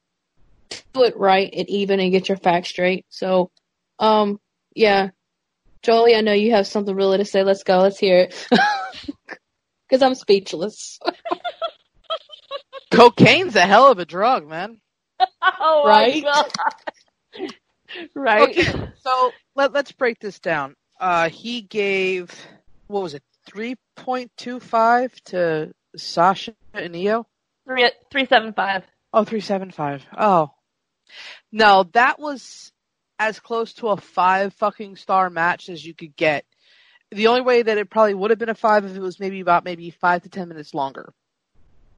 [0.93, 3.05] do it right and even and get your facts straight.
[3.09, 3.51] So,
[3.99, 4.39] um,
[4.75, 5.09] yeah.
[5.81, 7.43] Jolie, I know you have something really to say.
[7.43, 7.79] Let's go.
[7.79, 8.47] Let's hear it.
[9.89, 10.99] Cause I'm speechless.
[12.91, 14.79] Cocaine's a hell of a drug, man.
[15.61, 16.23] Oh Right?
[16.23, 16.51] my god.
[18.15, 18.57] right.
[18.57, 18.73] Okay,
[19.03, 20.75] so let, let's break this down.
[20.99, 22.29] Uh, he gave,
[22.87, 27.25] what was it, 3.25 to Sasha and Io?
[27.69, 28.83] Three three seven five.
[29.13, 30.05] Oh, 375.
[30.17, 30.51] Oh.
[31.51, 32.71] No, that was
[33.19, 36.45] as close to a five fucking star match as you could get.
[37.11, 39.39] The only way that it probably would have been a five if it was maybe
[39.39, 41.13] about maybe five to ten minutes longer.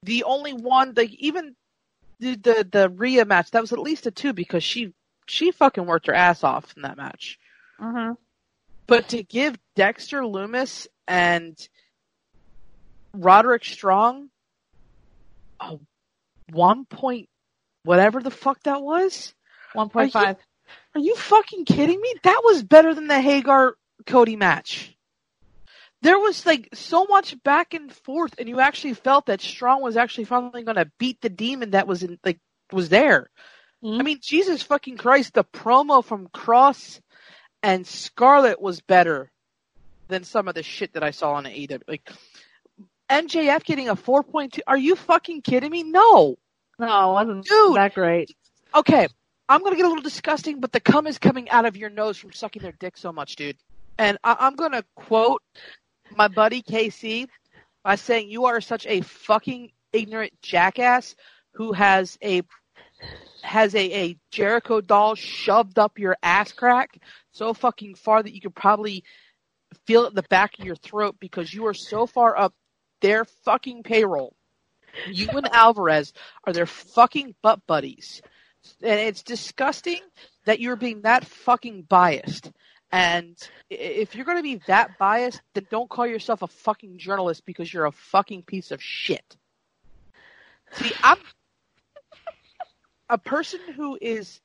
[0.04, 1.56] The only one, like even
[2.20, 4.94] the the, the Rhea match, that was at least a two because she
[5.26, 7.40] she fucking worked her ass off in that match.
[7.80, 8.14] Mm-hmm.
[8.88, 11.58] But to give Dexter Lumis and
[13.14, 14.30] Roderick Strong
[15.62, 15.78] a
[16.52, 17.30] one point
[17.84, 19.34] whatever the fuck that was.
[19.74, 20.38] One point five.
[20.96, 22.14] Are you fucking kidding me?
[22.24, 24.96] That was better than the Hager Cody match.
[26.02, 29.98] There was like so much back and forth, and you actually felt that Strong was
[29.98, 32.40] actually finally going to beat the demon that was in like
[32.72, 33.30] was there.
[33.84, 34.00] Mhm.
[34.00, 35.34] I mean, Jesus fucking Christ!
[35.34, 37.00] The promo from Kross
[37.64, 39.32] and Scarlett was better
[40.08, 41.82] than some of the shit that I saw on AEW.
[41.88, 42.10] Like
[43.12, 44.62] MJF getting a four point two.
[44.68, 45.84] Are you fucking kidding me?
[45.84, 46.38] No.
[46.80, 47.76] No, wasn't Dude.
[47.76, 48.32] that great.
[48.74, 49.08] Okay,
[49.50, 52.18] I'm gonna get a little disgusting, but the cum is coming out of your nose
[52.18, 53.58] from sucking their dick so much, dude.
[53.98, 55.44] And I- I'm gonna quote
[56.16, 57.28] my buddy KC
[57.84, 61.16] by saying, "You are such a fucking ignorant jackass
[61.52, 62.42] who has a
[63.44, 66.98] has a, a Jericho doll shoved up your ass crack
[67.32, 69.04] so fucking far that you could probably
[69.88, 72.54] feel it in the back of your throat because you are so far up
[73.02, 74.36] their fucking payroll
[75.08, 76.14] You and Alvarez
[76.46, 78.22] are their fucking butt buddies.
[78.82, 80.00] And it's disgusting
[80.46, 82.52] that you're being that fucking biased.
[82.92, 83.38] And
[83.70, 87.74] if you're going to be that biased, then don't call yourself a fucking journalist because
[87.74, 89.38] you're a fucking piece of shit.
[90.74, 91.18] See, I'm
[93.10, 94.40] a person who is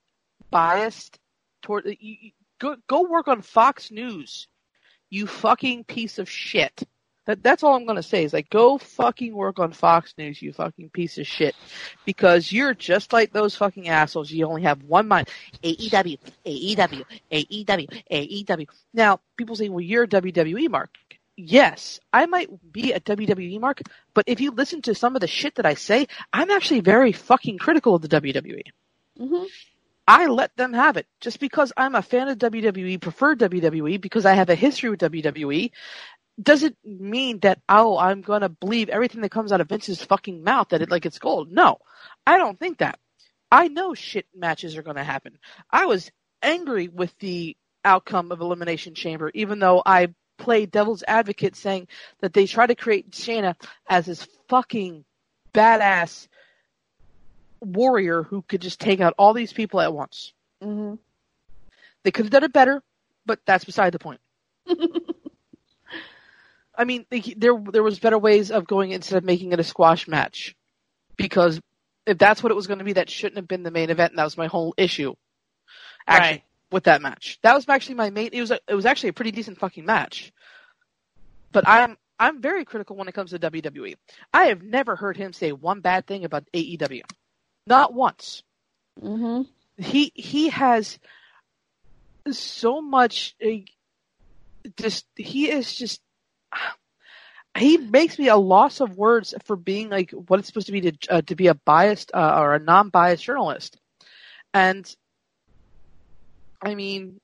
[0.51, 1.19] biased
[1.63, 4.49] toward you, you, go go work on Fox News.
[5.11, 6.83] You fucking piece of shit.
[7.27, 10.53] That that's all I'm gonna say is like go fucking work on Fox News, you
[10.53, 11.55] fucking piece of shit,
[12.05, 14.31] because you're just like those fucking assholes.
[14.31, 15.29] You only have one mind.
[15.63, 18.69] AEW, AEW, AEW, AEW.
[18.95, 20.91] Now people say, well, you're a WWE mark.
[21.37, 23.83] Yes, I might be a WWE mark,
[24.15, 27.13] but if you listen to some of the shit that I say, I'm actually very
[27.13, 28.63] fucking critical of the WWE.
[29.21, 29.45] Mm-hmm.
[30.09, 34.25] I let them have it just because I'm a fan of WWE, prefer WWE because
[34.25, 35.73] I have a history with WWE
[36.41, 40.69] doesn't mean that oh I'm gonna believe everything that comes out of Vince's fucking mouth
[40.71, 41.51] that it like it's gold.
[41.51, 41.79] No,
[42.27, 42.99] I don't think that.
[43.51, 45.39] I know shit matches are gonna happen.
[45.71, 46.11] I was
[46.43, 51.89] angry with the outcome of Elimination Chamber, even though I played devil's advocate saying
[52.21, 53.55] that they try to create Shayna
[53.89, 55.05] as this fucking
[55.55, 56.29] badass
[57.61, 60.33] warrior who could just take out all these people at once.
[60.63, 60.97] Mm-hmm.
[62.03, 62.83] They could have done it better,
[63.25, 64.21] but that's beside the point.
[66.77, 67.07] I mean,
[67.37, 70.55] there there was better ways of going instead of making it a squash match,
[71.17, 71.61] because
[72.07, 74.13] if that's what it was going to be, that shouldn't have been the main event,
[74.13, 75.15] and that was my whole issue.
[76.07, 76.45] Actually, Right.
[76.71, 78.31] with that match, that was actually my main.
[78.33, 80.33] It was a, it was actually a pretty decent fucking match.
[81.53, 83.95] But I'm I'm very critical when it comes to WWE.
[84.33, 87.03] I have never heard him say one bad thing about AEW,
[87.67, 88.43] not once
[89.03, 89.43] Mm-hmm.
[89.79, 90.99] he he has
[92.31, 93.49] so much uh,
[94.77, 96.01] just he is just
[97.59, 100.81] he makes me a loss of words for being like what it's supposed to be
[100.81, 103.79] to uh, to be a biased uh, or a non-biased journalist
[104.53, 104.95] and
[106.63, 107.19] i mean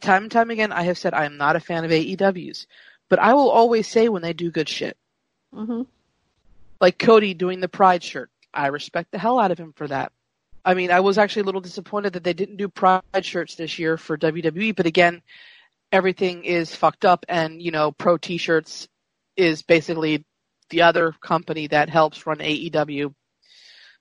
[0.00, 2.66] time and time again i have said i am not a fan of aews
[3.08, 4.96] but i will always say when they do good shit
[5.54, 5.82] Mm-hmm.
[6.80, 8.28] like Cody doing the Pride shirt.
[8.52, 10.10] I respect the hell out of him for that.
[10.64, 13.78] I mean, I was actually a little disappointed that they didn't do Pride shirts this
[13.78, 15.22] year for WWE, but again,
[15.94, 18.88] everything is fucked up and, you know, Pro T-shirts
[19.36, 20.24] is basically
[20.70, 23.14] the other company that helps run AEW.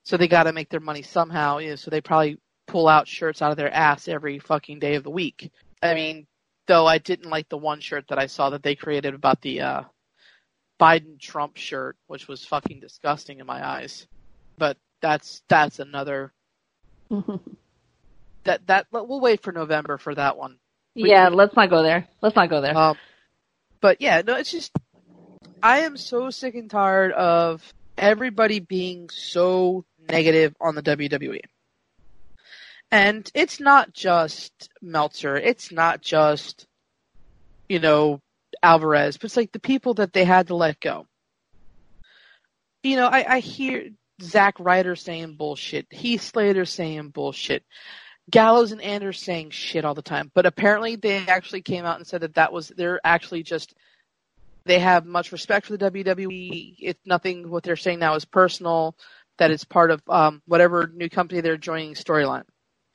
[0.02, 3.44] So they gotta make their money somehow, you know, so they probably pull out shirts
[3.44, 5.52] out of their ass every fucking day of the week.
[5.84, 6.26] I mean,
[6.66, 9.62] though I didn't like the one shirt that I saw that they created about the,
[9.62, 9.84] uh,
[10.80, 14.08] Biden Trump shirt, which was fucking disgusting in my eyes.
[14.58, 16.34] But that's that's another
[18.46, 20.58] that that we'll wait for November for that one.
[20.96, 22.08] Yeah, let's not go there.
[22.22, 22.78] Let's not go there.
[22.78, 22.98] Um,
[23.82, 24.72] but yeah, no, it's just
[25.62, 31.42] I am so sick and tired of everybody being so negative on the WWE.
[32.92, 36.68] And it's not just Meltzer, it's not just
[37.68, 38.22] you know
[38.62, 41.08] Alvarez, but it's like the people that they had to let go.
[42.84, 43.90] You know, I, I hear
[44.22, 47.64] Zack Ryder saying bullshit, Heath Slater saying bullshit,
[48.30, 52.08] Gallows and Anders saying shit all the time, but apparently they actually came out and
[52.08, 53.76] said that that was they're actually just
[54.66, 56.76] they have much respect for the WWE.
[56.80, 58.96] It's nothing what they're saying now is personal.
[59.38, 62.44] That it's part of um, whatever new company they're joining storyline.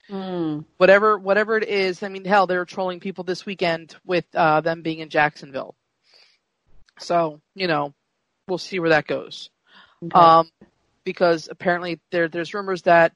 [0.09, 0.64] Mm.
[0.79, 2.03] Whatever whatever it is.
[2.03, 5.74] I mean, hell, they were trolling people this weekend with uh, them being in Jacksonville.
[7.01, 7.93] So you know,
[8.47, 9.51] we'll see where that goes.
[10.03, 10.18] Okay.
[10.18, 10.49] Um,
[11.05, 13.14] because apparently there there's rumors that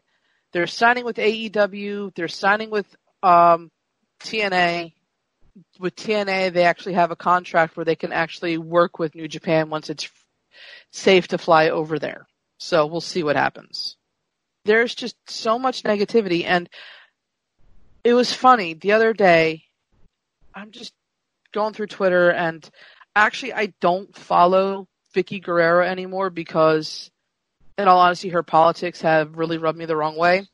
[0.53, 2.87] they're signing with AEW, they're signing with
[3.23, 3.71] um,
[4.23, 4.93] TNA.
[5.79, 9.69] With TNA, they actually have a contract where they can actually work with New Japan
[9.69, 10.09] once it's
[10.93, 12.27] safe to fly over there.
[12.59, 13.97] So we'll see what happens.
[14.65, 16.69] There's just so much negativity, and
[18.05, 19.65] it was funny the other day.
[20.55, 20.93] I'm just
[21.53, 22.69] going through Twitter, and
[23.17, 27.11] actually, I don't follow Vickie Guerrero anymore because,
[27.83, 30.47] in all honesty, her politics have really rubbed me the wrong way.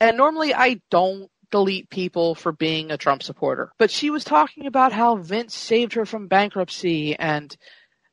[0.00, 3.72] And normally, I don't delete people for being a Trump supporter.
[3.78, 7.56] But she was talking about how Vince saved her from bankruptcy and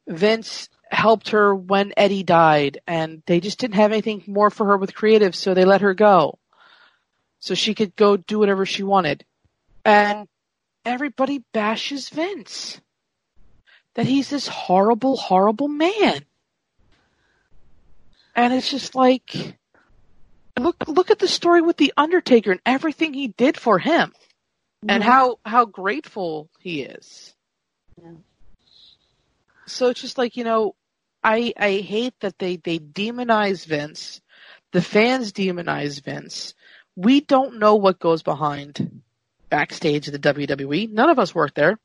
[0.08, 4.78] Vince helped her when Eddie died and they just didn't have anything more for her
[4.78, 6.38] with creative so they let her go.
[7.40, 9.26] So she could go do whatever she wanted.
[9.84, 10.28] And
[10.86, 12.80] everybody bashes Vince.
[13.96, 16.26] That he's this horrible, horrible man.
[18.36, 19.58] And it's just like
[20.60, 24.14] look look at the story with the Undertaker and everything he did for him
[24.88, 25.06] and Mhm.
[25.06, 27.34] how how grateful he is.
[28.02, 28.14] Yeah.
[29.68, 30.76] So it's just like, you know,
[31.24, 34.22] I I hate that they they demonize Vince.
[34.72, 36.54] The fans demonize Vince.
[36.96, 39.02] We don't know what goes behind
[39.50, 40.88] backstage of the WWE.
[40.88, 41.78] None of us work there.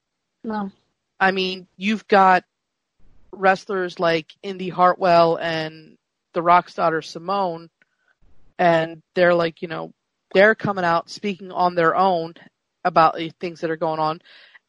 [0.44, 0.70] No.
[1.18, 2.44] I mean, you've got
[3.32, 5.96] wrestlers like Indy Hartwell and
[6.36, 7.70] the Rock's daughter Simone,
[8.58, 9.92] and they're like, you know,
[10.34, 12.34] they're coming out speaking on their own
[12.84, 14.20] about the things that are going on,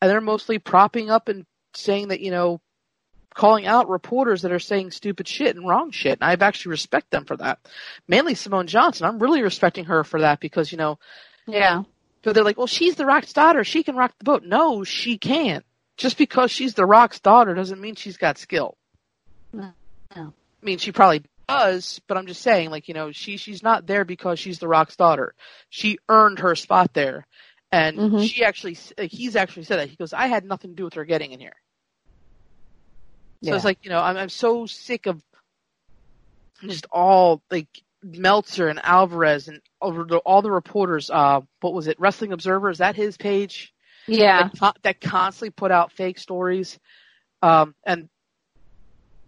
[0.02, 2.62] and they're mostly propping up and saying that, you know,
[3.36, 6.18] calling out reporters that are saying stupid shit and wrong shit.
[6.22, 7.60] And I've actually respect them for that.
[8.08, 9.06] Mainly Simone Johnson.
[9.06, 10.98] I'm really respecting her for that because, you know,
[11.46, 11.84] Yeah.
[12.24, 13.64] so they're like, well, she's the Rock's daughter.
[13.64, 14.44] She can rock the boat.
[14.44, 15.64] No, she can't.
[15.98, 18.76] Just because she's the Rock's daughter doesn't mean she's got skill.
[19.54, 19.72] No.
[20.16, 20.34] No.
[20.64, 23.88] I mean, she probably does, but I'm just saying, like, you know, she she's not
[23.88, 25.34] there because she's the Rock's daughter.
[25.70, 27.26] She earned her spot there,
[27.72, 28.28] and Mhm.
[28.30, 28.78] she actually,
[29.08, 29.90] he's actually said that.
[29.90, 31.56] He goes, I had nothing to do with her getting in here.
[33.44, 35.22] So it's like, you know, I'm I'm so sick of
[36.64, 37.68] just all like
[38.04, 41.10] Meltzer and Alvarez and over the, all the reporters.
[41.10, 42.00] Uh, what was it?
[42.00, 43.74] Wrestling Observer is that his page?
[44.08, 44.50] Yeah.
[44.60, 46.80] that, that constantly put out fake stories.
[47.42, 48.10] Um, and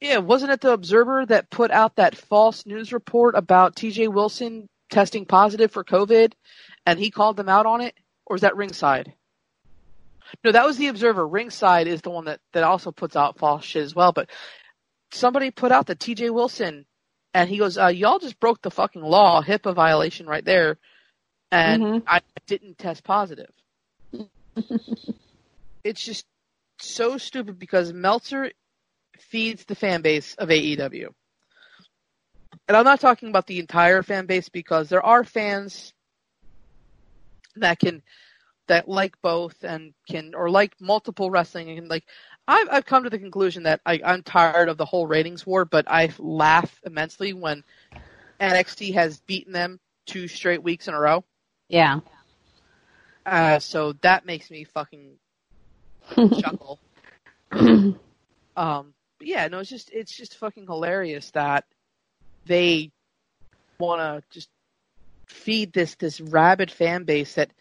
[0.01, 4.07] yeah, wasn't it the Observer that put out that false news report about T.J.
[4.07, 6.33] Wilson testing positive for COVID,
[6.85, 7.95] and he called them out on it,
[8.25, 9.13] or is that Ringside?
[10.43, 11.27] No, that was the Observer.
[11.27, 14.11] Ringside is the one that that also puts out false shit as well.
[14.11, 14.29] But
[15.11, 16.29] somebody put out the T.J.
[16.29, 16.85] Wilson,
[17.33, 20.77] and he goes, uh, "Y'all just broke the fucking law, HIPAA violation right there."
[21.51, 22.03] And Mhm.
[22.07, 23.51] I didn't test positive
[25.83, 26.25] it's just
[26.79, 28.51] so stupid because Meltzer
[29.21, 31.09] feeds the fan base of AEW.
[32.67, 35.93] And I'm not talking about the entire fan base because there are fans
[37.55, 38.01] that can
[38.67, 42.03] that like both and can or like multiple wrestling and like
[42.47, 45.65] I've I've come to the conclusion that I, I'm tired of the whole ratings war,
[45.65, 47.63] but I laugh immensely when
[48.39, 51.23] NXT has beaten them two straight weeks in a row.
[51.67, 51.99] Yeah.
[53.25, 55.17] Uh, so that makes me fucking
[56.39, 56.79] chuckle.
[58.55, 61.65] Um, but yeah, no, it's just it's just fucking hilarious that
[62.45, 62.91] they
[63.77, 64.49] want to just
[65.27, 67.51] feed this this rabid fan base that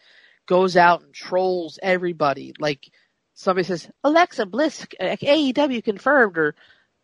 [0.47, 2.53] goes out and trolls everybody.
[2.57, 2.89] Like
[3.35, 6.55] somebody says, Alexa Bliss AEW confirmed or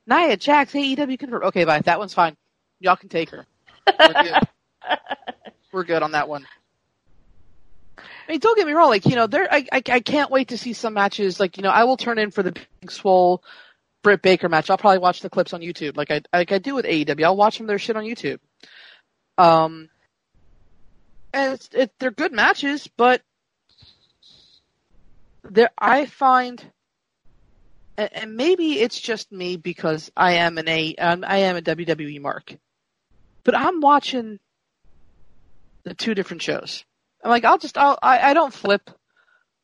[0.07, 1.43] Nia Jax AEW confirmed.
[1.45, 1.81] Okay, bye.
[1.81, 2.35] That one's fine.
[2.79, 3.45] Y'all can take her.
[3.99, 4.47] We're good.
[5.71, 6.45] We're good on that one.
[7.97, 8.89] I mean, don't get me wrong.
[8.89, 11.39] Like, you know, there, I, I, I can't wait to see some matches.
[11.39, 13.43] Like, you know, I will turn in for the Big Swole
[14.05, 14.69] Britt Baker match.
[14.69, 17.23] I'll probably watch the clips on YouTube, like I, like I do with AEW.
[17.23, 18.37] I'll watch them their shit on YouTube.
[19.35, 19.89] Um,
[21.33, 23.23] and it's, it, they're good matches, but
[25.43, 26.63] there, I find,
[27.97, 31.63] and, and maybe it's just me because I am an A, um, I am a
[31.63, 32.55] WWE mark,
[33.43, 34.37] but I'm watching
[35.83, 36.85] the two different shows.
[37.23, 38.87] I'm like, I'll just, I'll, I, I don't flip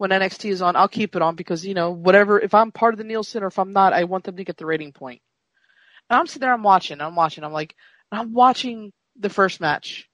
[0.02, 0.76] when NXT is on.
[0.76, 3.48] I'll keep it on because, you know, whatever, if I'm part of the Nielsen or
[3.48, 5.22] if I'm not, I want them to get the rating point.
[6.10, 7.76] And I'm sitting there, I'm watching, I'm watching, I'm like,
[8.12, 10.10] I'm watching the first match.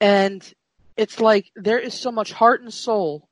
[0.00, 0.42] And
[0.96, 3.28] it's like, there is so much heart and soul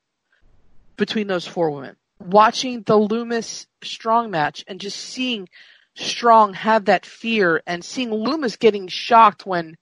[0.98, 1.96] between those four women.
[2.20, 5.48] Watching the Lumis Strong match and just seeing
[5.94, 9.78] Strong have that fear and seeing Lumis getting shocked when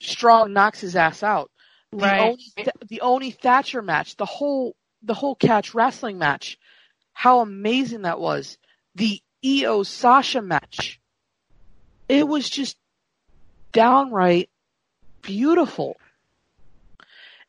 [0.00, 1.50] Strong knocks his ass out
[1.92, 2.20] the Right.
[2.20, 6.58] Oney, the Oney Thatcher match, the whole the whole catch wrestling match,
[7.12, 8.58] how amazing that was.
[8.94, 11.00] The Io Sasha match,
[12.08, 12.76] it was just
[13.72, 14.50] downright
[15.22, 15.96] beautiful.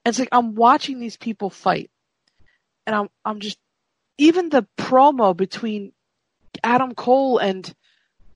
[0.04, 1.92] And it's like I'm watching these people fight,
[2.86, 3.58] and I'm I'm just
[4.18, 5.94] even the promo between
[6.64, 7.72] Adam Cole and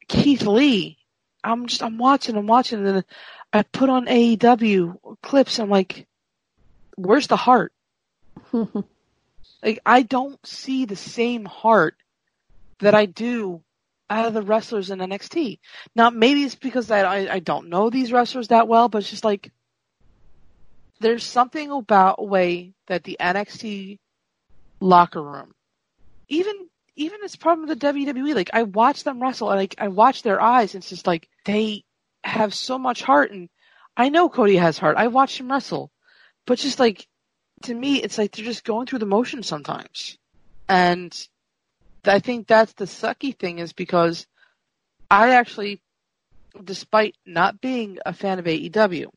[0.08, 0.98] Keith Lee.
[1.44, 3.04] I'm just I'm watching, I'm watching, and
[3.54, 5.60] I put on AEW clips.
[5.60, 6.08] I'm like,
[6.98, 7.72] where's the heart?
[9.66, 11.96] Like I don't see the same heart
[12.82, 13.64] that I do
[14.10, 15.58] out of the wrestlers in NXT.
[15.96, 19.10] Now maybe it's because I I, I don't know these wrestlers that well, but it's
[19.10, 19.52] just like
[21.00, 23.98] there's something about a way that the NXT
[24.80, 25.56] locker room,
[26.30, 28.36] even even it's problem with the WWE.
[28.36, 31.28] Like I watch them wrestle, and like I watch their eyes, and it's just like
[31.44, 31.84] they
[32.24, 33.32] have so much heart.
[33.32, 33.50] And
[33.98, 34.96] I know Cody has heart.
[34.96, 35.92] I watched him wrestle,
[36.46, 37.08] but just like
[37.66, 40.18] to me, it's like they're just going through the motions sometimes.
[40.68, 41.16] And
[42.06, 44.26] I think that's the sucky thing is because
[45.10, 45.82] I actually,
[46.64, 49.08] despite not being a fan of AEW,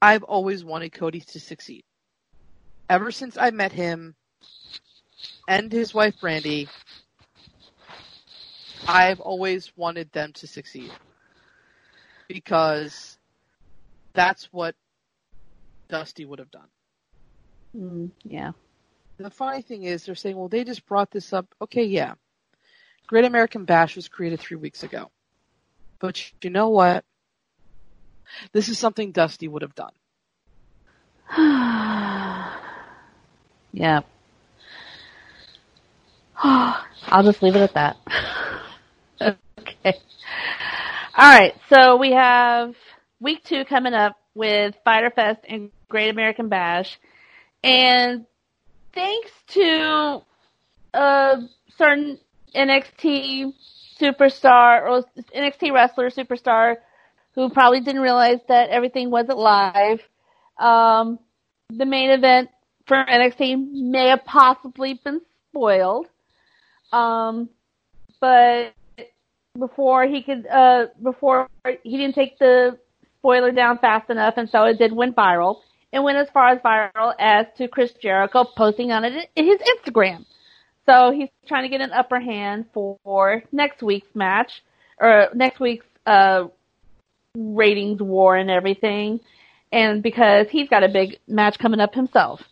[0.00, 1.84] I've always wanted Cody to succeed.
[2.88, 4.14] Ever since I met him
[5.48, 6.68] and his wife Brandy,
[8.86, 10.90] I've always wanted them to succeed
[12.28, 13.18] because
[14.14, 14.74] that's what
[15.88, 16.68] Dusty would have done.
[17.76, 18.52] Mm, yeah.
[19.18, 21.46] The funny thing is, they're saying, well, they just brought this up.
[21.60, 22.14] Okay, yeah.
[23.06, 25.10] Great American Bash was created three weeks ago.
[25.98, 27.04] But you know what?
[28.52, 29.92] This is something Dusty would have done.
[33.72, 34.00] yeah.
[36.42, 37.96] I'll just leave it at that.
[39.60, 39.94] okay.
[41.16, 41.54] All right.
[41.68, 42.74] So we have
[43.20, 46.98] week two coming up with Fyter Fest and Great American Bash.
[47.62, 48.26] And
[48.94, 50.22] thanks to
[50.94, 51.36] a
[51.76, 52.18] certain
[52.54, 53.52] NXT
[54.00, 56.76] superstar or NXT wrestler superstar
[57.34, 60.00] who probably didn't realize that everything wasn't live.
[60.58, 61.18] Um,
[61.70, 62.50] the main event
[62.86, 65.20] for NXT may have possibly been
[65.50, 66.06] spoiled.
[66.92, 67.48] Um,
[68.20, 68.72] but
[69.58, 71.48] before he could, uh, before
[71.82, 72.78] he didn't take the
[73.18, 75.60] spoiler down fast enough, and so it did went viral.
[75.92, 79.58] It went as far as viral as to Chris Jericho posting on it in his
[79.60, 80.26] Instagram.
[80.86, 84.62] So he's trying to get an upper hand for next week's match
[84.98, 86.44] or next week's uh,
[87.34, 89.20] ratings war and everything,
[89.70, 92.42] and because he's got a big match coming up himself.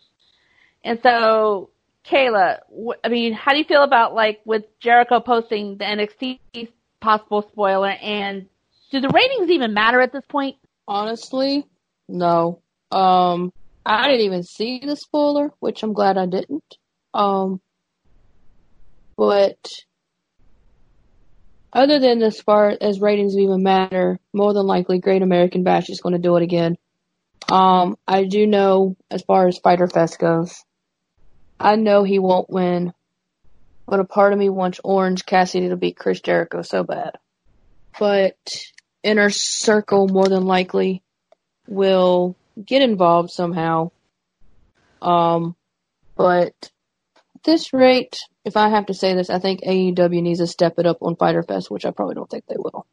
[0.83, 1.69] And so,
[2.05, 2.59] Kayla,
[3.03, 6.69] I mean, how do you feel about like with Jericho posting the NXT
[7.01, 8.47] possible spoiler, and
[8.91, 10.57] do the ratings even matter at this point?
[10.87, 11.65] Honestly,
[12.07, 12.61] no.
[12.91, 13.51] Um,
[13.85, 16.77] I didn't even see the spoiler, which I'm glad I didn't.
[17.13, 17.61] Um,
[19.15, 19.57] but
[21.73, 26.01] other than as far as ratings even matter, more than likely Great American Bash is
[26.01, 26.77] going to do it again.
[27.49, 30.63] Um, I do know as far as Fyter Fest goes,
[31.59, 32.93] I know he won't win,
[33.87, 37.17] but a part of me wants Orange Cassidy to beat Chris Jericho so bad.
[37.97, 38.35] But
[39.01, 41.03] Inner Circle more than likely
[41.67, 42.35] will
[42.65, 43.91] get involved somehow.
[45.01, 45.55] Um,
[46.15, 46.71] but
[47.43, 50.85] this rate, if I have to say this, I think AEW needs to step it
[50.85, 52.85] up on Fyter Fest, which I probably don't think they will.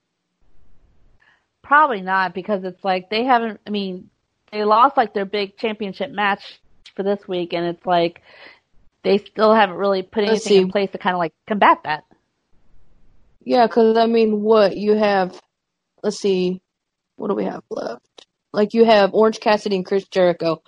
[1.62, 3.60] Probably not because it's like they haven't.
[3.66, 4.10] I mean,
[4.52, 6.60] they lost like their big championship match
[6.94, 8.20] for this week, and it's like
[9.02, 12.04] they still haven't really put anything in place to kind of like combat that.
[13.42, 15.40] Yeah, because I mean, what you have?
[16.02, 16.60] Let's see,
[17.16, 18.23] what do we have left?
[18.54, 20.62] Like you have Orange Cassidy and Chris Jericho.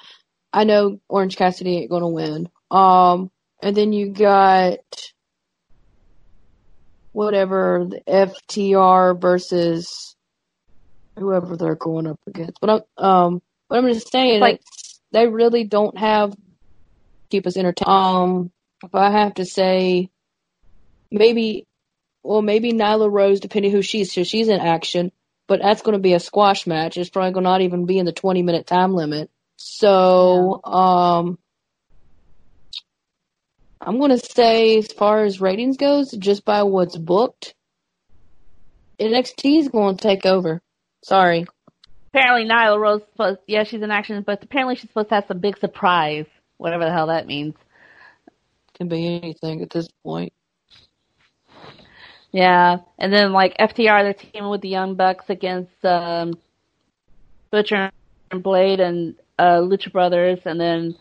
[0.53, 2.49] I know Orange Cassidy ain't gonna win.
[2.71, 3.31] Um,
[3.63, 4.79] and then you got
[7.13, 10.17] whatever the FTR versus
[11.19, 12.61] whoever they're going up against.
[12.61, 14.61] But I'm um, but I'm just saying like
[15.13, 16.35] they really don't have
[17.31, 17.89] keep us entertained.
[17.89, 20.11] Um, if I have to say,
[21.11, 21.67] maybe,
[22.23, 25.13] well, maybe Nyla Rose, depending who she's, so she's in action,
[25.47, 26.97] but that's going to be a squash match.
[26.97, 29.31] It's probably going to not even be in the 20 minute time limit.
[29.57, 30.73] So, yeah.
[30.73, 31.39] um,
[33.81, 37.55] I'm gonna say, as far as ratings goes, just by what's booked,
[38.99, 40.61] NXT is going to take over.
[41.05, 41.47] Sorry.
[42.13, 45.39] Apparently, Nyla Rose supposed, yeah, she's in action, but apparently she's supposed to have some
[45.39, 47.55] big surprise, whatever the hell that means.
[48.75, 50.33] Can be anything at this point.
[52.33, 56.35] Yeah, and then like FTR, they're teaming with the Young Bucks against um,
[57.51, 57.91] Butcher
[58.31, 60.97] and Blade and uh, Lucha Brothers, and then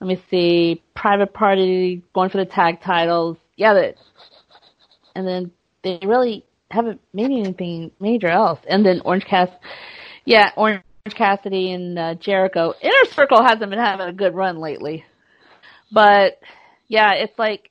[0.00, 3.36] let me see, Private Party going for the tag titles.
[3.56, 3.96] Yeah, that,
[5.14, 5.50] and then
[5.82, 8.58] they really haven't made anything major else.
[8.68, 9.52] And then Orange Cast,
[10.24, 12.74] yeah, Orange Cassidy and uh, Jericho.
[12.80, 15.04] Inner Circle hasn't been having a good run lately,
[15.92, 16.38] but
[16.88, 17.70] yeah, it's like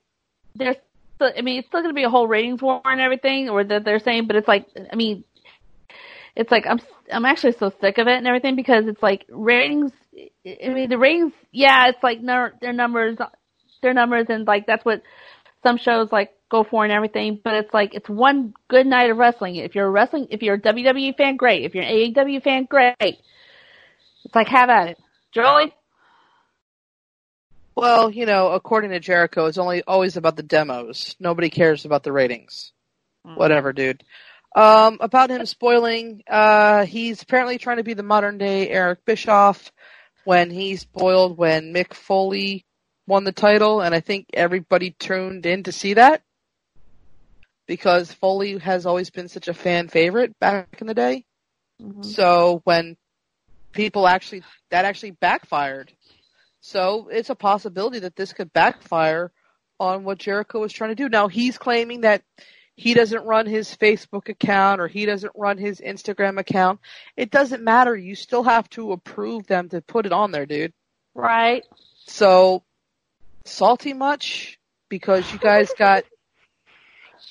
[1.24, 3.84] I mean, it's still going to be a whole ratings war and everything, or that
[3.84, 5.24] they're saying, but it's like, I mean,
[6.36, 6.80] it's like I'm
[7.12, 9.92] I'm actually so sick of it and everything because it's like ratings.
[10.16, 13.18] I mean, the ratings, yeah, it's like their numbers,
[13.82, 15.02] their numbers, and like that's what
[15.64, 17.40] some shows like go for and everything.
[17.44, 19.58] But it's like it's one good night of wrestling.
[19.58, 21.64] If you're a wrestling, if you're a WWE fan, great.
[21.64, 22.96] If you're an AEW fan, great.
[23.00, 24.98] It's like have at it,
[25.34, 25.74] Jolie.
[27.76, 31.16] Well, you know, according to Jericho, it's only always about the demos.
[31.20, 32.72] Nobody cares about the ratings.
[33.26, 33.38] Mm.
[33.38, 34.04] Whatever, dude.
[34.56, 39.72] Um, about him spoiling, uh, he's apparently trying to be the modern day Eric Bischoff
[40.26, 42.66] when he spoiled when Mick Foley
[43.08, 46.22] won the title, and I think everybody tuned in to see that
[47.66, 51.26] because Foley has always been such a fan favorite back in the day.
[51.82, 52.04] Mm-hmm.
[52.04, 52.96] So when
[53.74, 55.92] people actually that actually backfired.
[56.66, 59.34] So it's a possibility that this could backfire
[59.82, 61.10] on what Jericho was trying to do.
[61.10, 62.24] Now he's claiming that
[62.78, 66.80] he doesn't run his Facebook account or he doesn't run his Instagram account.
[67.18, 67.94] It doesn't matter.
[67.94, 70.72] You still have to approve them to put it on there, dude.
[71.14, 71.66] Right.
[72.08, 72.64] So,
[73.44, 74.58] salty much
[74.88, 76.06] because you guys got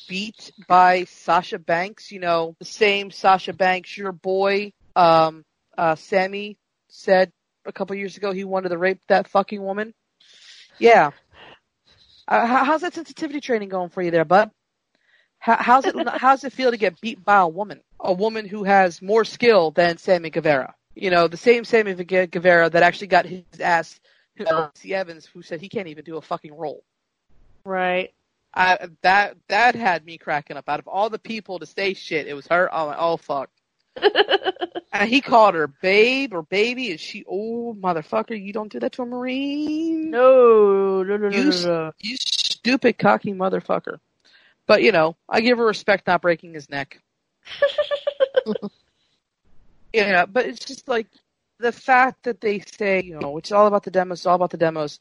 [0.08, 2.12] beat by Sasha Banks.
[2.12, 5.46] You know, the same Sasha Banks, your boy, um,
[5.78, 7.32] uh, Sammy said
[7.64, 9.94] a couple years ago he wanted to rape that fucking woman.
[10.78, 11.10] Yeah.
[12.26, 14.50] Uh, how's that sensitivity training going for you there, bud?
[15.38, 18.64] How, how's it how's it feel to get beat by a woman, a woman who
[18.64, 20.74] has more skill than Sammy Guevara?
[20.94, 23.98] You know, the same Sammy Guevara that actually got his ass
[24.38, 24.94] to C.
[24.94, 26.84] Evans, who said he can't even do a fucking roll.
[27.64, 28.12] Right.
[28.54, 30.68] I, that that had me cracking up.
[30.68, 32.68] Out of all the people to say shit, it was her.
[32.72, 33.50] Oh, like, oh fuck.
[33.96, 38.92] And he called her babe or baby, and she, oh motherfucker, you don't do that
[38.92, 40.10] to a marine.
[40.10, 41.92] No, no, no, you, no, no.
[42.00, 43.98] You stupid cocky motherfucker.
[44.66, 47.00] But you know, I give her respect not breaking his neck.
[49.92, 51.08] yeah, but it's just like
[51.58, 54.50] the fact that they say, you know, it's all about the demos, it's all about
[54.50, 55.00] the demos.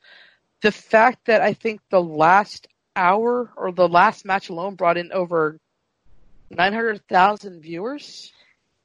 [0.62, 5.12] The fact that I think the last hour or the last match alone brought in
[5.12, 5.60] over
[6.50, 8.32] 900,000 viewers.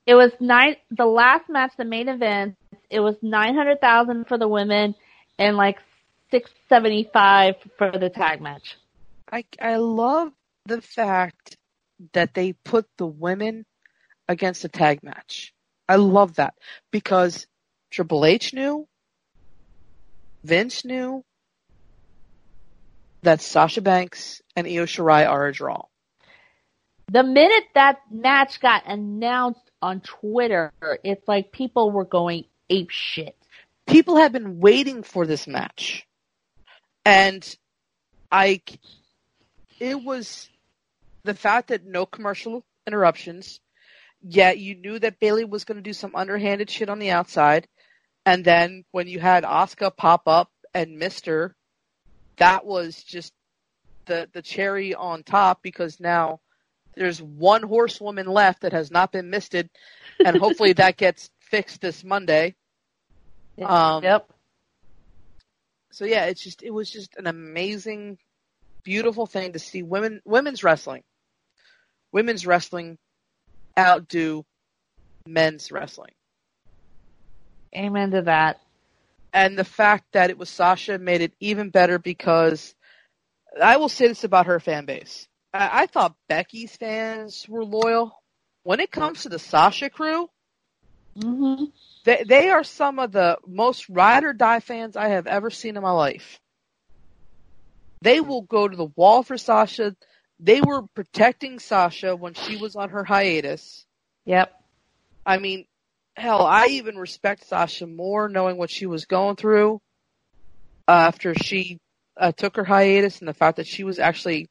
[0.06, 2.56] It was nine, the last match, the main event,
[2.88, 4.94] it was 900,000 for the women
[5.38, 5.78] and like
[6.30, 8.76] 675 for the tag match.
[9.30, 10.32] I, I love
[10.66, 11.56] the fact
[12.12, 13.64] that they put the women
[14.28, 15.52] against a tag match.
[15.88, 16.54] I love that
[16.90, 17.46] because
[17.90, 18.86] Triple H knew,
[20.44, 21.24] Vince knew
[23.22, 25.82] that Sasha Banks and Io Shirai are a draw.
[27.08, 30.72] The minute that match got announced on Twitter,
[31.04, 33.36] it's like people were going ape shit.
[33.86, 36.08] People have been waiting for this match.
[37.04, 37.56] And
[38.32, 38.62] I,
[39.78, 40.48] it was
[41.22, 43.60] the fact that no commercial interruptions,
[44.20, 47.68] yet you knew that Bayley was going to do some underhanded shit on the outside.
[48.24, 51.54] And then when you had Asuka pop up and Mister,
[52.38, 53.32] that was just
[54.06, 56.40] the the cherry on top because now
[56.96, 59.70] there's one horsewoman left that has not been misted,
[60.24, 62.54] and hopefully that gets fixed this Monday.
[63.58, 64.30] Um, yep.
[65.90, 68.18] So yeah, it's just it was just an amazing,
[68.84, 71.04] beautiful thing to see women women's wrestling
[72.12, 72.96] women's wrestling
[73.78, 74.44] outdo
[75.26, 76.12] men's wrestling.
[77.76, 78.60] Amen to that.
[79.34, 82.74] And the fact that it was Sasha made it even better because
[83.60, 85.28] I will say this about her fan base.
[85.56, 88.22] I, I thought Becky's fans were loyal.
[88.62, 90.28] When it comes to the Sasha crew,
[91.18, 91.64] mm-hmm.
[92.04, 95.76] they, they are some of the most ride or die fans I have ever seen
[95.76, 96.40] in my life.
[98.02, 99.96] They will go to the wall for Sasha
[100.38, 103.86] they were protecting Sasha when she was on her hiatus.
[104.24, 104.52] Yep.
[105.24, 105.66] I mean,
[106.16, 109.80] hell, I even respect Sasha more knowing what she was going through
[110.86, 111.80] after she
[112.16, 114.48] uh, took her hiatus and the fact that she was actually,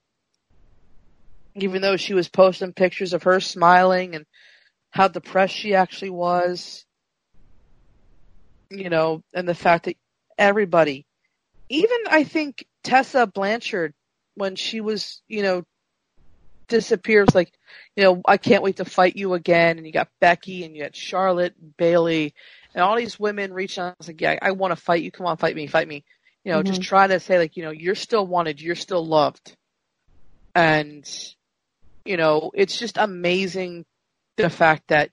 [1.56, 4.26] even though she was posting pictures of her smiling and
[4.90, 6.86] how depressed she actually was,
[8.70, 9.98] you know, and the fact that
[10.38, 11.06] everybody,
[11.70, 13.94] even I think Tessa Blanchard,
[14.36, 15.64] when she was, you know,
[16.68, 17.52] disappears like,
[17.96, 19.78] you know, I can't wait to fight you again.
[19.78, 22.34] And you got Becky and you got Charlotte, Bayley,
[22.74, 23.94] and all these women reach out.
[23.94, 25.12] I was like, yeah, I want to fight you.
[25.12, 26.04] Come on, fight me, fight me.
[26.44, 26.68] You know, mm-hmm.
[26.68, 29.56] just try to say like, you know, you're still wanted, you're still loved.
[30.54, 31.08] And,
[32.06, 33.86] you know, it's just amazing
[34.38, 35.12] the fact that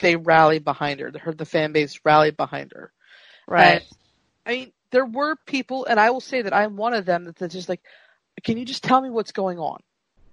[0.00, 1.10] they rallied behind her.
[1.10, 2.92] The, the fan base rallied behind her.
[3.46, 3.82] Right.
[3.82, 3.84] And,
[4.46, 7.54] I mean, there were people, and I will say that I'm one of them that's
[7.54, 7.80] just like,
[8.44, 9.80] can you just tell me what's going on?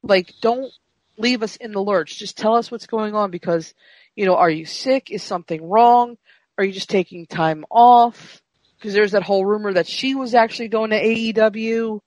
[0.06, 0.72] like don't
[1.18, 2.18] leave us in the lurch.
[2.18, 3.74] Just tell us what's going on because,
[4.16, 5.12] you know, are you sick?
[5.12, 6.18] Is something wrong?
[6.58, 8.42] Are you just taking time off?
[8.78, 12.00] Because there's that whole rumor that she was actually going to AEW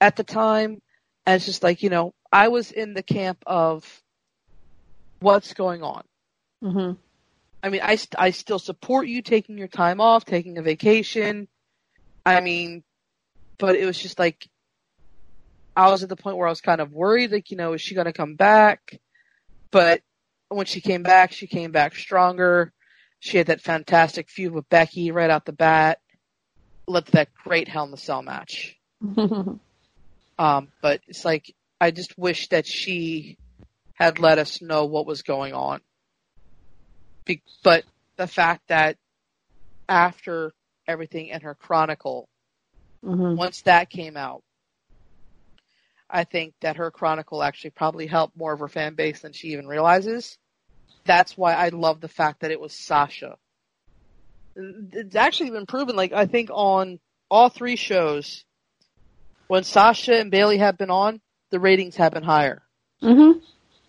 [0.00, 0.80] at the time.
[1.26, 4.02] And it's just like, you know, I was in the camp of
[5.20, 6.02] what's going on.
[6.62, 6.92] Mm-hmm.
[7.62, 11.48] I mean, I, I still support you taking your time off, taking a vacation.
[12.24, 12.82] I mean,
[13.58, 14.48] but it was just like,
[15.76, 17.80] I was at the point where I was kind of worried, like, you know, is
[17.80, 18.98] she going to come back?
[19.70, 20.02] But
[20.48, 22.72] when she came back, she came back stronger.
[23.20, 26.00] She had that fantastic feud with Becky right out the bat.
[26.88, 28.76] Led to that great Hell in the Cell match.
[30.40, 33.36] um, but it's like, I just wish that she
[33.92, 35.82] had let us know what was going on.
[37.26, 37.84] Be- but
[38.16, 38.96] the fact that
[39.86, 40.54] after
[40.88, 42.26] everything in her chronicle,
[43.04, 43.36] mm-hmm.
[43.36, 44.42] once that came out,
[46.08, 49.48] I think that her chronicle actually probably helped more of her fan base than she
[49.48, 50.38] even realizes.
[51.04, 53.36] That's why I love the fact that it was Sasha.
[54.56, 56.98] It's actually been proven, like, I think on
[57.30, 58.46] all three shows,
[59.50, 61.20] when Sasha and Bayley have been on,
[61.50, 62.62] the ratings have been higher.
[63.02, 63.40] Mm-hmm.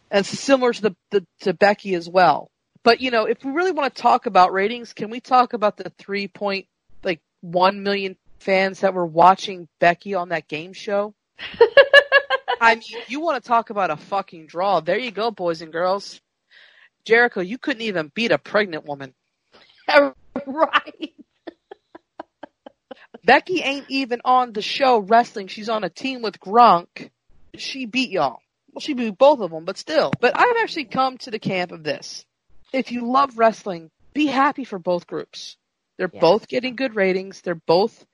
[0.10, 2.50] And similar to the, the to Becky as well.
[2.84, 5.78] But you know, if we really want to talk about ratings, can we talk about
[5.78, 6.66] the three point
[7.04, 11.14] like one million fans that were watching Becky on that game show?
[12.60, 14.80] I mean, you want to talk about a fucking draw.
[14.80, 16.22] There you go, boys and girls.
[17.06, 19.14] Jericho, you couldn't even beat a pregnant woman.
[20.48, 21.14] right.
[23.23, 25.48] Becky ain't even on the show wrestling.
[25.48, 27.11] She's on a team with Gronk.
[27.56, 28.39] She beat y'all.
[28.72, 30.11] Well, she beat both of them, but still.
[30.19, 32.26] But I've actually come to the camp of this.
[32.73, 35.57] If you love wrestling, be happy for both groups.
[35.98, 37.41] They're both getting good ratings.
[37.41, 38.06] They're both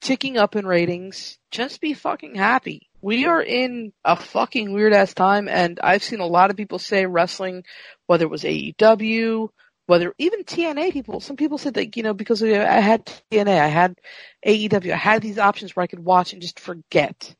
[0.00, 1.38] ticking up in ratings.
[1.50, 2.88] Just be fucking happy.
[3.00, 6.78] We are in a fucking weird ass time, and I've seen a lot of people
[6.78, 7.64] say wrestling,
[8.06, 9.50] whether it was AEW,
[9.86, 11.20] whether even TNA people.
[11.20, 13.96] Some people said that you know because I had TNA, I had
[14.44, 17.34] AEW, I had these options where I could watch and just forget.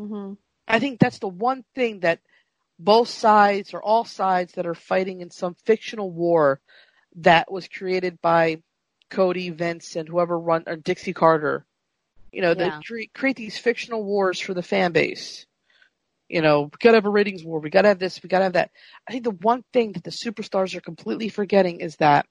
[0.00, 0.34] Mm-hmm.
[0.68, 2.20] I think that's the one thing that
[2.78, 6.60] both sides or all sides that are fighting in some fictional war
[7.16, 8.62] that was created by
[9.10, 11.64] Cody, Vince, and whoever run or Dixie Carter.
[12.32, 12.80] You know, Yeah.
[12.88, 15.46] they create these fictional wars for the fan base.
[16.32, 17.60] You know, we gotta have a ratings war.
[17.60, 18.22] We gotta have this.
[18.22, 18.70] We gotta have that.
[19.06, 22.24] I think the one thing that the superstars are completely forgetting is that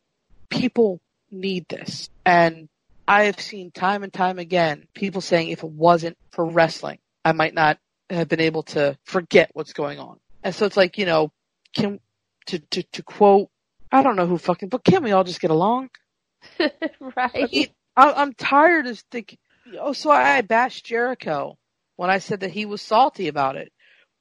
[0.50, 1.00] people
[1.30, 2.10] need this.
[2.26, 2.68] And
[3.08, 7.34] I have seen time and time again people saying if it wasn't for wrestling, I
[7.34, 7.78] might not
[8.10, 10.20] have been able to forget what's going on.
[10.44, 11.32] And so it's like, you know,
[11.76, 12.00] can
[12.48, 13.50] to to to quote
[13.92, 15.92] I don't know who fucking but can we all just get along?
[16.60, 16.72] I
[17.16, 17.52] right.
[17.52, 19.38] mean, I, I'm tired of thinking.
[19.80, 21.60] Oh, so I bashed Jericho
[21.98, 23.72] when I said that he was salty about it.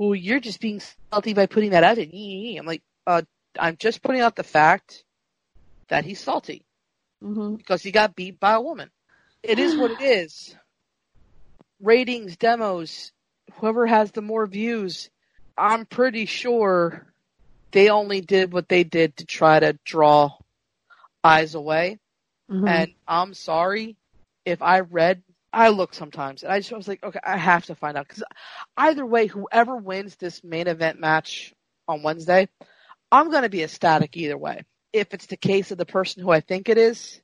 [0.01, 0.81] Well, you're just being
[1.13, 1.97] salty by putting that out.
[1.97, 2.07] there.
[2.07, 3.21] I'm like, uh,
[3.59, 5.05] I'm just putting out the fact
[5.89, 6.65] that he's salty
[7.23, 7.57] Mm-hmm.
[7.57, 8.89] because he got beat by a woman.
[9.43, 10.57] It is what it is.
[11.83, 13.13] Ratings, demos,
[13.57, 15.11] whoever has the more views,
[15.55, 17.13] I'm pretty sure
[17.73, 20.31] they only did what they did to try to draw
[21.23, 21.99] eyes away.
[22.51, 22.67] Mm-hmm.
[22.67, 23.97] And I'm sorry
[24.47, 25.23] if I read,
[25.53, 28.23] I look sometimes, and I just was like, okay, I have to find out because
[28.77, 31.53] either way, whoever wins this main event match
[31.89, 32.49] on Wednesday,
[33.11, 34.65] I'm going to be ecstatic either way.
[34.93, 37.21] If it's the case of the person who I think it is,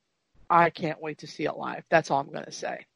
[0.50, 1.84] I can't wait to see it live.
[1.90, 2.86] That's all I'm going to say.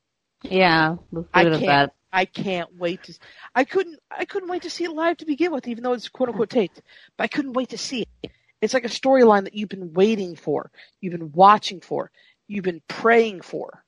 [0.43, 0.97] yeah.
[1.33, 1.67] I leave it at can't.
[1.67, 1.95] that.
[2.13, 3.19] I can't wait to.
[3.55, 3.99] I couldn't.
[4.11, 6.51] I couldn't wait to see it live to begin with, even though it's quote unquote
[6.51, 6.83] taped.
[7.17, 8.33] But I couldn't wait to see it.
[8.61, 10.71] It's like a storyline that you've been waiting for,
[11.01, 12.11] you've been watching for,
[12.47, 13.85] you've been praying for.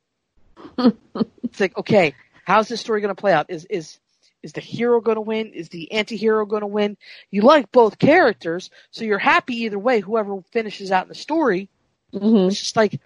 [1.45, 2.15] It's like, okay,
[2.45, 3.47] how's this story going to play out?
[3.51, 3.99] Is is
[4.43, 5.53] is the hero going to win?
[5.53, 6.97] Is the anti-hero going to win?
[7.31, 10.01] You like both characters, so you're happy either way.
[10.01, 11.69] Whoever finishes out in the story,
[12.13, 12.49] Mm-hmm.
[12.49, 13.01] it's just like.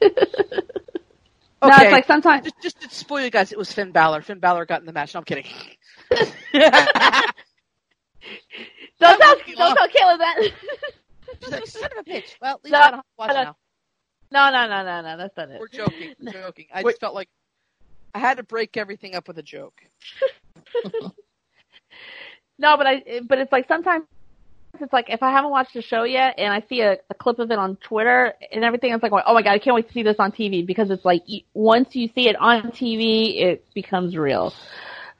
[1.64, 1.82] No, Okay.
[1.84, 2.42] it's like sometimes.
[2.44, 4.22] just, just to spoil you guys, it was Finn Balor.
[4.22, 5.14] Finn Balor got in the match.
[5.14, 5.44] No, I'm kidding.
[6.10, 6.32] Don't
[9.20, 10.50] tell, She's don't tell Kayla that.
[11.50, 12.34] like, son of a bitch.
[12.40, 13.56] Well, at least No, I don't have to watch no, now.
[14.32, 15.16] No, no, no, no, no.
[15.16, 15.60] That's not it.
[15.60, 16.14] We're joking.
[16.20, 16.66] We're joking.
[16.72, 16.92] I Wait.
[16.92, 17.28] just felt like
[18.14, 19.80] I had to break everything up with a joke.
[22.58, 23.02] No, but I.
[23.28, 24.04] But it's like sometimes
[24.80, 27.38] it's like if I haven't watched the show yet and I see a, a clip
[27.38, 29.92] of it on Twitter and everything, it's like, oh my god, I can't wait to
[29.92, 34.16] see this on TV because it's like once you see it on TV, it becomes
[34.16, 34.54] real.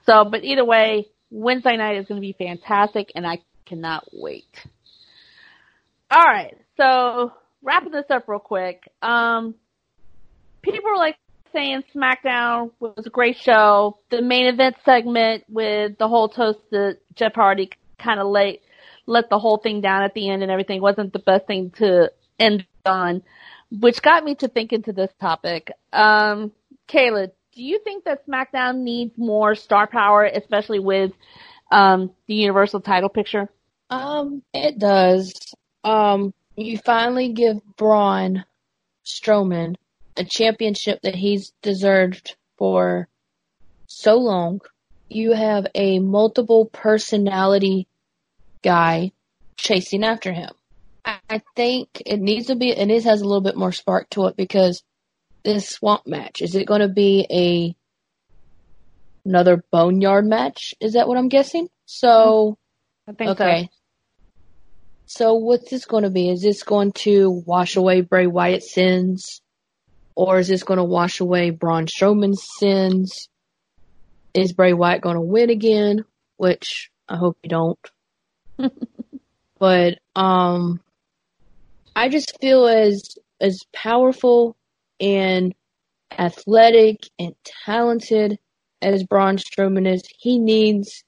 [0.06, 4.55] So, but either way, Wednesday night is going to be fantastic, and I cannot wait.
[6.10, 7.32] All right, so
[7.62, 8.90] wrapping this up real quick.
[9.02, 9.55] Um,
[10.62, 11.16] people were like
[11.52, 13.98] saying SmackDown was a great show.
[14.10, 18.62] The main event segment with the whole toast to Jeff Hardy kind of late
[19.06, 22.10] let the whole thing down at the end and everything wasn't the best thing to
[22.39, 23.22] end on,
[23.70, 25.72] which got me to think into this topic.
[25.93, 26.52] Um,
[26.89, 31.12] Kayla, do you think that SmackDown needs more star power, especially with
[31.70, 33.48] um, the Universal title picture?
[33.90, 35.34] Um, it does.
[35.84, 38.44] Um, you finally give Braun
[39.04, 39.76] Strowman
[40.16, 43.08] a championship that he's deserved for
[43.86, 44.60] so long.
[45.08, 47.86] You have a multiple personality
[48.62, 49.12] guy
[49.56, 50.50] chasing after him.
[51.04, 54.26] I think it needs to be, and it has a little bit more spark to
[54.26, 54.82] it because
[55.44, 57.74] this swamp match, is it going to be a
[59.24, 60.74] another boneyard match?
[60.80, 61.68] Is that what I'm guessing?
[61.86, 62.56] So,
[63.08, 63.64] I think Okay.
[63.64, 63.81] So
[65.20, 66.30] what's this going to be?
[66.30, 69.40] Is this going to wash away Bray Wyatt's sins?
[70.14, 73.28] Or is this going to wash away Braun Strowman's sins?
[74.34, 76.05] is Bray Wyatt going to win again?
[76.36, 77.78] Which I hope you don't.
[79.59, 80.80] but um,
[81.94, 84.56] I just feel as as powerful
[85.01, 85.55] and
[86.16, 87.34] athletic and
[87.64, 88.39] talented
[88.80, 91.05] as Braun Strowman is, he needs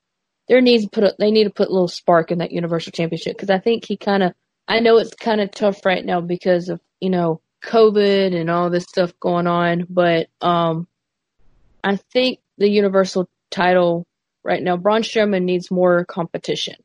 [0.48, 2.92] there needs to put a, they need to put a little spark in that Universal
[2.92, 4.32] Championship because I think he kind of
[4.66, 8.70] I know it's kind of tough right now because of you know COVID and all
[8.70, 10.86] this stuff going on, but um,
[11.82, 14.06] I think the Universal title
[14.42, 16.76] right now, Braun Strowman needs more competition.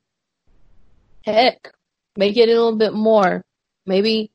[1.26, 1.74] Heck,
[2.16, 3.44] make it a little bit more.
[3.86, 4.32] Maybe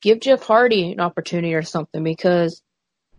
[0.00, 2.62] give Jeff Hardy an opportunity or something because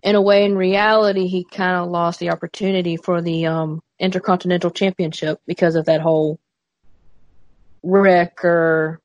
[0.04, 4.72] in a way, in reality, he kind of lost the opportunity for the um, Intercontinental
[4.72, 6.40] Championship because of that whole
[7.84, 9.00] Wrecker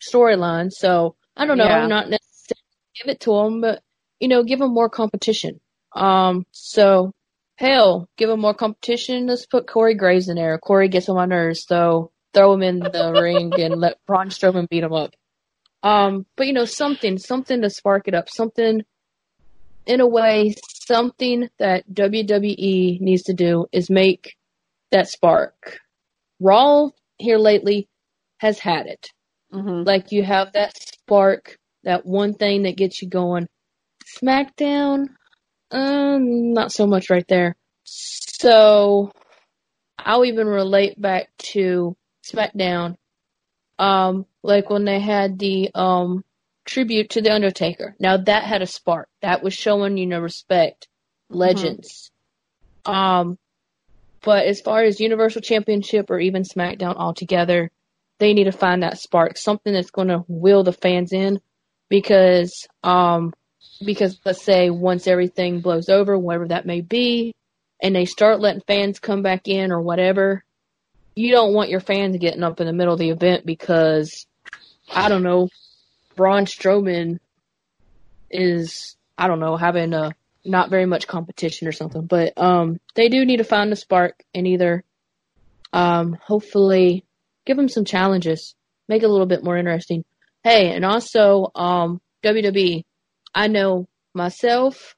[0.00, 0.70] storyline.
[0.70, 1.64] So I don't know.
[1.64, 1.82] Yeah.
[1.82, 2.62] I'm not necessarily
[2.94, 3.82] give it to him, but
[4.20, 5.60] you know, give him more competition.
[5.94, 7.12] Um, so
[7.56, 9.26] hell, give him more competition.
[9.26, 10.58] Let's put Corey Graves in there.
[10.58, 14.68] Corey gets on my nerves, so throw him in the ring and let Braun Strowman
[14.68, 15.14] beat him up.
[15.82, 18.82] Um, but you know, something, something to spark it up, something
[19.86, 24.36] in a way, something that WWE needs to do is make
[24.92, 25.80] that spark.
[26.40, 26.88] Raw
[27.18, 27.88] here lately
[28.38, 29.10] has had it.
[29.52, 29.82] Mm-hmm.
[29.86, 33.48] Like you have that spark, that one thing that gets you going.
[34.22, 35.08] SmackDown,
[35.70, 37.56] um, not so much right there.
[37.84, 39.12] So
[39.98, 42.96] I'll even relate back to SmackDown.
[43.78, 46.24] Um, like when they had the um
[46.64, 47.96] tribute to the Undertaker.
[47.98, 49.08] Now that had a spark.
[49.20, 50.88] That was showing, you know, respect,
[51.30, 51.38] mm-hmm.
[51.38, 52.10] legends.
[52.86, 52.92] Mm-hmm.
[52.92, 53.38] Um,
[54.22, 57.70] but as far as Universal Championship or even SmackDown altogether,
[58.18, 61.40] they need to find that spark, something that's going to will the fans in,
[61.88, 63.32] because um,
[63.84, 67.34] because let's say once everything blows over, whatever that may be,
[67.82, 70.44] and they start letting fans come back in or whatever,
[71.14, 74.26] you don't want your fans getting up in the middle of the event because
[74.90, 75.48] I don't know,
[76.14, 77.18] Braun Strowman
[78.30, 80.12] is I don't know having a
[80.44, 84.22] not very much competition or something, but um, they do need to find a spark
[84.34, 84.84] and either
[85.72, 87.04] um, hopefully
[87.46, 88.54] give them some challenges,
[88.88, 90.04] make it a little bit more interesting.
[90.42, 92.84] Hey, and also um, WWE,
[93.34, 94.96] I know myself,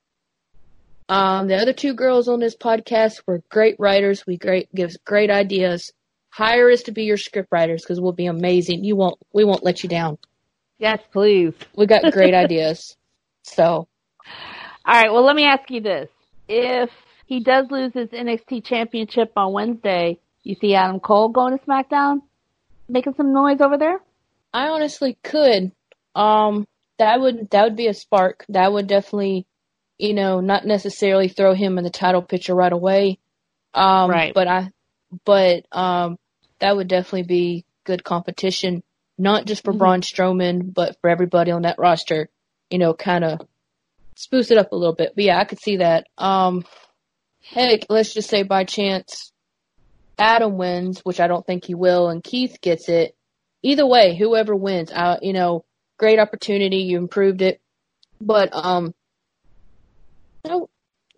[1.09, 4.27] um, the other two girls on this podcast were great writers.
[4.27, 5.93] We great gives great ideas.
[6.31, 8.85] Hire us to be your script writers because we'll be amazing.
[8.85, 10.19] You won't we won't let you down.
[10.79, 11.53] Yes, please.
[11.77, 12.97] We got great ideas.
[13.43, 13.87] So
[14.87, 16.09] all right, well, let me ask you this.
[16.47, 16.91] If
[17.27, 22.21] he does lose his NXT championship on Wednesday, you see Adam Cole going to SmackDown?
[22.89, 23.99] Making some noise over there?
[24.53, 25.73] I honestly could.
[26.15, 26.67] Um,
[26.99, 28.45] that would, that would be a spark.
[28.51, 29.47] That would definitely,
[29.99, 33.19] you know, not necessarily throw him in the title picture right away.
[33.73, 34.35] Um, right.
[34.35, 34.71] but I,
[35.25, 36.19] but, um,
[36.61, 38.83] that would definitely be good competition,
[39.17, 39.79] not just for mm-hmm.
[39.79, 42.29] Braun Strowman, but for everybody on that roster,
[42.71, 43.41] you know, kind of
[44.15, 45.13] spruce it up a little bit.
[45.15, 46.07] But yeah, I could see that.
[46.19, 46.65] Um,
[47.43, 49.33] heck, let's just say by chance
[50.19, 53.17] Adam wins, which I don't think he will, and Keith gets it.
[53.63, 55.65] Either way, whoever wins, uh, you know,
[55.99, 56.79] great opportunity.
[56.79, 57.61] You improved it,
[58.21, 58.95] but um,
[60.45, 60.69] no,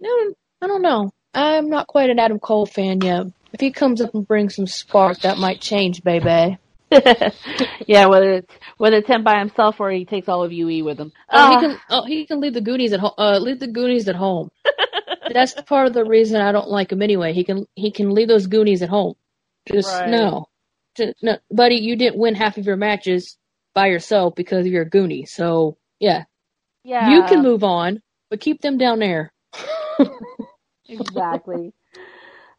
[0.00, 1.12] no, I don't know.
[1.34, 3.26] I'm not quite an Adam Cole fan yet.
[3.52, 6.58] If he comes up and brings some spark, that might change, baby.
[7.86, 10.98] yeah, whether it's whether it's him by himself or he takes all of UE with
[10.98, 11.12] him.
[11.30, 11.80] Oh, uh, he can.
[11.90, 13.14] Oh, he can leave the Goonies at home.
[13.18, 14.50] Uh, leave the Goonies at home.
[15.32, 17.32] That's part of the reason I don't like him anyway.
[17.32, 19.14] He can he can leave those Goonies at home.
[19.70, 20.08] Just right.
[20.08, 20.48] no,
[20.96, 21.76] Just, no, buddy.
[21.76, 23.36] You didn't win half of your matches
[23.74, 25.28] by yourself because you're a Goonie.
[25.28, 26.24] So yeah,
[26.84, 28.00] yeah, you can move on,
[28.30, 29.32] but keep them down there.
[30.88, 31.72] exactly.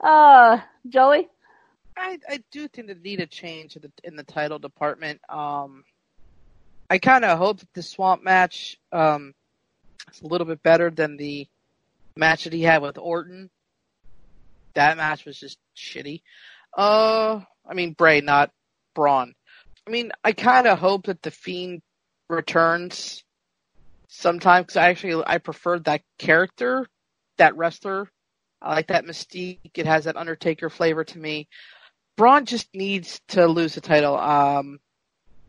[0.02, 1.30] Uh, Joey.
[1.98, 5.20] I, I do think they need a change in the, in the title department.
[5.30, 5.84] Um,
[6.90, 9.34] I kind of hope that the Swamp match um,
[10.12, 11.48] is a little bit better than the
[12.16, 13.50] match that he had with Orton.
[14.76, 16.22] That match was just shitty.
[16.78, 18.52] Uh, I mean Bray, not
[18.94, 19.34] Braun.
[19.86, 21.82] I mean, I kind of hope that the Fiend
[22.30, 23.24] returns
[24.08, 26.86] sometime because I actually I prefer that character,
[27.38, 28.10] that wrestler.
[28.62, 29.60] I like that mystique.
[29.76, 31.48] It has that Undertaker flavor to me.
[32.18, 34.18] Braun just needs to lose the title.
[34.18, 34.80] Um,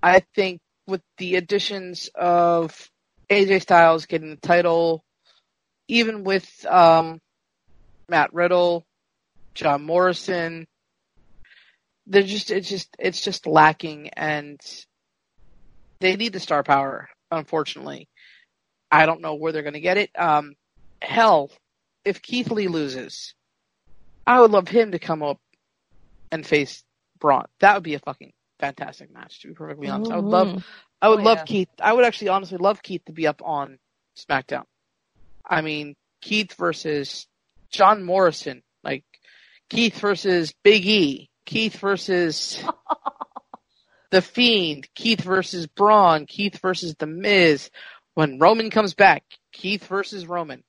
[0.03, 2.90] I think with the additions of
[3.31, 5.03] AJ Styles getting the title,
[5.89, 7.20] even with um,
[8.09, 8.86] Matt Riddle,
[9.55, 10.66] John Morrison,
[12.07, 14.61] they're just it's just it's just lacking, and
[16.01, 17.09] they need the star power.
[17.31, 18.09] Unfortunately,
[18.90, 20.11] I don't know where they're going to get it.
[20.16, 20.55] Um,
[21.03, 21.51] hell,
[22.05, 23.35] if Keith Lee loses,
[24.27, 25.39] I would love him to come up
[26.32, 26.84] and face
[27.18, 27.44] Braun.
[27.60, 29.40] That would be a fucking fantastic match.
[29.40, 30.64] To be perfectly honest, I would love.
[31.00, 31.44] I would Oh, love yeah.
[31.44, 31.68] Keith.
[31.80, 33.78] I would actually honestly love Keith to be up on
[34.16, 34.64] SmackDown.
[35.48, 37.26] I mean, Keith versus
[37.70, 39.05] John Morrison, like
[39.70, 42.62] Keith versus Big E, Keith versus
[44.10, 47.70] The Fiend, Keith versus Braun, Keith versus The Miz.
[48.14, 49.22] When Roman comes back,
[49.52, 50.64] Keith versus Roman.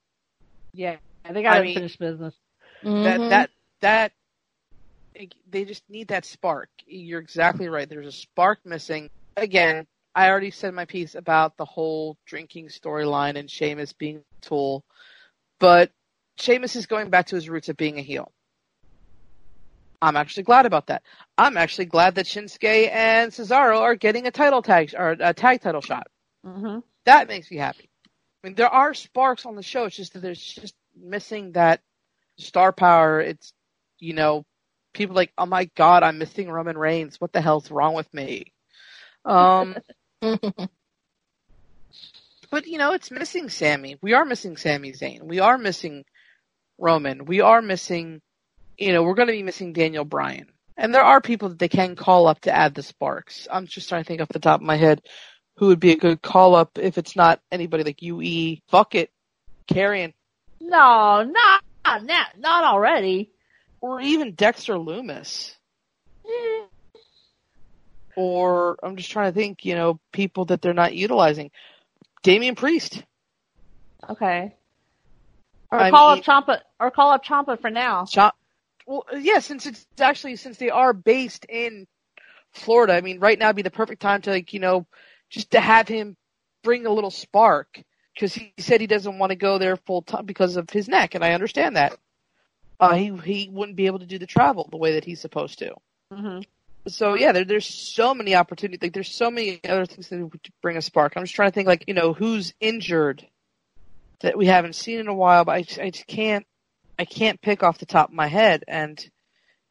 [0.74, 0.98] Yeah,
[1.30, 2.36] they got to I mean- finish business.
[2.84, 3.30] That Mhm.
[3.30, 3.50] that
[3.82, 4.12] that
[5.50, 6.70] they just need that spark.
[6.86, 7.90] You're exactly right.
[7.90, 9.10] There's a spark missing.
[9.38, 14.46] Again, I already said my piece about the whole drinking storyline and Sheamus being a
[14.48, 14.84] tool,
[15.60, 15.92] but
[16.38, 18.32] Sheamus is going back to his roots of being a heel.
[20.02, 21.04] I'm actually glad about that.
[21.38, 25.62] I'm actually glad that Shinsuke and Cesaro are getting a title tag or a tag
[25.62, 26.08] title shot.
[26.44, 27.90] hmm That makes me happy.
[28.44, 29.86] I mean, there are sparks on the show.
[29.86, 31.82] It's just that there's just missing that
[32.38, 33.20] star power.
[33.20, 33.52] It's,
[34.00, 34.46] you know,
[34.94, 37.20] people like, oh my god, I'm missing Roman Reigns.
[37.20, 38.54] What the hell's wrong with me?
[39.26, 39.76] Um,
[40.22, 40.38] but
[42.66, 43.98] you know, it's missing Sammy.
[44.02, 45.24] We are missing Sami Zayn.
[45.24, 46.06] We are missing
[46.78, 47.26] Roman.
[47.26, 48.22] We are missing,
[48.78, 50.48] you know, we're going to be missing Daniel Bryan.
[50.78, 53.50] And there are people that they can call up to add the sparks.
[53.52, 55.02] I'm just trying to think off the top of my head
[55.58, 58.58] who would be a good call up if it's not anybody like UE.
[58.70, 59.12] Fuck it.
[59.70, 60.14] Karrion.
[60.62, 61.64] No, not
[62.04, 63.32] not not already.
[63.82, 65.56] Or even Dexter Lumis.
[68.16, 71.52] Or I'm just trying to think, you know, people that they're not utilizing.
[72.24, 73.04] Damian Priest.
[74.10, 74.54] Okay.
[75.72, 76.60] Or I call mean- up Ciampa.
[76.80, 78.06] Or call up Ciampa for now.
[78.06, 78.36] Chop.
[78.86, 81.88] Well, yeah, since it's actually since they are based in
[82.52, 84.88] Florida, I mean, right now would be the perfect time to like you know
[85.30, 86.18] just to have him
[86.64, 87.82] bring a little spark
[88.16, 91.14] because he said he doesn't want to go there full time because of his neck,
[91.14, 91.98] and I understand that.
[92.80, 95.60] Uh, he he wouldn't be able to do the travel the way that he's supposed
[95.60, 95.76] to.
[96.12, 96.40] hmm
[96.88, 98.82] So yeah, there, there's so many opportunities.
[98.82, 101.14] Like there's so many other things that would bring a spark.
[101.16, 103.26] I'm just trying to think like you know who's injured
[104.22, 106.46] that we haven't seen in a while, but I just, I just can't
[106.98, 108.64] I can't pick off the top of my head.
[108.68, 109.00] And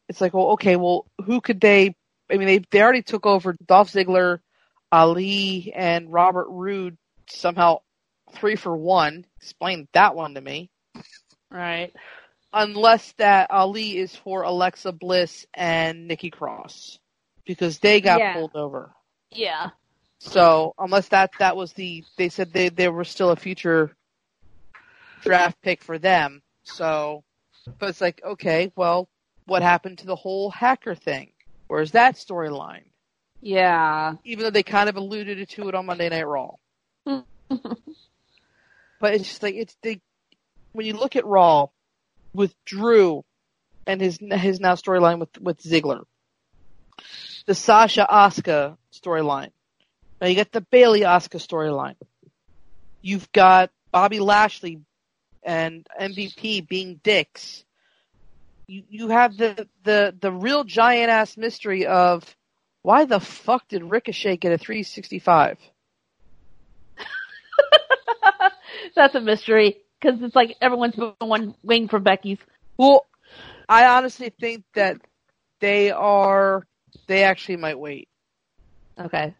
[0.09, 1.95] it's like, well, okay, well, who could they?
[2.31, 4.41] I mean, they they already took over Dolph Ziggler,
[4.91, 6.97] Ali, and Robert Roode
[7.29, 7.81] somehow
[8.33, 9.27] three for one.
[9.41, 10.71] Explain that one to me.
[11.51, 11.93] Right.
[12.53, 16.99] Unless that Ali is for Alexa Bliss and Nikki Cross,
[17.47, 18.33] because they got Yeah.
[18.35, 18.95] pulled over.
[19.31, 19.70] Yeah.
[20.20, 23.95] So unless that that was the they said they they were still a future
[25.20, 26.43] draft pick for them.
[26.65, 27.23] So,
[27.79, 29.09] but it's like okay, well,
[29.47, 31.33] what happened to the whole hacker thing?
[31.69, 32.85] Where's that storyline?
[33.41, 34.15] Yeah.
[34.25, 36.53] Even though they kind of alluded to it on Monday Night Raw,
[37.05, 37.25] but
[39.15, 40.01] it's just like it's they
[40.73, 41.66] when you look at Raw
[42.33, 43.25] with Drew
[43.87, 46.05] and his his now storyline with with Ziggler,
[47.47, 49.51] the Sasha Asuka storyline.
[50.21, 51.97] Now you got the Bayley Asuka storyline.
[53.01, 54.81] You've got Bobby Lashley
[55.43, 57.65] and MVP being dicks.
[58.67, 62.37] You you have the the the real giant ass mystery of
[62.83, 65.59] why the fuck did Ricochet get a 365?
[68.95, 71.55] That's a mystery because it's like everyone's been one
[71.89, 72.39] for Becky's.
[72.77, 73.07] Well,
[73.69, 74.99] I honestly think that
[75.61, 76.66] they are
[77.07, 78.09] they actually might wait
[78.99, 79.35] Okay.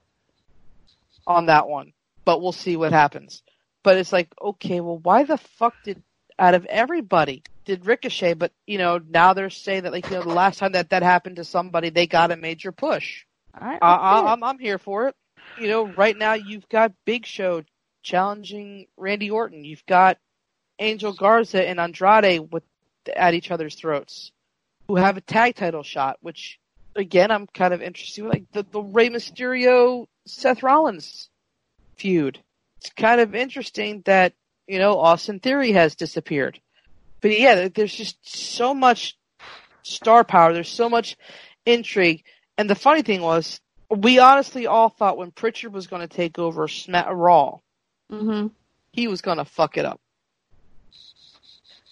[1.27, 1.93] on that one,
[2.25, 3.43] but we'll see what happens.
[3.83, 6.03] But it's like, okay, well, why the fuck did
[6.39, 8.35] out of everybody did Ricochet?
[8.35, 11.03] But you know, now they're saying that like you know the last time that that
[11.03, 13.25] happened to somebody, they got a major push.
[13.61, 13.79] All right.
[13.81, 14.33] I, I.
[14.33, 15.15] I'm I'm here for it.
[15.57, 17.63] You know, right now you've got Big Show
[18.03, 19.65] challenging Randy Orton.
[19.65, 20.19] You've got
[20.79, 22.63] Angel Garza and Andrade with
[23.15, 24.33] at each other's throats,
[24.87, 26.19] who have a tag title shot.
[26.21, 26.59] Which
[26.97, 28.25] again, I'm kind of interested.
[28.25, 31.29] Like the the Rey Mysterio Seth Rollins
[31.97, 32.39] feud.
[32.79, 34.35] It's kind of interesting that
[34.67, 36.61] you know Austin Theory has disappeared.
[37.21, 39.17] But yeah, there's just so much
[39.83, 40.53] star power.
[40.53, 41.17] There's so much
[41.67, 42.23] intrigue.
[42.57, 43.61] And the funny thing was,
[43.91, 47.59] we honestly all thought when Prichard was going to take over Sma- Raw,
[48.11, 48.51] Mhm.
[48.93, 50.01] he was going to fuck it up.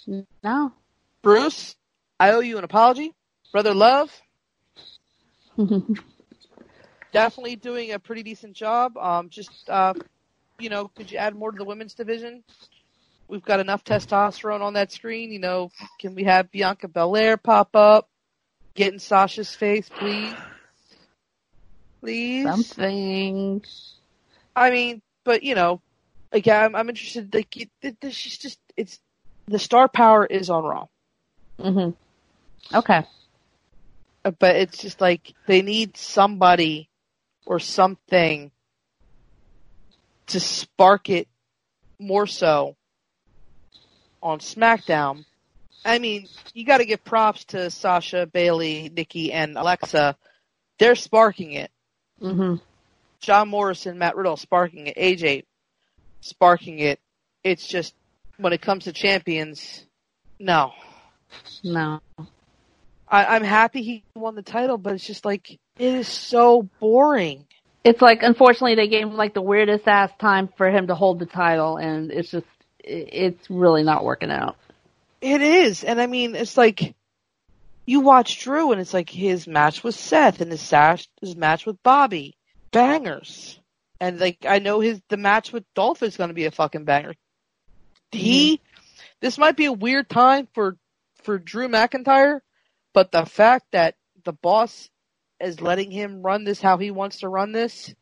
[0.07, 0.73] No.
[1.23, 1.75] Bruce,
[2.21, 3.13] I owe you an apology.
[3.53, 4.11] Brother Love,
[7.13, 8.97] definitely doing a pretty decent job.
[8.99, 9.95] Um, just, uh,
[10.59, 12.45] you know, could you add more to the women's division?
[13.29, 15.33] We've got enough testosterone on that screen.
[15.33, 18.09] You know, can we have Bianca Belair pop up?
[18.75, 20.35] Get in Sasha's face, please.
[22.01, 22.45] Please.
[22.45, 23.65] Something.
[24.55, 25.81] I mean, but you know,
[26.31, 27.35] again, I'm, I'm interested.
[27.35, 29.01] Like, it, it, this is just it's
[29.47, 30.87] the star power is on Raw.
[31.61, 31.91] hmm
[32.75, 33.05] Okay.
[34.23, 36.89] But it's just like they need somebody
[37.47, 38.51] or something
[40.27, 41.29] to spark it
[42.01, 42.77] more so
[44.21, 45.25] on SmackDown.
[45.85, 50.17] I mean, you got to give props to Sasha, Bayley, Nikki, and Alexa.
[50.81, 51.71] They're sparking it.
[52.21, 52.61] Mhm.
[53.21, 54.97] John Morrison, Matt Riddle sparking it.
[54.97, 55.45] AJ
[56.21, 56.99] sparking it.
[57.45, 57.95] It's just
[58.39, 59.85] when it comes to champions,
[60.39, 60.73] no.
[61.63, 62.01] No.
[63.09, 67.47] I, I'm happy he won the title, but it's just like it is so boring.
[67.85, 71.21] It's like unfortunately they gave him like the weirdest ass time for him to hold
[71.21, 72.47] the title, and it's just
[72.81, 74.57] it's really not working out.
[75.21, 76.95] It is, and I mean, it's like
[77.87, 81.65] you watch Drew, and it's like his match with Seth and his sash, his match
[81.65, 82.37] with Bobby,
[82.73, 83.61] bangers,
[84.01, 86.85] and like I know his the match with Dolph is going to be a fucking
[86.85, 87.15] banger.
[88.13, 89.03] He, mm-hmm.
[89.21, 90.77] this might be a weird time for
[91.23, 92.41] for Drew McIntyre,
[92.93, 94.89] but the fact that the boss
[95.41, 97.95] is letting him run this how he wants to run this.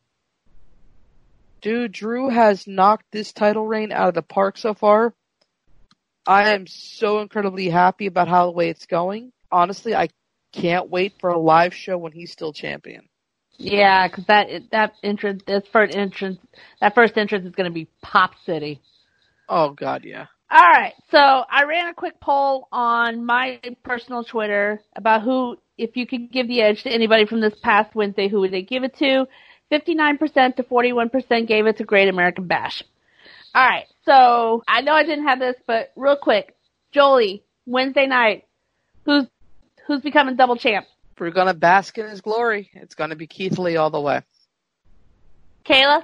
[1.61, 5.13] Dude, Drew has knocked this title reign out of the park so far.
[6.27, 9.31] I am so incredibly happy about how the way it's going.
[9.51, 10.09] Honestly, I
[10.53, 13.09] can't wait for a live show when he's still champion.
[13.57, 16.39] Yeah, because that that entrance, that first entrance,
[16.81, 18.81] that first entrance is going to be Pop City.
[19.47, 20.25] Oh God, yeah.
[20.49, 25.97] All right, so I ran a quick poll on my personal Twitter about who, if
[25.97, 28.83] you could give the edge to anybody from this past Wednesday, who would they give
[28.83, 29.27] it to?
[29.71, 32.83] 59% to 41% gave it to Great American Bash.
[33.55, 36.55] All right, so I know I didn't have this, but real quick,
[36.91, 38.45] Jolie, Wednesday night,
[39.05, 39.25] who's
[39.87, 40.85] who's becoming double champ?
[41.19, 44.21] We're gonna bask in his glory, it's gonna be Keith Lee all the way.
[45.65, 46.03] Kayla,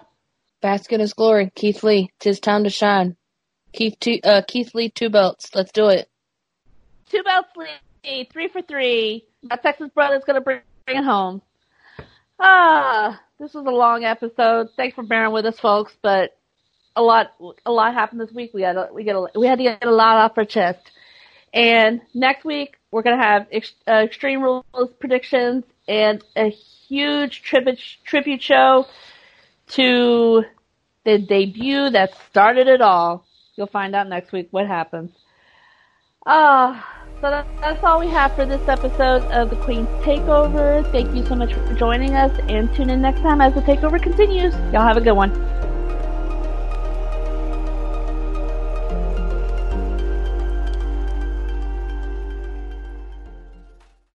[0.62, 1.52] Bask in his glory.
[1.56, 2.12] Keith Lee.
[2.20, 3.16] Tis time to shine.
[3.74, 5.50] Keith, two, uh, Keith Lee, two belts.
[5.56, 6.10] Let's do it.
[7.10, 8.28] two belts Lee.
[8.32, 9.26] three for three.
[9.44, 11.42] My Texas brother's gonna bring, bring it home.
[12.40, 14.70] Ah, this was a long episode.
[14.76, 15.94] Thanks for bearing with us, folks.
[16.02, 16.38] But
[16.96, 17.34] a lot,
[17.66, 18.52] a lot happened this week.
[18.54, 20.92] We had, a, we get, a, we had to get a lot off our chest.
[21.54, 27.80] And next week we're gonna have ex, uh, Extreme Rules predictions and a huge tribute
[28.06, 28.86] tribute show
[29.70, 30.44] to
[31.04, 33.26] the debut that started it all.
[33.62, 35.12] You'll find out next week what happens.
[36.26, 40.84] Ah, so that, that's all we have for this episode of the Queen's Takeover.
[40.92, 44.02] Thank you so much for joining us, and tune in next time as the takeover
[44.02, 44.56] continues.
[44.74, 45.61] Y'all have a good one.